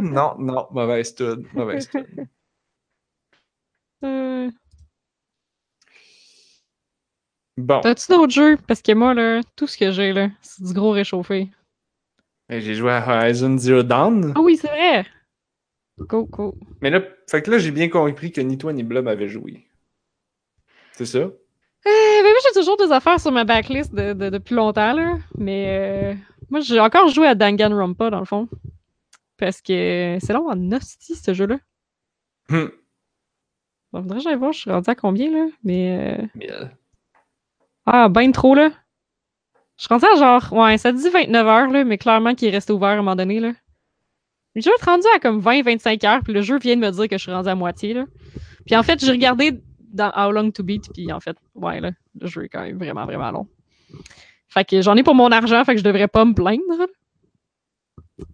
[0.00, 1.46] Non, non, mauvaise tune.
[1.54, 2.28] Mauvaise tune.
[7.56, 8.56] Bon, T'as-tu d'autres jeux?
[8.68, 11.48] Parce que moi, là, tout ce que j'ai, là, c'est du gros réchauffé.
[12.50, 14.32] J'ai joué à Horizon Zero Dawn.
[14.36, 15.06] Ah oui, c'est vrai!
[15.98, 16.54] Go, go.
[16.82, 19.66] Mais là, fait que là, j'ai bien compris que ni toi ni Blob avaient joué.
[20.92, 21.18] C'est ça?
[21.18, 21.30] Euh,
[21.84, 25.16] ben moi, j'ai toujours des affaires sur ma backlist de, de- depuis longtemps, là.
[25.38, 26.14] Mais euh,
[26.50, 28.48] moi, j'ai encore joué à Danganronpa, dans le fond.
[29.38, 31.58] Parce que c'est long en hostie, ce jeu-là.
[32.50, 32.70] Hum.
[33.92, 35.46] Bon, faudrait que j'aille voir, je suis rendu à combien, là?
[35.64, 36.20] Mais...
[36.42, 36.66] euh.
[37.86, 38.70] Ah, ben trop, là.
[39.78, 40.52] Je suis rendu à genre...
[40.52, 43.16] Ouais, ça dit 29 heures, là, mais clairement qu'il est resté ouvert à un moment
[43.16, 43.52] donné, là.
[44.54, 47.08] Le jeu est rendu à comme 20-25 heures, puis le jeu vient de me dire
[47.08, 48.06] que je suis rendu à moitié, là.
[48.64, 49.60] Puis en fait, j'ai regardé
[49.92, 52.78] dans How Long to Beat, puis en fait, ouais, là, le jeu est quand même
[52.78, 53.46] vraiment, vraiment long.
[54.48, 56.86] Fait que j'en ai pour mon argent, fait que je devrais pas me plaindre.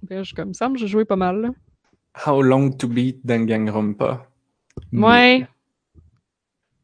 [0.02, 1.48] Ben, je, comme ça, j'ai joué pas mal, là.
[2.26, 4.26] How long to beat Danganronpa?
[4.92, 5.46] Ouais.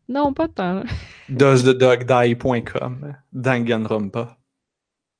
[0.08, 0.84] Non, pas tant.
[1.28, 3.14] Doesthedogdie.com.
[3.32, 4.38] Danganronpa.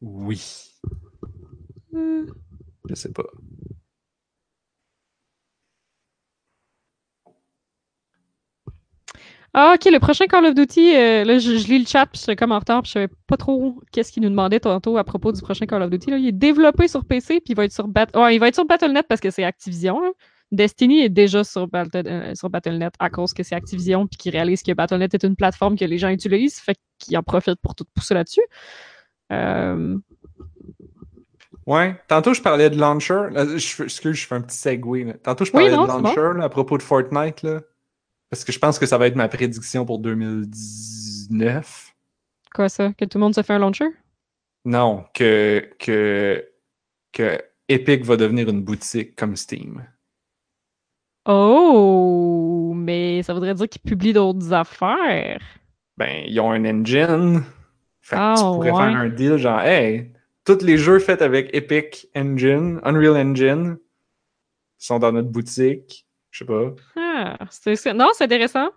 [0.01, 0.41] Oui.
[1.93, 2.27] Hmm.
[2.89, 3.25] Je sais pas.
[9.55, 12.21] Ah, ok, le prochain Call of Duty, euh, là, je, je lis le chat, puis
[12.21, 15.05] j'étais comme en retard, puis je savais pas trop qu'est-ce qu'il nous demandait tantôt à
[15.05, 16.11] propos du prochain Call of Duty.
[16.11, 16.19] Là.
[16.19, 18.55] Il est développé sur PC, puis il va être sur Bat- ouais, il va être
[18.55, 20.01] sur Battle.net parce que c'est Activision.
[20.01, 20.11] là.
[20.51, 24.33] Destiny est déjà sur, Battle- euh, sur Battle.net à cause que c'est Activision, puis qu'ils
[24.33, 27.75] réalisent que Battle.net est une plateforme que les gens utilisent, fait qu'ils en profitent pour
[27.75, 28.43] tout pousser là-dessus.
[29.33, 29.99] Euh,
[31.67, 33.29] Ouais, tantôt je parlais de launcher.
[33.31, 35.07] Là, je, excuse, je fais un petit segue.
[35.07, 35.13] là.
[35.23, 37.43] Tantôt je Oui, parlais non, de launcher là, à propos de Fortnite.
[37.43, 37.61] Là,
[38.31, 41.95] parce que je pense que ça va être ma prédiction pour 2019.
[42.55, 42.93] quoi ça?
[42.95, 43.85] Que tout le monde se fait un launcher?
[44.65, 46.43] Non, que, que,
[47.13, 47.39] que
[47.69, 49.87] Epic va devenir une boutique comme Steam.
[51.31, 55.41] Oh, mais ça voudrait dire qu'ils publient d'autres affaires.
[55.97, 57.43] Ben, ils ont un engine.
[58.01, 58.77] Fait que Ah, tu pourrais ouais.
[58.79, 60.13] faire un deal genre, hey,
[60.45, 63.77] tous les jeux faits avec Epic Engine, Unreal Engine,
[64.79, 66.07] sont dans notre boutique.
[66.31, 66.75] Je sais pas.
[66.97, 68.71] Ah, c'est, non, c'est intéressant.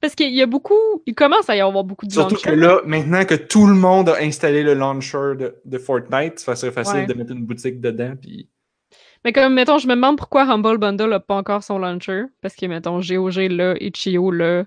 [0.00, 0.74] Parce qu'il y a beaucoup,
[1.06, 2.50] il commence à y avoir beaucoup de Surtout launchers.
[2.50, 6.56] que là, maintenant que tout le monde a installé le launcher de, de Fortnite, ça
[6.56, 7.06] serait facile Ouais.
[7.06, 8.14] de mettre une boutique dedans.
[8.20, 8.48] Puis...
[9.24, 12.24] Mais comme, mettons, je me demande pourquoi Humble Bundle n'a pas encore son launcher.
[12.42, 14.64] Parce que, mettons, GOG là, Itch.io là.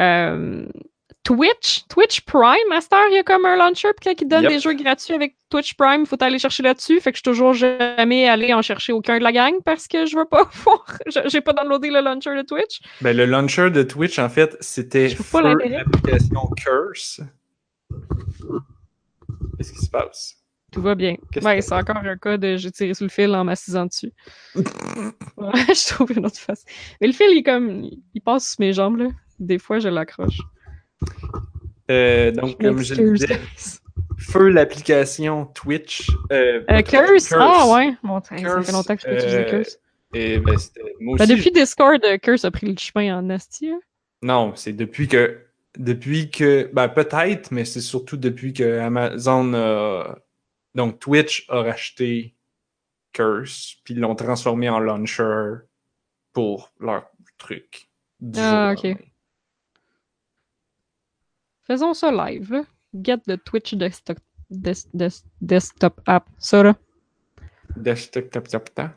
[0.00, 0.66] Euh,
[1.24, 4.52] Twitch, Twitch Prime, heure, il y a comme un launcher, puis quand ils donnent Yep.
[4.52, 7.00] des jeux gratuits avec Twitch Prime, il faut aller chercher là-dessus.
[7.00, 10.06] Fait que je suis toujours jamais allé en chercher aucun de la gang parce que
[10.06, 10.84] je veux pas voir.
[11.08, 12.80] je- J'ai pas downloadé le launcher de Twitch.
[13.00, 15.08] Ben, le launcher de Twitch, en fait, c'était
[15.42, 17.20] l'application Curse.
[19.56, 20.36] Qu'est-ce qui se passe?
[20.76, 21.16] Tout va bien.
[21.32, 23.86] Qu'est-ce Ouais, que- c'est encore un cas de j'ai tiré sous le fil en m'assisant
[23.86, 24.12] dessus.
[24.54, 26.64] Je trouve une autre face.
[27.00, 27.88] Mais le fil, il comme.
[28.12, 29.06] Il passe sur mes jambes, là.
[29.38, 30.38] Des fois, je l'accroche.
[31.90, 33.40] Euh, donc, comme je le disais,
[34.18, 36.10] feu l'application Twitch.
[36.32, 37.32] Euh, Euh, Curse?
[37.32, 37.94] Ah ouais.
[38.02, 39.78] Bon, ça Curse, fait longtemps que je peux utiliser Curse.
[40.14, 40.56] Et ben,
[41.00, 43.70] Ben, depuis Discord, Curse a pris le chemin en asti.
[43.70, 43.80] hein.
[44.22, 45.38] Non, c'est depuis que.
[45.78, 46.68] Depuis que.
[46.72, 50.18] Ben, peut-être, mais c'est surtout depuis que Amazon a.
[50.76, 52.34] Donc, Twitch a racheté
[53.12, 55.54] Curse, puis ils l'ont transformé en launcher
[56.32, 57.08] pour leur
[57.38, 57.88] truc.
[58.20, 58.98] du Ah, jour ok.
[61.66, 62.62] Faisons ça live, là.
[63.02, 64.18] Get the Twitch desktop,
[64.50, 65.08] des- des-
[65.40, 66.28] desktop app.
[66.38, 66.74] Ça, là.
[67.76, 68.96] Desktop, tap, tap, tap.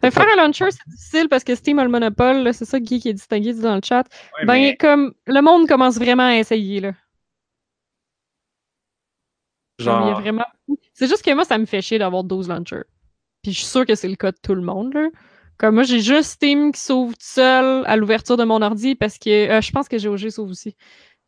[0.00, 2.52] Fait faire un launcher, c'est difficile parce que Steam a le monopole.
[2.54, 4.04] C'est ça Guy qui est distingué dit dans le chat.
[4.38, 6.92] Ouais, Ben, mais comme le monde commence vraiment à essayer, là.
[9.78, 10.44] Comme, il y a genre, vraiment...
[10.94, 12.84] C'est juste que moi, ça me fait chier d'avoir 12 launchers.
[13.42, 15.08] Puis je suis sûre que c'est le cas de tout le monde, là.
[15.58, 19.18] Comme moi, j'ai juste Steam qui s'ouvre tout seul à l'ouverture de mon ordi parce
[19.18, 20.76] que euh, je pense que GOG s'ouvre aussi.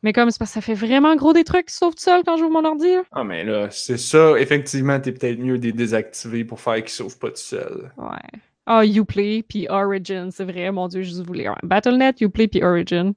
[0.03, 2.23] Mais comme c'est parce que ça fait vraiment gros des trucs qui s'ouvrent tout seul
[2.25, 2.89] quand j'ouvre mon ordi.
[2.89, 3.03] là.
[3.13, 4.39] Ah, mais là, c'est ça.
[4.39, 7.91] Effectivement, t'es peut-être mieux de les désactiver pour faire qu'ils s'ouvrent pas tout seul.
[7.97, 8.41] Ouais.
[8.67, 11.49] Ah, Uplay puis Origin, c'est vrai, mon dieu, je voulais.
[11.49, 11.57] Ouais.
[11.63, 13.15] BattleNet, Uplay puis Origin.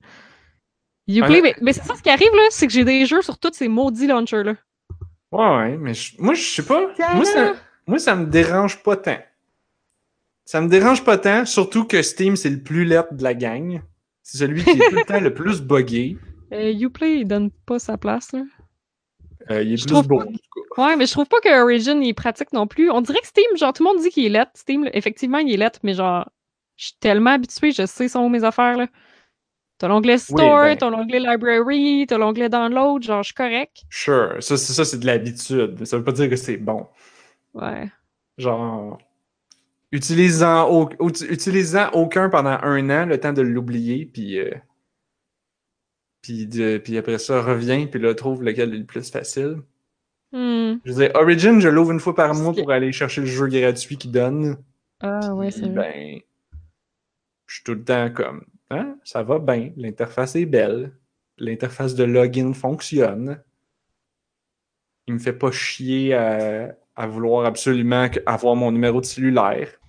[1.10, 3.38] Uplay, mais, mais c'est ça ce qui arrive là, c'est que j'ai des jeux sur
[3.38, 4.56] tous ces maudits launchers là.
[5.32, 6.82] Ouais, ouais, mais je- moi, je sais pas.
[7.16, 7.53] Moi ça,
[7.88, 9.20] moi, ça me dérange pas tant.
[10.45, 13.82] Ça me dérange pas tant, surtout que Steam, c'est le plus laid de la gang.
[14.24, 16.18] C'est celui qui est tout le temps le plus buggé.
[16.52, 18.41] Euh, Uplay, il donne pas sa place là.
[19.49, 20.26] Euh, il est Je plus beau, pas.
[20.78, 22.91] Ouais, mais je trouve pas que Origin il est pratique non plus.
[22.91, 24.48] On dirait que Steam, genre tout le monde dit qu'il est let.
[24.53, 26.30] Steam, là, effectivement, il est let, mais genre,
[26.76, 28.88] je suis tellement habituée, je sais sont où mes affaires là.
[29.82, 30.78] T'as l'onglet Store, ben.
[30.78, 33.82] t'as l'onglet Library, t'as l'onglet Download, genre je suis correct.
[33.90, 35.78] Sure, ça, c'est ça, c'est de l'habitude.
[35.80, 36.86] mais Ça veut pas dire que c'est bon.
[37.56, 37.90] Ouais.
[38.38, 38.99] Genre,
[39.91, 44.52] utilisant, au- utilisant aucun pendant un an, le temps de l'oublier, puis, euh,
[46.22, 49.64] puis, de- puis après ça, revient, puis là, trouve lequel est le plus facile.
[50.32, 50.76] Hmm.
[50.86, 53.48] Je veux dire, Origin, je l'ouvre une fois par mois pour aller chercher le jeu
[53.48, 54.58] gratuit qu'il donne.
[54.99, 55.74] Ah ouais, Puis, c'est vrai.
[55.74, 56.20] ben,
[57.48, 60.93] je suis tout le temps comme, hein, ça va bien, l'interface est belle,
[61.38, 63.43] l'interface de login fonctionne.
[65.07, 69.80] Il me fait pas chier à, vouloir absolument avoir mon numéro de cellulaire.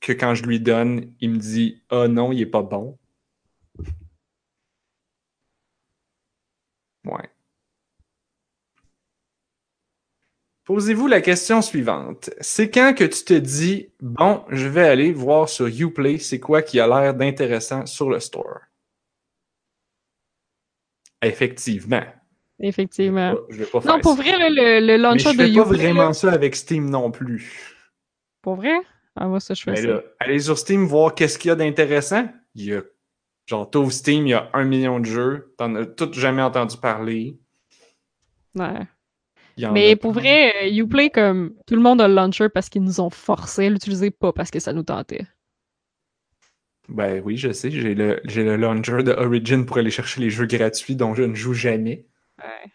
[0.00, 2.98] Que quand je lui donne, il me dit, ah non, il est pas bon.
[7.04, 7.33] Ouais.
[10.64, 12.30] Posez-vous la question suivante.
[12.40, 16.62] C'est quand que tu te dis, bon, je vais aller voir sur Uplay, c'est quoi
[16.62, 18.60] qui a l'air d'intéressant sur le store?
[21.22, 22.04] Effectivement.
[22.60, 23.34] Effectivement.
[23.48, 24.22] Je vais pas faire Non, pour ça.
[24.22, 26.88] vrai, le, le Mais launcher je de fais pas Uplay, vraiment là, ça avec Steam
[26.90, 27.76] non plus.
[28.42, 28.74] Pour vrai?
[29.16, 29.88] Ah, moi, ça, je fais Mais ça.
[29.88, 32.28] là, allez sur Steam voir qu'est-ce qu'il y a d'intéressant.
[32.54, 32.82] Il y a,
[33.46, 35.54] genre, t'ouvres Steam, il y a un million de jeux.
[35.58, 37.38] T'en as tout jamais entendu parler.
[38.54, 38.86] Ouais.
[39.58, 43.00] Mais pour vrai, euh, Uplay, comme tout le monde a le launcher parce qu'ils nous
[43.00, 45.26] ont forcé à l'utiliser, pas parce que ça nous tentait.
[46.88, 50.30] Ben oui, je sais, j'ai le, j'ai le launcher de Origin pour aller chercher les
[50.30, 52.06] jeux gratuits dont je ne joue jamais.
[52.38, 52.70] Ouais.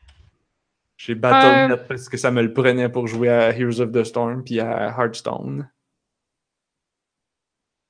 [0.97, 4.43] J'ai Battle.net parce que ça me le prenait pour jouer à Heroes of the Storm
[4.43, 5.69] puis à Hearthstone.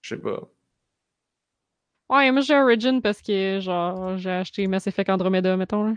[0.01, 0.49] Je sais pas.
[2.09, 5.85] Ouais, moi j'ai Origin parce que genre j'ai acheté Mass Effect Andromeda, mettons.
[5.85, 5.93] Là.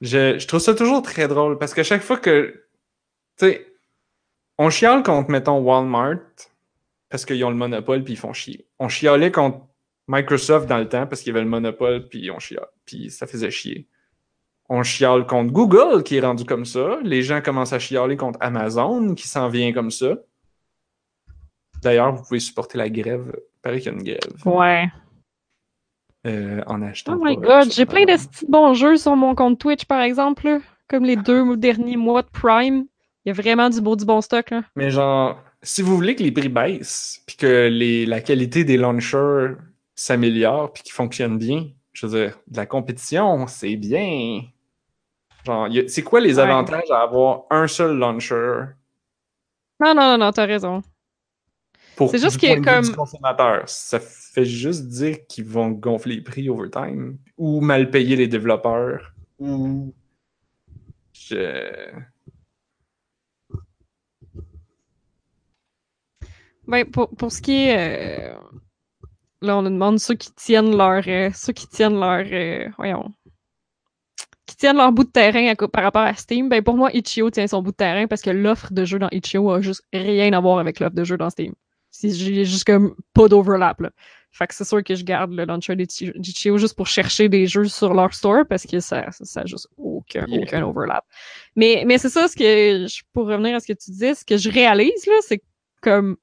[0.00, 2.62] Je, je trouve ça toujours très drôle parce qu'à chaque fois que.
[3.38, 3.66] Tu sais,
[4.58, 6.20] on chiale contre, mettons, Walmart
[7.08, 8.66] parce qu'ils ont le monopole puis ils font chier.
[8.78, 9.60] On chialait contre
[10.08, 12.66] Microsoft dans le temps parce qu'il y avait le monopole puis on chiale.
[12.84, 13.88] Puis ça faisait chier.
[14.68, 16.98] On chiale contre Google qui est rendu comme ça.
[17.02, 20.16] Les gens commencent à chialer contre Amazon qui s'en vient comme ça.
[21.82, 23.32] D'ailleurs, vous pouvez supporter la grève.
[23.36, 24.44] Il paraît qu'il y a une grève.
[24.44, 24.86] Ouais.
[26.26, 27.16] Euh, en achetant.
[27.20, 30.00] Oh my pas, god, j'ai plein de petits bons jeux sur mon compte Twitch par
[30.02, 30.58] exemple, là.
[30.88, 32.84] comme les deux derniers mois de Prime.
[33.24, 34.62] Il y a vraiment du beau du bon stock là.
[34.76, 38.76] Mais genre, si vous voulez que les prix baissent, puis que les, la qualité des
[38.76, 39.54] launchers
[39.94, 44.42] s'améliore, puis qu'ils fonctionnent bien, je veux dire, de la compétition, c'est bien.
[45.44, 46.42] Genre, c'est quoi les Ouais.
[46.44, 48.64] avantages à avoir un seul launcher?
[49.80, 50.82] Non, non, non, non, t'as raison.
[51.96, 53.68] Pour C'est juste du que point de vue comme- du consommateur?
[53.68, 58.28] Ça fait juste dire qu'ils vont gonfler les prix over time, ou mal payer les
[58.28, 59.92] développeurs, ou...
[61.12, 61.90] Je...
[66.68, 68.32] Ben, pour, pour ce qui est.
[68.34, 68.34] euh,
[69.42, 71.02] Là, on nous demande ceux qui tiennent leur.
[71.06, 72.24] euh, ceux qui tiennent leur.
[72.30, 73.12] euh, Voyons.
[74.46, 76.48] Qui tiennent leur bout de terrain à par rapport à Steam.
[76.48, 79.08] Ben, pour moi, Itch.io tient son bout de terrain parce que l'offre de jeu dans
[79.10, 81.52] Itch.io a juste rien à voir avec l'offre de jeu dans Steam.
[82.02, 83.90] J'ai juste comme pas d'overlap, là.
[84.32, 87.68] Fait que c'est sûr que je garde le launcher d'Itch.io juste pour chercher des jeux
[87.68, 90.42] sur leur store parce que ça, ça, a juste aucun, Yeah.
[90.42, 91.04] aucun overlap.
[91.54, 94.26] Mais, mais c'est ça, ce que je, pour revenir à ce que tu disais, ce
[94.26, 95.42] que je réalise, là, c'est
[95.80, 96.16] comme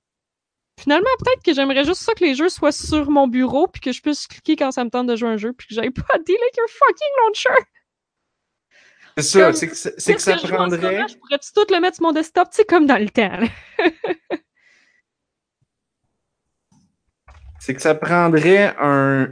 [0.80, 3.92] Finalement, peut-être que j'aimerais juste ça que les jeux soient sur mon bureau puis que
[3.92, 6.02] je puisse cliquer quand ça me tente de jouer un jeu puis que j'aille pas
[6.14, 7.64] à dealer avec un fucking launcher.
[9.18, 11.08] C'est ça, c'est que, que ça prendrait...
[11.08, 13.30] Je pourrais-tu tout le mettre sur mon desktop, tu sais, comme dans le temps.
[13.40, 14.38] là?
[17.64, 19.30] C'est que ça prendrait un.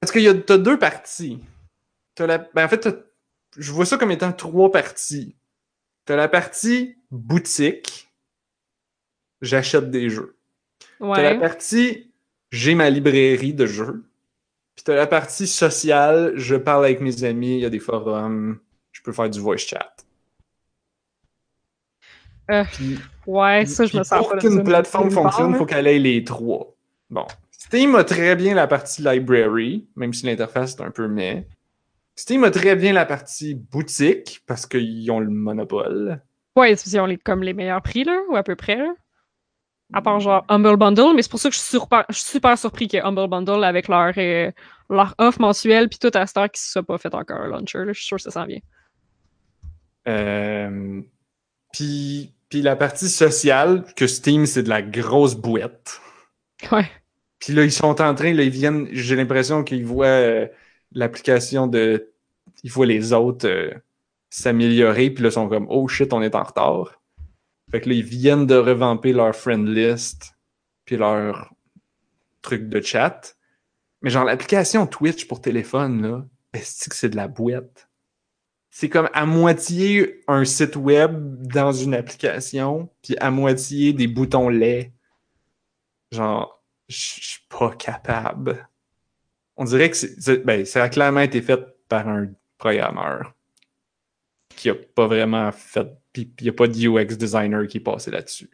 [0.00, 1.38] Parce qu'il y a t'as deux parties.
[2.18, 2.38] La...
[2.38, 2.88] ben, en fait,
[3.58, 5.36] je vois ça comme étant trois parties.
[6.06, 8.10] T'as la partie boutique.
[9.42, 10.38] J'achète des jeux.
[10.98, 11.38] T'as la Ouais.
[11.38, 12.10] partie
[12.50, 14.02] j'ai ma librairie de jeux.
[14.74, 18.58] Puis t'as la partie sociale, je parle avec mes amis, il y a des forums,
[18.92, 19.94] je peux faire du voice chat.
[22.50, 25.66] Euh, Puis- ouais, ça, je me sens pour pas qu'une là-dessus plateforme fonctionne, il faut
[25.66, 26.74] qu'elle ait les trois.
[27.10, 27.26] Bon.
[27.50, 31.46] Steam a très bien la partie library, même si l'interface est un peu mais.
[32.16, 36.20] Steam a très bien la partie boutique, parce qu'ils ont le monopole.
[36.56, 38.92] Ouais, ils ont les, comme les meilleurs prix, là, ou à peu près, là.
[39.92, 42.26] À part genre Humble Bundle, mais c'est pour ça que je suis, surpa- je suis
[42.30, 44.50] super surpris que Humble Bundle, avec leur, euh,
[44.88, 47.48] leur offre mensuelle, puis tout à cette heure, qui se soit pas fait encore un
[47.48, 47.92] launcher, là.
[47.92, 48.60] Je suis sûr que ça s'en vient.
[50.08, 51.00] Euh,
[51.72, 56.00] puis, puis la partie sociale, que Steam, c'est de la grosse bouette.
[56.70, 56.88] Ouais.
[57.40, 60.46] Puis là, ils sont en train, là, ils viennent, j'ai l'impression qu'ils voient euh,
[60.92, 62.12] l'application de.
[62.62, 63.70] Ils voient les autres euh,
[64.28, 67.00] s'améliorer, puis là, ils sont comme, oh shit, on est en retard.
[67.70, 70.34] Fait que là, ils viennent de revamper leur friend list,
[70.84, 71.52] puis leur
[72.42, 73.36] truc de chat.
[74.02, 77.88] Mais genre, l'application Twitch pour téléphone, là, est-ce que c'est de la boîte?
[78.70, 84.48] C'est comme à moitié un site web dans une application, puis à moitié des boutons
[84.48, 84.92] laids.
[86.12, 86.59] Genre,
[86.90, 88.68] je suis pas capable.
[89.56, 93.34] On dirait que c'est, ben, ça a clairement été fait par un programmeur
[94.56, 97.80] qui a pas vraiment fait, puis il y a pas de UX designer qui est
[97.80, 98.50] passé là-dessus.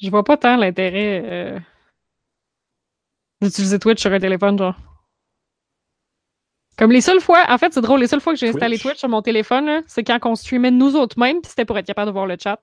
[0.00, 1.60] Je vois pas tant l'intérêt euh,
[3.42, 4.76] d'utiliser Twitch sur un téléphone, genre.
[6.78, 8.96] Comme les seules fois, en fait, c'est drôle, les seules fois que j'ai installé Twitch?
[8.96, 12.06] Sur mon téléphone, c'est quand on streamait nous autres mêmes, puis c'était pour être capable
[12.06, 12.62] de voir le chat.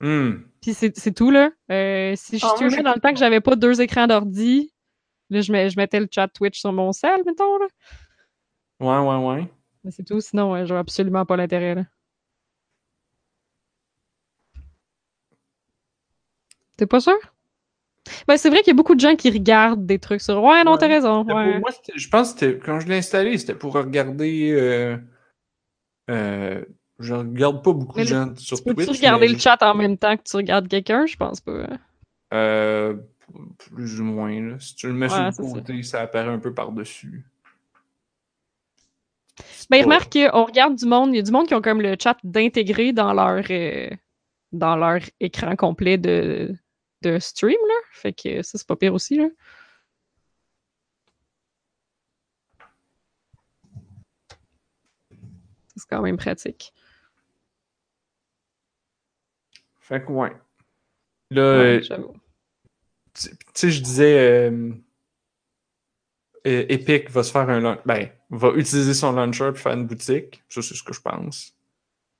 [0.00, 0.38] Hmm.
[0.74, 1.50] Puis c'est tout, là.
[1.70, 4.70] Euh, si je streamais j'ai- dans le temps que j'avais pas deux écrans d'ordi,
[5.30, 7.66] là, je, mets- je mettais le chat Twitch sur mon cell, mettons, là.
[8.80, 9.52] Ouais, ouais, ouais.
[9.82, 11.84] Mais c'est tout, sinon, ouais, je vois absolument pas l'intérêt, là.
[16.76, 17.16] T'es pas sûr?
[18.26, 20.42] Ben, c'est vrai qu'il y a beaucoup de gens qui regardent des trucs sur.
[20.42, 20.78] Ouais, non, Ouais.
[20.78, 21.22] t'as raison.
[21.22, 21.52] C'était Ouais.
[21.52, 24.50] pour- moi, je pense que quand je l'ai installé, c'était pour regarder.
[24.52, 24.96] euh,
[26.10, 26.62] euh,
[26.98, 28.98] je regarde pas beaucoup Mais de gens sur Tu peux-tu Twitch.
[28.98, 31.06] regarder mais le chat en même temps que tu regardes quelqu'un?
[31.06, 31.66] Je pense pas.
[32.34, 32.96] Euh,
[33.58, 34.40] plus ou moins.
[34.40, 34.58] Là.
[34.60, 35.54] Si tu le mets Ouais, sur le ça.
[35.54, 36.00] côté, ça.
[36.02, 37.24] apparaît un peu par-dessus.
[39.70, 41.94] Ben, remarque qu'on regarde du monde, il y a du monde qui ont comme le
[42.00, 43.90] chat d'intégrer dans leur euh,
[44.52, 46.54] dans leur écran complet de,
[47.02, 47.74] de stream, là.
[47.92, 49.28] Fait que ça, c'est pas pire aussi, là.
[55.76, 56.72] C'est quand même pratique.
[59.88, 60.32] Fait que ouais.
[61.30, 61.98] Là, Ouais, euh,
[63.14, 64.18] tu sais, je disais.
[64.50, 64.70] euh,
[66.46, 67.60] euh, Epic va se faire un.
[67.60, 70.42] laun- Ben, va utiliser son launcher pour faire une boutique.
[70.48, 71.54] Ça, c'est ce que je pense.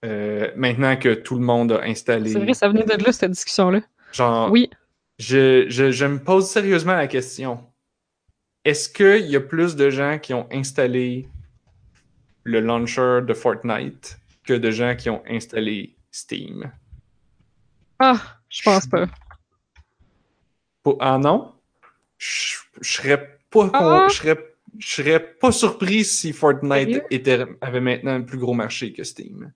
[0.05, 2.31] Euh, maintenant que tout le monde a installé.
[2.33, 3.81] C'est vrai, ça venait de là, cette discussion-là.
[4.13, 4.71] Genre, Oui.
[5.19, 7.65] je, je, je me pose sérieusement la question.
[8.65, 11.29] Est-ce qu'il y a plus de gens qui ont installé
[12.45, 16.71] le launcher de Fortnite que de gens qui ont installé Steam?
[17.99, 19.07] Ah, je pense pas.
[21.01, 21.53] Ah non?
[22.17, 24.07] Je, serais pas Ah.
[25.41, 29.53] pas surpris si Fortnite était, avait maintenant un plus gros marché que Steam.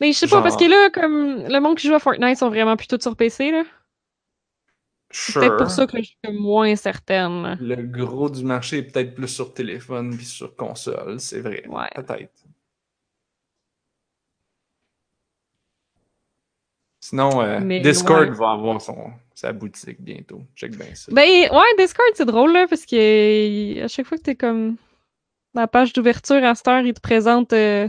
[0.00, 2.38] Mais je sais Genre- pas, parce que là, comme le monde qui joue à Fortnite
[2.38, 3.64] sont vraiment plutôt sur PC, là.
[5.10, 5.56] C'est peut-être Sure.
[5.58, 7.58] pour ça que je suis moins certaine.
[7.60, 11.66] Le gros du marché est peut-être plus sur téléphone puis sur console, c'est vrai.
[11.68, 11.88] Ouais.
[11.94, 12.32] Peut-être.
[17.12, 18.34] Sinon, euh, Mais Discord ouais.
[18.34, 20.40] va avoir son, sa boutique bientôt.
[20.56, 21.12] Check bien ça.
[21.12, 24.76] Ben, ouais, Discord, c'est drôle, là, parce que à chaque fois que t'es comme.
[25.54, 27.52] La page d'ouverture à cette heure, il te présente.
[27.52, 27.86] euh,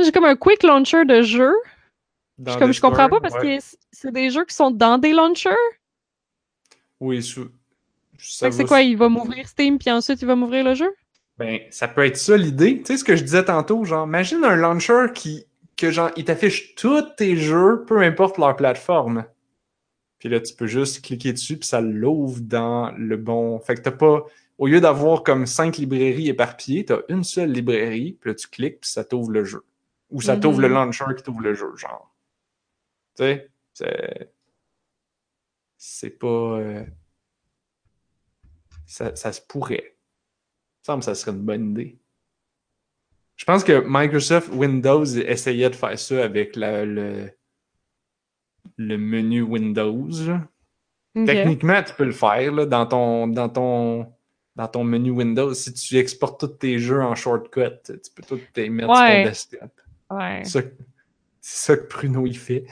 [0.00, 1.56] J'ai comme un quick launcher de jeux.
[2.38, 3.58] Dans Je, comme, je comprends pas parce ouais.
[3.58, 5.50] que c'est des jeux qui sont dans des launchers?
[7.00, 7.50] Oui, sous-
[8.16, 10.94] ça c'est quoi, il va m'ouvrir Steam, puis ensuite il va m'ouvrir le jeu?
[11.36, 12.78] Ben, ça peut être ça l'idée.
[12.78, 15.44] Tu sais ce que je disais tantôt, genre, imagine un launcher qui,
[15.78, 19.24] que genre, il t'affiche tous tes jeux, peu importe leur plateforme.
[20.18, 23.58] Puis là, tu peux juste cliquer dessus, puis ça l'ouvre dans le bon.
[23.60, 24.24] Fait que t'as pas.
[24.58, 28.80] Au lieu d'avoir comme cinq librairies éparpillées, t'as une seule librairie, puis là, tu cliques,
[28.80, 29.64] puis ça t'ouvre le jeu.
[30.10, 32.12] Ou ça t'ouvre le launcher qui t'ouvre le jeu, genre.
[33.16, 34.32] Tu sais, c'est.
[35.76, 36.26] C'est pas.
[36.26, 36.84] euh,
[38.86, 39.94] Ça, ça se pourrait.
[39.94, 41.98] Il me semble que ça serait une bonne idée.
[43.38, 47.30] Je pense que Microsoft Windows essayait de faire ça avec la- le,
[48.76, 50.08] le menu Windows.
[51.14, 54.12] Techniquement, tu peux le faire là, dans, ton, dans, ton,
[54.56, 55.54] dans ton menu Windows.
[55.54, 59.22] Si tu exportes tous tes jeux en shortcut, tu peux tout les mettre sur Ouais.
[59.22, 59.70] ton desktop.
[60.10, 60.72] Ouais, C'est
[61.40, 62.66] ça, que Pruno il fait.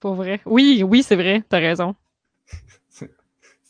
[0.00, 0.40] pour vrai.
[0.46, 1.94] Oui, oui, c'est vrai, t'as raison.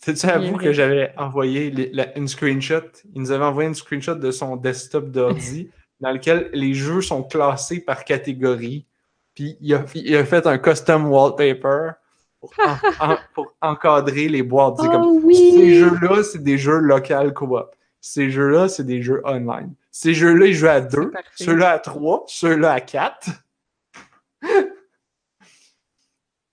[0.02, 2.81] C'est-tu à vous que j'avais envoyé les- la- une screenshot?
[3.14, 5.70] Il nous avait envoyé une screenshot de son desktop d'ordi
[6.01, 8.86] dans lequel les jeux sont classés par catégorie.
[9.35, 11.93] Puis il a, il a fait un custom wallpaper
[12.40, 12.77] pour, en-
[13.12, 14.77] en- pour encadrer les boîtes.
[14.81, 17.74] C'est comme, Oh Ces jeux-là, c'est des jeux local co-op.
[18.01, 19.74] Ces jeux-là, c'est des jeux online.
[19.90, 21.12] Ces jeux-là, ils jouent à deux.
[21.35, 22.24] Ceux-là à trois.
[22.27, 23.28] Ceux-là à quatre.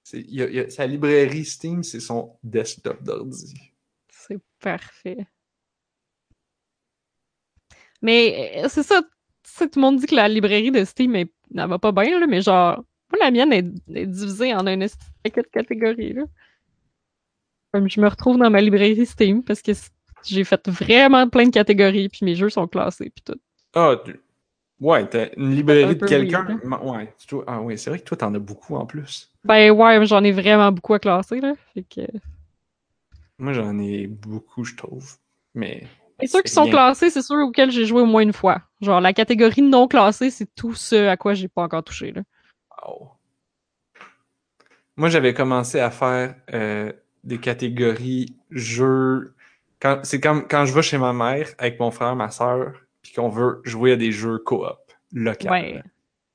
[0.10, 3.54] C'est- il y a- il y a- sa librairie Steam, c'est son desktop d'ordi.
[4.10, 5.28] C'est parfait.
[8.02, 9.10] Mais euh, c'est ça, tu
[9.44, 12.22] sais, tout le monde dit que la librairie de Steam, elle, elle va pas bien,
[12.22, 12.78] là, mais genre,
[13.12, 14.80] moi, la mienne est, est divisée en un
[15.24, 16.14] paquet de catégories.
[16.14, 16.24] Là.
[17.74, 19.74] Comme je me retrouve dans ma librairie Steam parce que
[20.24, 23.40] j'ai fait vraiment plein de catégories, puis mes jeux sont classés, puis tout.
[23.74, 24.22] Ah, tu-
[24.80, 26.60] ouais, t'as une un librairie de quelqu'un.
[26.64, 27.14] Ouais,
[27.48, 29.32] ah oui, c'est vrai que toi, t'en as beaucoup en plus.
[29.44, 31.54] Ben ouais, j'en ai vraiment beaucoup à classer, là.
[31.74, 32.02] Fait que...
[33.40, 35.18] Moi, j'en ai beaucoup, je trouve.
[35.54, 35.84] Mais.
[36.20, 38.62] Et ceux qui sont classés, c'est ceux auxquels j'ai joué au moins une fois.
[38.82, 42.24] Genre, la catégorie non classée, c'est tout ce à quoi j'ai pas encore touché, là.
[42.84, 43.12] Wow.
[44.95, 46.91] Moi, j'avais commencé à faire euh,
[47.24, 49.36] des catégories jeux.
[49.80, 52.74] Quand, c'est comme quand je vais chez ma mère avec mon frère, ma soeur,
[53.08, 54.66] puis qu'on veut jouer à des jeux coop.
[55.16, 55.82] Ouais.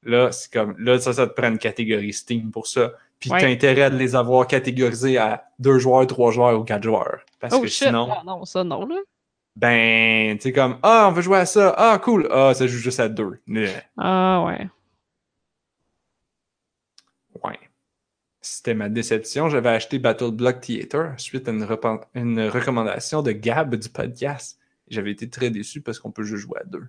[0.05, 2.93] Là, c'est comme là, ça, ça te prend une catégorie Steam pour ça.
[3.21, 3.41] Puis Ouais.
[3.41, 7.21] t'as intérêt à les avoir catégorisés à deux joueurs, trois joueurs ou quatre joueurs.
[7.39, 7.89] Parce Oh que shit!
[7.89, 8.97] sinon, Ah non, ça non, là.
[9.55, 11.75] ben, tu sais, comme Ah, on veut jouer à ça.
[11.77, 12.27] Ah, cool.
[12.33, 13.39] Ah, ça joue juste à deux.
[13.99, 14.67] Ah ouais.
[17.45, 17.59] Ouais.
[18.41, 19.49] C'était ma déception.
[19.51, 24.59] J'avais acheté Battle Block Theater suite à une recommandation de Gab du podcast.
[24.93, 26.87] J'avais été très déçu parce qu'on peut juste jouer à deux.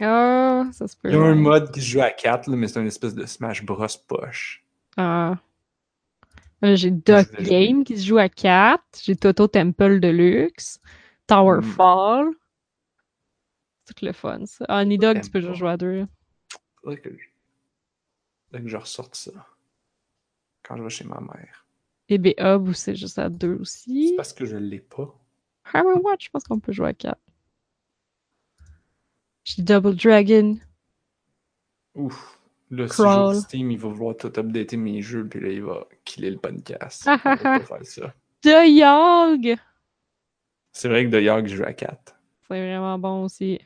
[0.00, 1.08] Ah, ça se peut.
[1.08, 3.14] Il y a un mode qui se joue à quatre, là, mais c'est une espèce
[3.14, 3.86] de Smash Bros.
[4.06, 4.62] poche.
[4.98, 5.36] Ah.
[6.64, 8.82] Euh, J'ai Duck Game qui se joue à 4.
[9.02, 10.80] J'ai Toto Temple Deluxe.
[11.26, 11.62] Tower Hmm.
[11.62, 12.26] Fall.
[13.84, 14.64] C'est tout le fun, ça.
[14.68, 16.06] Ah, Nidog, tu peux juste jouer à deux.
[16.82, 17.24] Faudrait que je...
[18.46, 19.30] faudrait que je ressorte ça
[20.62, 21.64] quand je vais chez ma mère.
[22.08, 24.14] Et B-Hub, où c'est juste à deux C'est aussi.
[24.16, 25.14] parce que je l'ai pas.
[25.72, 27.18] Hammer Watch, je pense qu'on peut jouer à 4.
[29.46, 30.58] J'ai Double Dragon.
[31.94, 32.40] Ouf.
[32.68, 35.86] Là, si j'ouvre Steam, il va vouloir tout updater mes jeux, puis là, il va
[36.04, 37.04] killer le podcast.
[37.06, 38.12] On va pas faire ça.
[38.42, 39.56] The Yog!
[40.72, 42.16] C'est vrai que de York, je joue à 4.
[42.48, 43.60] C'est vraiment bon aussi.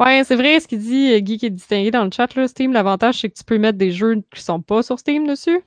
[0.00, 2.72] Ouais, c'est vrai ce qu'il dit, Guy qui est distingué dans le chat, là, Steam.
[2.72, 5.62] L'avantage, c'est que tu peux mettre des jeux qui sont pas sur Steam dessus.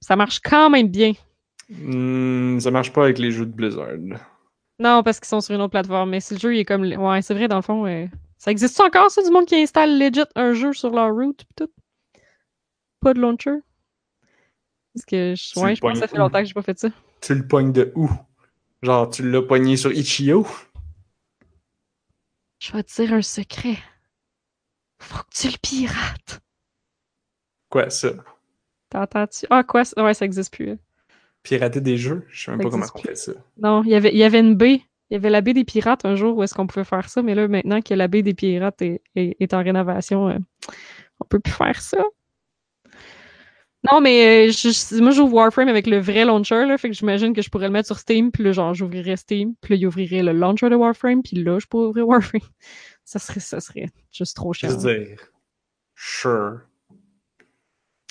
[0.00, 1.12] Ça marche quand même bien.
[1.76, 3.88] Hmm, ça marche pas avec les jeux de Blizzard.
[4.78, 6.82] Non, parce qu'ils sont sur une autre plateforme, mais si le jeu il est comme.
[6.84, 7.86] Ouais, c'est vrai, dans le fond.
[7.86, 8.06] euh,
[8.38, 11.54] Ça existe encore, ça, du monde qui installe legit un jeu sur leur route pis
[11.56, 11.70] tout?
[13.00, 13.60] Pas de launcher?
[14.94, 16.88] Parce que je, ouais, je pense que ça fait longtemps que j'ai pas fait ça.
[17.20, 18.08] Tu le pognes de où?
[18.82, 20.46] Genre, tu l'as pogné sur Itch.io?
[22.60, 23.78] Je vais te dire un secret.
[24.98, 26.40] Faut que tu le pirates.
[27.68, 28.10] Quoi, ça?
[28.90, 29.46] T'entends-tu?
[29.50, 29.84] Ah, quoi?
[29.84, 30.70] ça- Ouais, ça existe plus.
[30.72, 30.78] hein.
[31.44, 32.24] Pirater des jeux?
[32.30, 33.32] Je sais même Ça pas comment on fait ça.
[33.58, 34.80] Non, il y avait, il y avait une baie.
[35.10, 37.22] Il y avait la baie des pirates un jour où est-ce qu'on pouvait faire ça,
[37.22, 40.38] mais là, maintenant que la baie des pirates est, est- est en rénovation, euh,
[41.20, 41.98] on peut plus faire ça.
[43.92, 46.94] Non, mais euh, je- je- moi, j'ouvre Warframe avec le vrai launcher, là, fait que
[46.96, 49.76] j'imagine que je pourrais le mettre sur Steam, puis là, genre, j'ouvrirais Steam, puis là,
[49.76, 52.08] il ouvrirait le launcher de Warframe, puis là, je pourrais ouvrir
[52.38, 52.40] Warframe.
[53.04, 54.70] Ça serait, ça serait juste trop Je cher.
[54.70, 55.18] veux dire,
[55.94, 56.60] sure.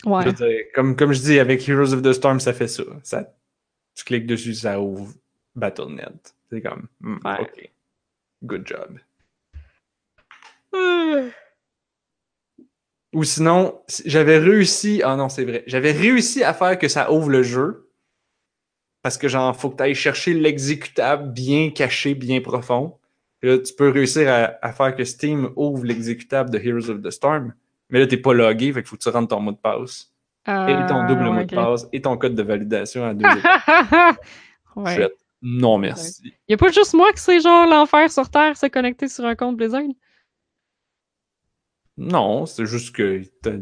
[0.06, 0.26] Je Ouais.
[0.26, 2.84] veux dire, comme, comme je dis, avec Heroes of the Storm, ça fait ça.
[3.04, 3.34] ça
[3.96, 5.14] tu cliques dessus, ça ouvre
[5.56, 6.34] Battle.net.
[6.50, 7.42] C'est comme, hmm, Ouais.
[7.42, 7.72] ok.
[8.44, 9.00] Good job.
[13.14, 15.02] Ou sinon, si- j'avais réussi.
[15.04, 15.64] Ah non, c'est vrai.
[15.68, 17.88] J'avais réussi à faire que ça ouvre le jeu.
[19.04, 22.98] Parce que, genre, faut que tu ailles chercher l'exécutable bien caché, bien profond.
[23.44, 27.02] Et là, tu peux réussir à, à faire que Steam ouvre l'exécutable de Heroes of
[27.02, 27.54] the Storm.
[27.94, 30.12] Mais là, t'es pas logué, fait qu'il faut que tu rentres ton mot de passe.
[30.46, 34.20] Et ton double Euh, mot de passe et ton code de validation à deux étapes.
[34.76, 35.10] ouais.
[35.42, 36.34] Non, merci.
[36.50, 39.36] Y a pas juste moi que c'est genre l'enfer sur Terre se connecter sur un
[39.36, 39.84] compte Blizzard?
[41.98, 43.58] Non, c'est juste que t'as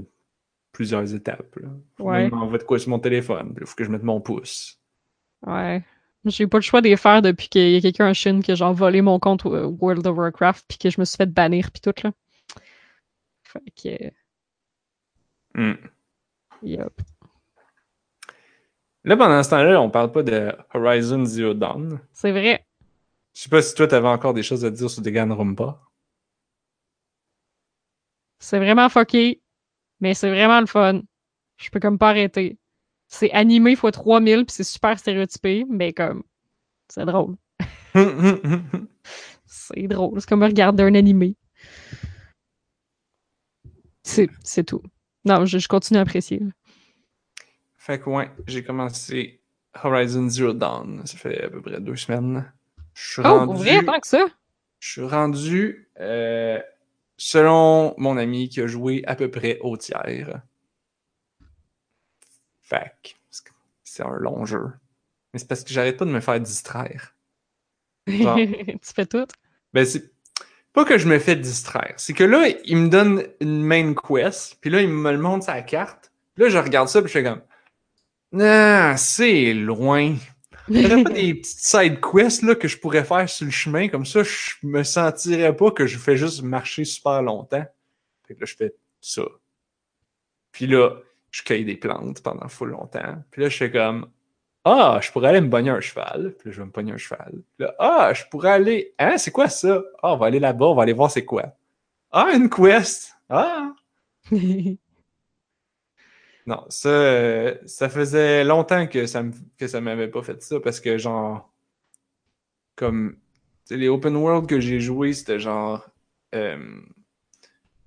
[0.72, 1.56] plusieurs étapes.
[1.58, 1.70] Là.
[1.98, 2.30] Faut Ouais.
[2.30, 3.54] m'envoyer de quoi sur mon téléphone.
[3.60, 4.80] Il faut que je mette mon pouce.
[5.46, 5.84] Ouais.
[6.26, 8.52] J'ai pas le choix de les faire depuis qu'il y a quelqu'un en Chine qui
[8.52, 11.26] a genre volé mon compte euh, World of Warcraft puis que je me suis fait
[11.32, 12.12] bannir puis tout là.
[13.44, 14.12] Fait que,
[15.54, 15.74] Hmm.
[19.04, 22.00] Là, pendant ce temps-là, on parle pas de Horizon Zero Dawn.
[22.14, 22.66] C'est vrai.
[23.34, 25.80] Je sais pas si toi, t'avais encore des choses à dire sur Danganronpa.
[28.40, 29.42] C'est vraiment fucké.
[30.02, 31.02] Mais c'est vraiment le fun.
[31.58, 32.58] Je peux comme pas arrêter.
[33.08, 36.24] C'est animé x 3000 puis c'est super stéréotypé, mais comme,
[36.90, 37.36] c'est drôle.
[39.46, 40.20] C'est drôle.
[40.22, 41.36] C'est comme regarder un animé.
[44.04, 44.82] C'est tout.
[45.26, 46.42] Non, je, je continue à apprécier.
[47.78, 49.42] fait que ouais, j'ai commencé
[49.84, 51.06] Horizon Zero Dawn.
[51.06, 52.52] Ça fait à peu près deux semaines.
[52.94, 54.26] Je suis Oh, rendu, vrai, tant que ça?
[54.80, 56.60] je suis rendu euh,
[57.18, 60.42] selon mon ami qui a joué à peu près au tiers.
[62.62, 63.10] Fait que
[63.84, 64.72] c'est un long jeu.
[65.34, 67.16] Mais c'est parce que j'arrête pas de me faire distraire.
[68.08, 68.38] Genre.
[68.38, 69.28] tu fais tout?
[69.74, 70.12] Ben, c'est
[70.74, 71.94] pas que je me fais distraire.
[71.98, 75.46] C'est que là, il me donne une main quest, puis là, il me le montre
[75.46, 76.12] sa carte.
[76.34, 77.42] Puis là, je regarde ça, puis je fais comme.
[78.32, 80.16] Non, c'est loin.
[80.70, 83.90] Il y pas des petites side quests là, que je pourrais faire sur le chemin,
[83.90, 87.66] comme ça, je me sentirais pas que je fais juste marcher super longtemps.
[88.28, 89.24] Fait que là, je fais ça.
[90.54, 90.92] Puis là,
[91.32, 93.22] je cueille des plantes pendant full longtemps.
[93.32, 94.08] Puis là, je fais comme
[94.64, 96.36] Ah, je pourrais aller me pogner un cheval.
[96.38, 97.32] Puis là, je vais me pogner un cheval.
[97.58, 98.94] Puis là, ah, je pourrais aller.
[99.00, 99.82] Hein, c'est quoi ça?
[100.04, 101.56] Ah, on va aller là-bas, on va aller voir c'est quoi.
[102.12, 103.16] Ah, une quest.
[103.30, 103.74] Ah!
[106.48, 110.60] Non, ça, euh, ça faisait longtemps que ça me, que ça m'avait pas fait ça
[110.60, 111.52] parce que genre
[112.76, 113.14] comme
[113.66, 115.88] tu sais, les open world que j'ai joué, c'était genre
[116.36, 116.82] euh,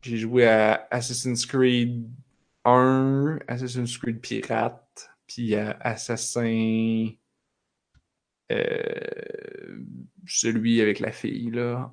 [0.03, 2.09] j'ai joué à Assassin's Creed
[2.65, 7.09] 1, Assassin's Creed Pirate, puis à Assassin
[8.53, 9.79] euh,
[10.27, 11.93] celui avec la fille là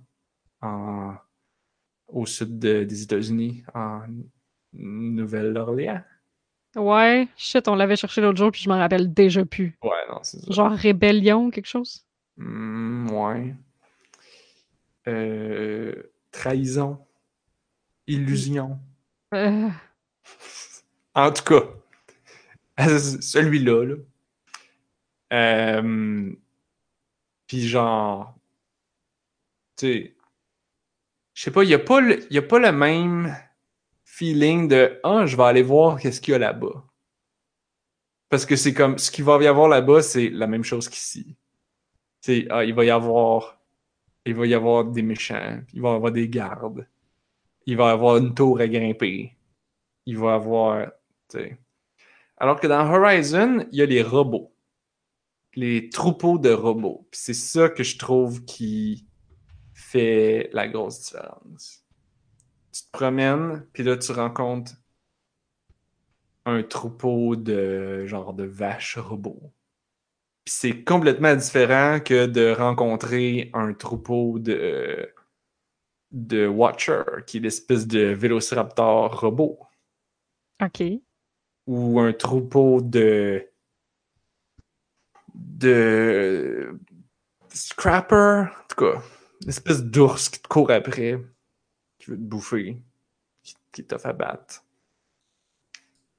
[0.61, 1.15] en
[2.07, 4.01] au sud de- des États-Unis en
[4.73, 6.03] Nouvelle-Orléans.
[6.75, 9.77] ouais, shit, on l'avait cherché l'autre jour, puis je m'en rappelle déjà plus.
[9.81, 10.51] Ouais, non, c'est ça.
[10.51, 12.05] Genre rébellion, quelque chose?
[12.37, 13.55] Hmm, ouais.
[15.07, 16.99] Euh, trahison.
[18.07, 18.77] Illusion.
[19.33, 19.69] Euh,
[21.15, 21.63] En tout cas,
[23.21, 23.95] celui-là, là.
[25.33, 26.33] Euh,
[27.47, 28.35] Puis genre,
[29.77, 30.15] tu sais,
[31.33, 33.35] je sais pas, il n'y a, pas le- a pas le même
[34.03, 36.85] feeling de «Ah, je vais aller voir qu'est-ce qu'il y a là-bas.»
[38.29, 41.35] Parce que c'est comme, ce qu'il va y avoir là-bas, c'est la même chose qu'ici.
[42.21, 43.59] Sais, ah, il va y avoir,
[44.25, 46.87] il va y avoir des méchants, il va y avoir des gardes,
[47.65, 49.35] il va y avoir une tour à grimper,
[50.05, 50.87] il va y avoir,
[51.29, 51.57] tu sais.
[52.41, 54.51] Alors que dans Horizon, il y a les robots.
[55.53, 57.07] Les troupeaux de robots.
[57.11, 59.05] Puis c'est ça que je trouve qui
[59.75, 61.85] fait la grosse différence.
[62.71, 64.71] Tu te promènes, puis là, tu rencontres
[66.47, 69.53] un troupeau de genre de vaches robots.
[70.43, 75.13] Puis c'est complètement différent que de rencontrer un troupeau de
[76.09, 79.59] de Watcher, qui est l'espèce de vélociraptor robot
[80.59, 81.01] ok.
[81.67, 83.47] Ou un troupeau de
[85.33, 86.77] de
[87.49, 89.01] scrapper, en tout cas,
[89.43, 91.21] une espèce d'ours qui te court après,
[91.99, 92.81] qui veut te bouffer,
[93.43, 94.63] qui, qui fait battre.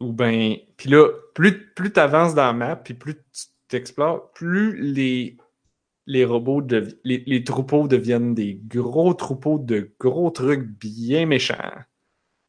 [0.00, 4.32] Ou ben, puis là, plus, plus tu avances dans la map, puis plus tu t'explores,
[4.32, 5.36] plus les,
[6.06, 11.84] les robots, devi- les, les troupeaux deviennent des gros troupeaux de gros trucs bien méchants.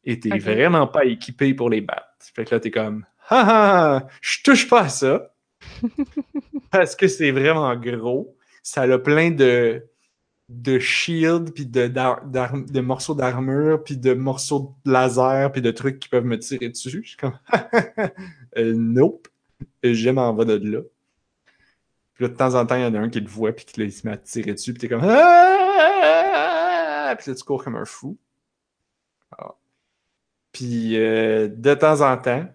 [0.04, 2.08] Et t'es vraiment pas équipé pour les battre.
[2.18, 5.32] Fait que là, t'es comme, ah ah, je touche pas à ça.
[6.70, 8.36] Parce que c'est vraiment gros.
[8.62, 9.82] Ça a plein de,
[10.48, 15.98] de shields, puis de, de morceaux d'armure, puis de morceaux de laser, puis de trucs
[15.98, 17.02] qui peuvent me tirer dessus.
[17.02, 17.38] Je suis comme,
[18.58, 19.28] euh, nope.
[19.82, 20.80] Je m'en vais de là.
[22.14, 23.64] Puis là, de temps en temps, il y en a un qui le voit, puis
[23.64, 25.54] qui là, il se met à tirer dessus, puis t'es comme, ah!
[27.18, 28.16] Puis là, tu cours comme un fou.
[29.36, 29.54] Ah.
[30.54, 32.48] Puis euh, de temps en temps,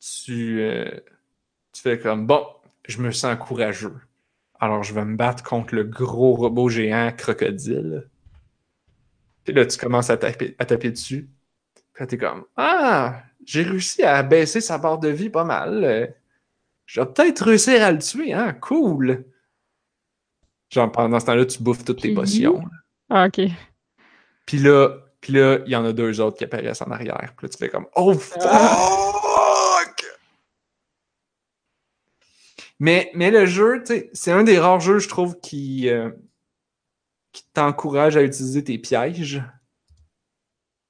[0.00, 0.88] tu, euh,
[1.72, 2.46] tu fais comme bon,
[2.88, 3.96] je me sens courageux.
[4.60, 8.08] Alors je vais me battre contre le gros robot géant crocodile.
[9.44, 11.28] Puis là, tu commences à taper, à taper dessus.
[11.92, 16.14] Puis t'es comme Ah, j'ai réussi à baisser sa barre de vie pas mal.
[16.86, 18.52] Je vais peut-être réussir à le tuer, hein?
[18.54, 19.24] Cool!
[20.70, 22.62] Genre, pendant ce temps-là, tu bouffes toutes tes potions.
[23.10, 23.40] Ah, ok.
[24.46, 27.32] Puis là, puis là, il y en a deux autres qui apparaissent en arrière.
[27.36, 28.42] Puis là, tu fais comme Oh fuck!
[32.80, 36.10] Mais, mais le jeu, tu sais, c'est un des rares jeux, je trouve, qui, euh,
[37.30, 39.40] qui t'encourage à utiliser tes pièges.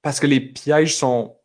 [0.01, 1.37] Parce que les pièges sont,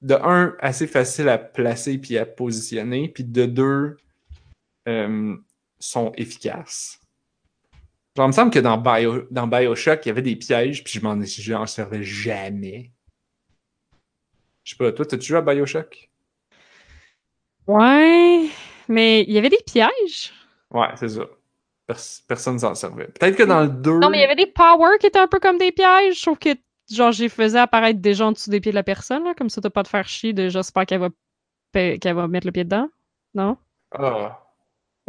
[0.00, 3.98] de un, assez faciles à placer puis à positionner, puis de deux,
[4.88, 5.36] euh,
[5.78, 6.99] sont efficaces.
[8.20, 10.92] Genre, il me semble que dans, Bio, dans Bioshock, il y avait des pièges, puis
[10.92, 12.92] je m'en j'en servais jamais.
[14.62, 16.10] Je sais pas, toi, t'as-tu joué à Bioshock?
[17.66, 18.50] Ouais,
[18.88, 20.34] mais il y avait des pièges.
[20.70, 21.22] Ouais, c'est ça.
[21.86, 23.06] Pers- personne s'en servait.
[23.06, 24.00] Peut-être que dans le 2.
[24.00, 26.20] Non, mais il y avait des powers qui étaient un peu comme des pièges.
[26.20, 26.50] Trouve que,
[26.92, 29.48] genre, j'ai faisais apparaître des gens en dessous des pieds de la personne, là, comme
[29.48, 31.08] ça, t'as pas de faire chier de j'espère qu'elle va,
[31.72, 32.90] qu'elle va mettre le pied dedans.
[33.32, 33.56] Non?
[33.92, 34.49] Ah.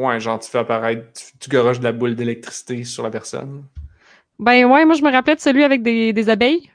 [0.01, 3.63] Ouais, genre tu fais apparaître, tu, tu garoches de la boule d'électricité sur la personne.
[4.39, 6.71] Ben ouais, moi, je me rappelais de celui avec des, des abeilles.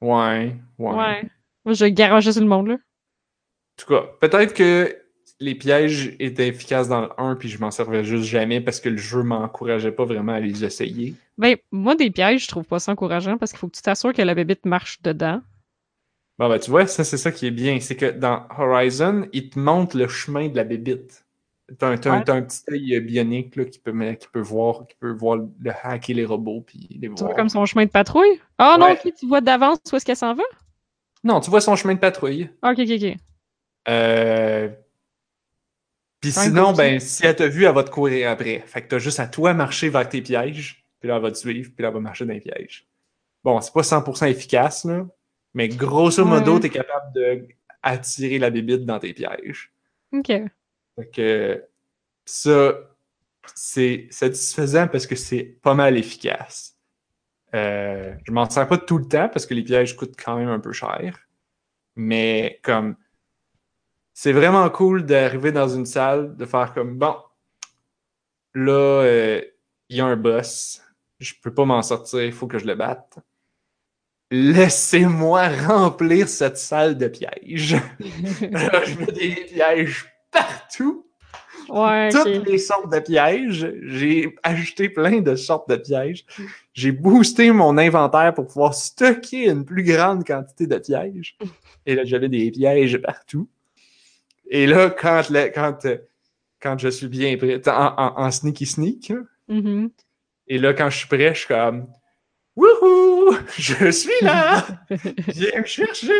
[0.00, 1.22] Ouais, ouais.
[1.64, 2.74] Moi, je garochais sur le monde, là.
[2.74, 4.96] En tout cas, peut-être que
[5.40, 8.88] les pièges étaient efficaces dans le 1 puis je m'en servais juste jamais parce que
[8.88, 11.14] le jeu m'encourageait pas vraiment à les essayer.
[11.38, 14.12] Ben, moi, des pièges, je trouve pas ça encourageant parce qu'il faut que tu t'assures
[14.12, 15.40] que la bébite marche dedans.
[16.38, 17.80] Bon, ben, tu vois, ça, c'est ça qui est bien.
[17.80, 21.24] C'est que dans Horizon, il te montre le chemin de la bébite.
[21.78, 22.24] T'as un, t'as un- Ouais.
[22.24, 25.36] t'as un petit œil euh, bionique là, qui, peut, qui peut voir, qui peut voir
[25.36, 27.26] le hacker les robots puis les Tu voir.
[27.26, 28.40] vois comme son chemin de patrouille?
[28.58, 28.98] Ah non, Ouais.
[29.04, 30.42] ok, tu vois d'avance où est-ce qu'elle s'en va?
[31.22, 32.50] Non, tu vois son chemin de patrouille.
[32.62, 33.16] Ok, ok, ok.
[33.88, 34.68] Euh...
[36.20, 38.62] Puis sinon, ben, si elle t'a vu, elle va te courir après.
[38.66, 41.38] Fait que t'as juste à toi marcher vers tes pièges, puis là, elle va te
[41.38, 42.86] suivre, puis là, elle va marcher dans les pièges.
[43.42, 45.06] Bon, c'est pas 100% efficace, là,
[45.54, 46.60] mais grosso modo, Ouais.
[46.60, 47.46] t'es capable de
[47.82, 49.72] attirer la bébite dans tes pièges.
[50.12, 50.30] Ok.
[50.96, 51.64] Fait que
[52.24, 52.74] ça,
[53.54, 56.76] c'est satisfaisant parce que c'est pas mal efficace.
[57.54, 60.48] Euh, je m'en sers pas tout le temps parce que les pièges coûtent quand même
[60.48, 61.18] un peu cher.
[61.96, 62.96] Mais comme
[64.14, 67.16] c'est vraiment cool d'arriver dans une salle, de faire comme bon,
[68.54, 69.42] là, euh,
[69.88, 70.82] il y a un boss,
[71.18, 73.18] je peux pas m'en sortir, il faut que je le batte.
[74.30, 77.74] Laissez-moi remplir cette salle de pièges.
[78.50, 81.06] Là, je mets des pièges partout.
[81.68, 83.72] ouais, Toutes les sortes de pièges.
[83.82, 86.24] J'ai acheté plein de sortes de pièges.
[86.72, 91.36] J'ai boosté mon inventaire pour pouvoir stocker une plus grande quantité de pièges.
[91.86, 93.48] Et là, j'avais des pièges partout.
[94.48, 95.86] Et là, quand, le- quand,
[96.60, 99.12] quand je suis bien prêt, en, en, en sneaky sneak,
[99.48, 99.90] Mhm.
[100.46, 101.88] et là, quand je suis prêt, je suis comme
[102.56, 103.36] Wouhou!
[103.58, 104.66] Je suis là!
[105.28, 106.12] Viens me chercher!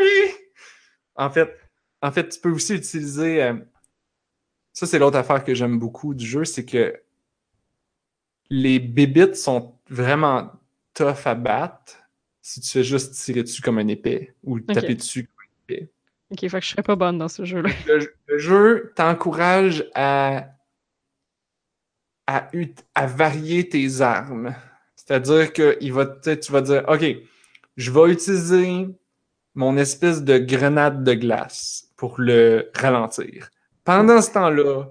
[1.17, 1.55] En fait,
[2.03, 3.43] en fait, tu peux aussi utiliser.
[3.43, 3.55] euh,
[4.73, 7.01] ça, c'est l'autre affaire que j'aime beaucoup du jeu, c'est que
[8.49, 10.53] les bébites sont vraiment
[10.95, 11.99] tough à battre
[12.43, 15.91] si tu fais juste tirer dessus comme un épée ou taper dessus comme une épée.
[16.31, 17.71] Ok, fait que je serais pas bonne dans ce jeu-là.
[17.87, 20.49] Le, le jeu t'encourage à,
[22.27, 24.55] à, varier tes armes.
[24.97, 27.05] C'est-à-dire que il va, tu vas dire, OK,
[27.77, 28.87] je vais utiliser
[29.55, 33.51] mon espèce de grenade de glace pour le ralentir.
[33.91, 34.85] Pendant ce temps-là,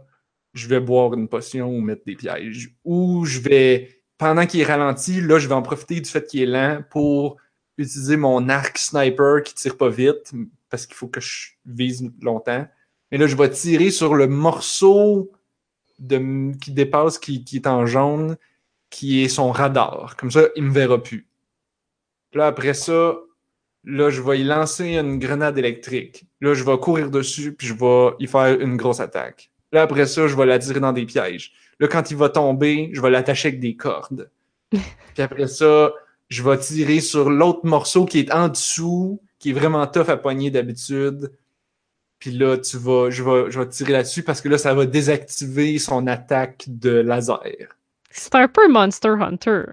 [0.53, 2.75] je vais boire une potion ou mettre des pièges.
[2.83, 6.41] Ou je vais, pendant qu'il est ralenti, là, je vais en profiter du fait qu'il
[6.41, 7.37] est lent pour
[7.77, 10.33] utiliser mon arc sniper qui tire pas vite
[10.69, 12.67] parce qu'il faut que je vise longtemps.
[13.09, 15.31] Mais là, je vais tirer sur le morceau
[15.97, 18.35] qui dépasse, qui, est en jaune,
[18.89, 20.17] qui est son radar.
[20.17, 21.25] Comme ça, il me verra plus.
[22.33, 23.15] Là, après ça,
[23.89, 26.25] là, je vais y lancer une grenade électrique.
[26.41, 29.51] Là, je vais courir dessus, puis je vais y faire une grosse attaque.
[29.71, 31.53] Là, après ça, je vais l'attirer dans des pièges.
[31.79, 34.29] Là, quand il va tomber, je vais l'attacher avec des cordes.
[34.71, 35.91] puis après ça,
[36.29, 40.17] je vais tirer sur l'autre morceau qui est en dessous, qui est vraiment tough à
[40.17, 41.31] poigner d'habitude.
[42.19, 44.85] Puis là, tu vas, je vais, je vais tirer là-dessus parce que là, ça va
[44.85, 47.77] désactiver son attaque de laser.
[48.11, 49.63] C'est un peu Monster Hunter.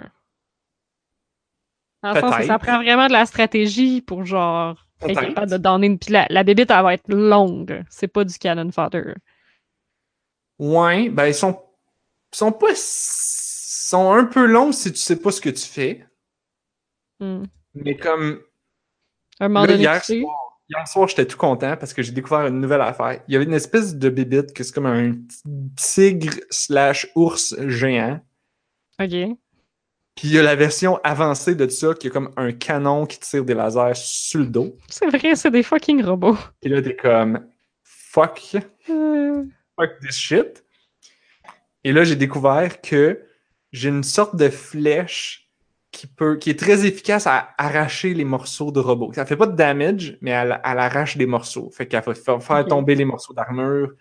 [2.15, 2.47] Dans le sens que Peut-être.
[2.49, 5.99] ça prend vraiment de la stratégie pour genre être capable de donner une.
[5.99, 7.85] Puis la, la bébite, elle va être longue.
[7.91, 9.15] C'est pas du cannon fodder.
[10.59, 11.61] Ouais, ben ils sont,
[12.33, 15.66] ils sont pas, s- sont un peu longs si tu sais pas ce que tu
[15.66, 16.07] fais.
[17.20, 17.45] Hmm.
[17.74, 18.41] Mais comme
[19.41, 22.47] un moment Là, donné, hier soir, hier soir, j'étais tout content parce que j'ai découvert
[22.47, 23.23] une nouvelle affaire.
[23.28, 25.15] Il y avait une espèce de bébite que c'est comme un
[25.77, 28.20] tigre slash ours géant.
[28.99, 29.37] Ok.
[30.16, 33.20] Puis il y a la version avancée de ça qui est comme un canon qui
[33.20, 34.76] tire des lasers sur le dos.
[34.88, 36.38] C'est vrai, c'est des fucking robots.
[36.62, 37.47] Puis là, t'es comme
[37.84, 38.56] fuck,
[38.88, 39.44] Euh,
[39.78, 40.64] fuck this shit.
[41.84, 43.22] Et là, j'ai découvert que
[43.72, 45.51] j'ai une sorte de flèche
[45.93, 49.12] qui peut, qui est très efficace à arracher les morceaux de robots.
[49.12, 51.70] Ça fait pas de damage, mais elle, elle arrache des morceaux.
[51.70, 53.93] Fait qu'elle va fa- faire tomber les morceaux d'armure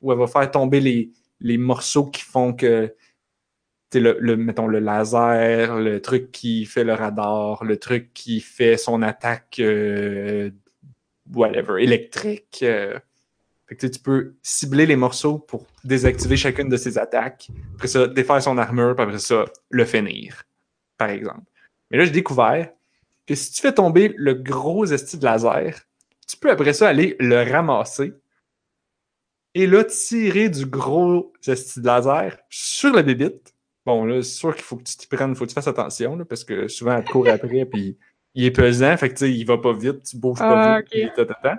[0.00, 1.10] ou elle va faire tomber les,
[1.40, 2.94] les morceaux qui font que,
[4.00, 9.02] le, le, le laser, le truc qui fait le radar, le truc qui fait son
[9.02, 10.50] attaque, euh,
[11.32, 12.60] whatever, électrique.
[12.62, 12.98] euh.
[13.78, 17.48] Tu peux cibler les morceaux pour désactiver chacune de ses attaques.
[17.74, 20.44] Après ça, défaire son armure, après ça, le finir,
[20.98, 21.42] par exemple.
[21.90, 22.70] Mais là, j'ai découvert
[23.26, 25.80] que si tu fais tomber le gros esti de laser,
[26.28, 28.12] tu peux après ça aller le ramasser
[29.54, 33.53] et là, tirer du gros esti de laser sur la bébite
[33.86, 36.16] Bon, là, c'est sûr qu'il faut que tu t'y prennes, faut que tu fasses attention,
[36.16, 37.96] là, parce que souvent, elle te court après, puis
[38.34, 40.78] il est pesant, fait que, tu sais, il va pas vite, tu bouges pas Ah,
[40.80, 41.56] vite, puis tatata.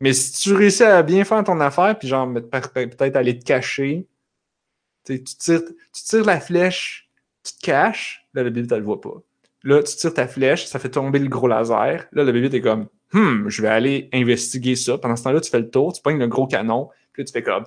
[0.00, 4.06] Mais si tu réussis à bien faire ton affaire, puis genre, peut-être aller te cacher,
[5.04, 7.10] tu sais, tu tires, tu tires la flèche,
[7.44, 9.22] tu te caches, là, le bébé, tu le vois pas.
[9.62, 12.06] Là, tu tires ta flèche, ça fait tomber le gros laser.
[12.12, 14.96] Là, le bébé, t'es comme, hmm, je vais aller investiguer ça.
[14.96, 17.42] Pendant ce temps-là, tu fais le tour, tu pognes le gros canon, puis tu fais
[17.42, 17.64] comme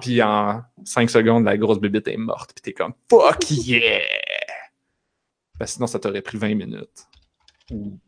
[0.00, 2.52] puis en 5 secondes, la grosse bébite est morte.
[2.54, 4.00] Puis t'es comme fuck yeah!
[5.64, 7.06] Sinon, ça t'aurait pris 20 minutes.
[7.70, 7.98] Ou,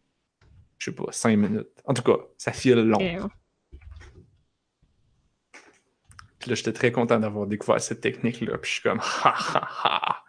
[0.78, 1.82] je sais pas, 5 minutes.
[1.84, 3.30] En tout cas, ça file long.
[6.38, 8.58] Puis là, j'étais très content d'avoir découvert cette technique-là.
[8.58, 10.24] Puis je suis comme, ha ha ha,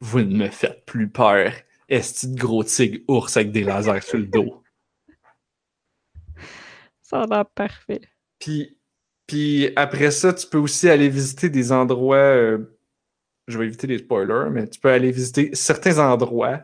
[0.00, 1.52] vous ne me faites plus peur.
[1.88, 4.63] Esti de gros tigre ours avec des lasers sur le dos.
[7.04, 8.00] Ça a l'air parfait.
[8.38, 8.78] Puis,
[9.26, 12.16] puis après ça, tu peux aussi aller visiter des endroits.
[12.16, 12.58] euh,
[13.46, 16.62] je vais éviter les spoilers, mais tu peux aller visiter certains endroits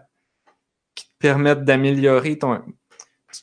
[0.94, 2.62] qui te permettent d'améliorer ton.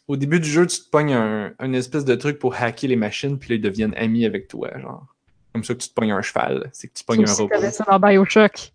[0.07, 2.95] Au début du jeu, tu te pognes un, une espèce de truc pour hacker les
[2.95, 5.05] machines, puis là, ils deviennent amis avec toi, genre.
[5.53, 7.49] Comme ça que tu te pognes un cheval, c'est que tu pognes un robot.
[7.49, 8.73] t'avais ça dans Bioshock.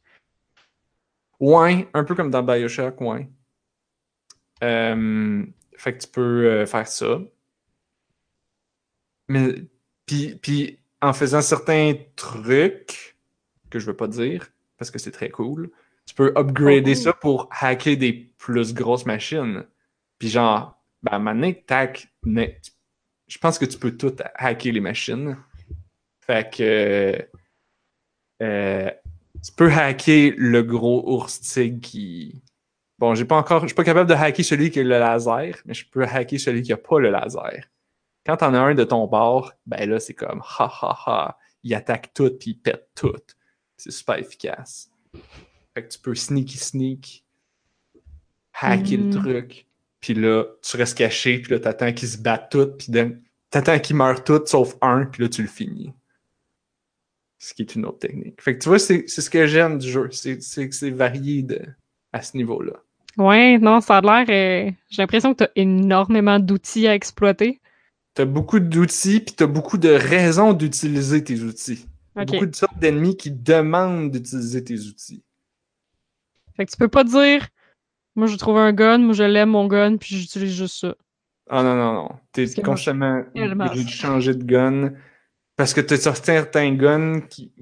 [1.40, 3.28] Ouais, un peu comme dans Bioshock, ouais.
[4.62, 5.44] Euh,
[5.76, 7.18] fait que tu peux euh, faire ça.
[9.28, 9.54] Mais,
[10.06, 13.16] puis, puis en faisant certains trucs
[13.70, 15.70] que je veux pas dire, parce que c'est très cool,
[16.06, 16.94] tu peux upgrader Oh.
[16.94, 19.64] ça pour hacker des plus grosses machines.
[20.18, 25.36] Puis genre, ben maintenant, tac, je pense que tu peux tout hacker les machines.
[26.20, 27.26] Fait que
[28.42, 28.90] euh,
[29.42, 32.42] tu peux hacker le gros ours tigre qui.
[32.98, 33.62] Bon, j'ai pas encore.
[33.62, 36.38] Je suis pas capable de hacker celui qui a le laser, mais je peux hacker
[36.38, 37.64] celui qui a pas le laser.
[38.24, 41.38] Quand t'en as un de ton bord, ben là, c'est comme ha ha ha.
[41.64, 43.12] Il attaque tout puis il pète tout.
[43.76, 44.90] C'est super efficace.
[45.74, 47.24] Fait que tu peux sneaky sneak,
[48.60, 49.66] hacker le truc,
[50.00, 52.88] puis là, tu restes caché, puis là, t'attends qu'ils se battent tous, puis
[53.50, 55.92] t'attends qu'ils meurent tous sauf un, puis là, tu le finis.
[57.38, 58.40] Ce qui est une autre technique.
[58.40, 60.08] Fait que tu vois, c'est ce que j'aime du jeu.
[60.12, 61.60] C'est c'est que c'est varié de,
[62.12, 62.74] à ce niveau-là.
[63.16, 64.26] Ouais, non, ça a l'air.
[64.28, 67.60] euh, J'ai l'impression que t'as énormément d'outils à exploiter.
[68.14, 71.86] T'as beaucoup d'outils, puis t'as beaucoup de raisons d'utiliser tes outils.
[72.14, 72.26] Ok.
[72.26, 75.22] Beaucoup de sortes d'ennemis qui demandent d'utiliser tes outils.
[76.56, 77.48] Fait que tu peux pas dire,
[78.14, 80.94] moi je trouve un gun, moi je l'aime mon gun, puis j'utilise juste ça.
[81.48, 82.08] Ah non, non, non.
[82.32, 84.92] T'es constamment obligé de changer de gun.
[85.56, 87.52] Parce que t'as certains guns qui,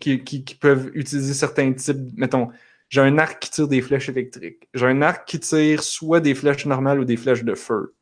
[0.00, 2.16] qui, qui, qui peuvent utiliser certains types.
[2.16, 2.48] Mettons,
[2.88, 4.68] j'ai un arc qui tire des flèches électriques.
[4.72, 7.94] J'ai un arc qui tire soit des flèches normales ou des flèches de feu.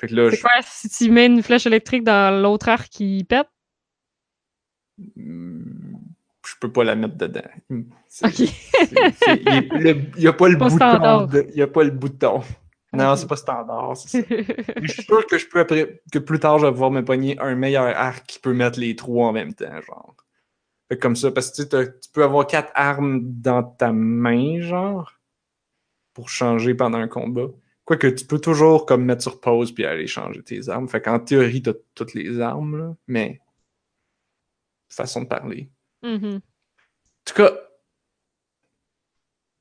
[0.00, 2.88] Fait que là, C'est je, quoi, si tu mets une flèche électrique dans l'autre arc
[2.88, 3.48] qui pète?
[5.16, 5.94] Hmm,
[6.46, 7.40] je peux pas la mettre dedans.
[8.08, 8.32] C'est- Ok.
[8.34, 10.76] c'est- c'est- il est- le- il y a pas le Pas bouton.
[10.76, 11.28] standard.
[11.28, 12.40] de- il y a pas le bouton.
[12.92, 13.96] Non, c'est pas standard.
[13.96, 14.26] c'est ça.
[14.28, 14.44] Mais
[14.88, 17.38] Je suis sûr que je peux après, que plus tard, je vais pouvoir me pogner
[17.38, 20.16] un meilleur arc qui peut mettre les trois en même temps, genre.
[20.88, 23.62] Fait que comme ça, parce que tu sais, t'as- tu peux avoir quatre armes dans
[23.62, 25.12] ta main, genre,
[26.14, 27.46] pour changer pendant un combat.
[27.90, 30.86] Quoique tu peux toujours comme mettre sur pause puis aller changer tes armes.
[30.86, 33.40] Fait qu'en théorie, t'as toutes les armes, là, mais
[34.88, 35.68] façon de parler.
[36.04, 36.36] Mhm.
[36.36, 36.40] En
[37.24, 37.50] tout cas,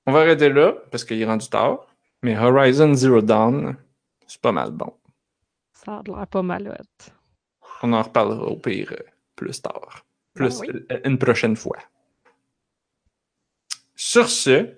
[0.05, 1.87] on va arrêter là parce qu'il est rendu tard.
[2.21, 3.75] Mais Horizon Zero Dawn,
[4.27, 4.95] c'est pas mal bon.
[5.73, 7.11] Ça a l'air pas mal hot.
[7.81, 9.03] On en reparlera au pire euh,
[9.35, 10.05] plus tard.
[10.35, 10.67] Plus oui.
[10.91, 11.79] euh, une prochaine fois.
[13.95, 14.71] Sur ce,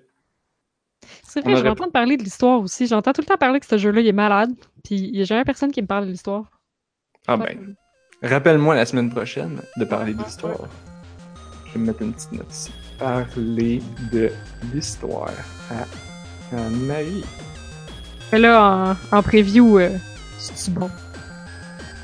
[1.26, 2.86] C'est vrai, je entendre parler de l'histoire aussi.
[2.86, 4.50] J'entends tout le temps parler que ce jeu-là, il est malade.
[4.84, 6.44] Puis il y a jamais personne qui me parle de l'histoire.
[7.26, 7.74] ah ben,
[8.22, 10.68] rappelle-moi la semaine prochaine de parler de l'histoire.
[11.66, 12.70] Je vais me mettre une petite note ici.
[12.98, 14.30] Parler de
[14.74, 15.30] l'histoire
[15.70, 17.24] à Anne-Marie.
[18.30, 19.90] Mais là, en, en preview, euh,
[20.38, 20.90] c'est bon.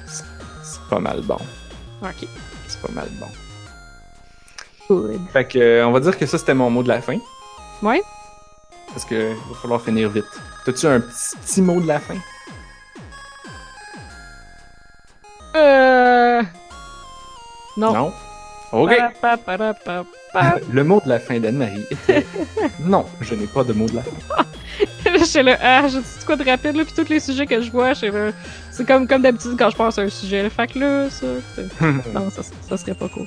[0.07, 1.39] C'est pas mal bon.
[2.03, 2.27] Ok.
[2.66, 3.27] C'est pas mal bon.
[4.89, 5.20] Good.
[5.33, 7.19] Fait que, euh, on va dire que ça, c'était mon mot de la fin.
[7.83, 8.03] Ouais.
[8.93, 10.24] Parce que il va falloir finir vite.
[10.65, 12.16] T'as-tu un petit, petit mot de la fin?
[15.56, 16.43] Euh.
[17.77, 17.93] Non.
[17.93, 18.12] Non?
[18.73, 18.93] OK.
[19.20, 20.56] Pa-pa-pa-pa-pa.
[20.70, 22.27] Le mot de la fin d'Anne-Marie était
[22.81, 24.44] Non, je n'ai pas de mot de la fin.
[25.19, 27.60] Je suis là, ah, je dis quoi de rapide, là, puis tous les sujets que
[27.60, 28.31] je vois, je là.
[28.70, 30.48] C'est comme, comme d'habitude quand je pense à un sujet.
[30.51, 31.27] Fait que là, ça.
[32.15, 33.27] Non, ça, ça serait pas cool.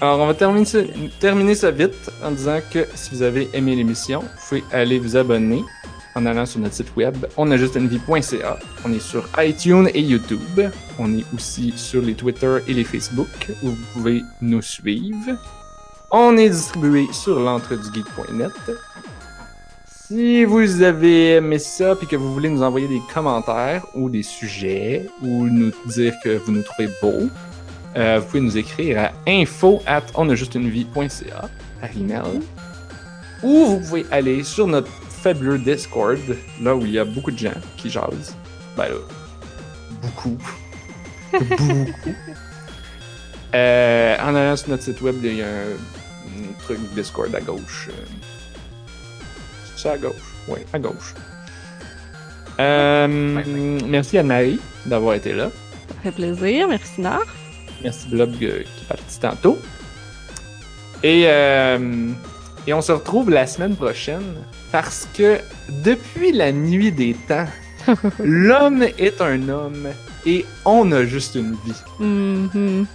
[0.00, 4.48] Alors, on va terminer ça, vite en disant que si vous avez aimé l'émission, vous
[4.48, 5.64] pouvez aller vous abonner
[6.14, 8.58] en allant sur notre site web onajustunevie.ca.
[8.84, 10.60] On est sur iTunes et YouTube.
[10.98, 13.28] On est aussi sur les Twitter et les Facebook
[13.62, 15.38] où vous pouvez nous suivre.
[16.10, 18.52] On est distribué sur l'entredugeek.net.
[19.86, 24.22] Si vous avez aimé ça et que vous voulez nous envoyer des commentaires ou des
[24.22, 27.28] sujets ou nous dire que vous nous trouvez beaux,
[27.96, 31.48] euh, vous pouvez nous écrire à info at onajustunevie.ca
[31.80, 32.40] par email.
[33.42, 36.18] Ou vous pouvez aller sur notre fabuleux Discord,
[36.62, 38.34] là où il y a beaucoup de gens qui jasent.
[38.76, 38.96] Ben là,
[40.02, 40.36] beaucoup.
[41.32, 42.14] beaucoup.
[43.54, 47.40] Euh, en allant sur notre site web, il y a un, un truc Discord à
[47.40, 47.88] gauche.
[47.90, 48.04] euh.
[49.76, 50.34] C'est à gauche?
[50.48, 51.14] Oui, à gauche.
[52.58, 53.06] Euh,
[53.86, 55.50] Merci Anne-Marie d'avoir été là.
[55.88, 56.68] Ça fait plaisir.
[56.68, 57.22] Merci, Nar.
[57.86, 58.44] Merci Blob euh, qui
[58.82, 59.58] est parti tantôt.
[61.04, 62.10] Et, euh,
[62.66, 64.34] et on se retrouve la semaine prochaine
[64.72, 65.38] parce que
[65.84, 67.46] depuis la nuit des temps,
[68.18, 69.86] l'homme est un homme
[70.26, 71.82] et on a juste une vie.
[72.00, 72.86] Mhm.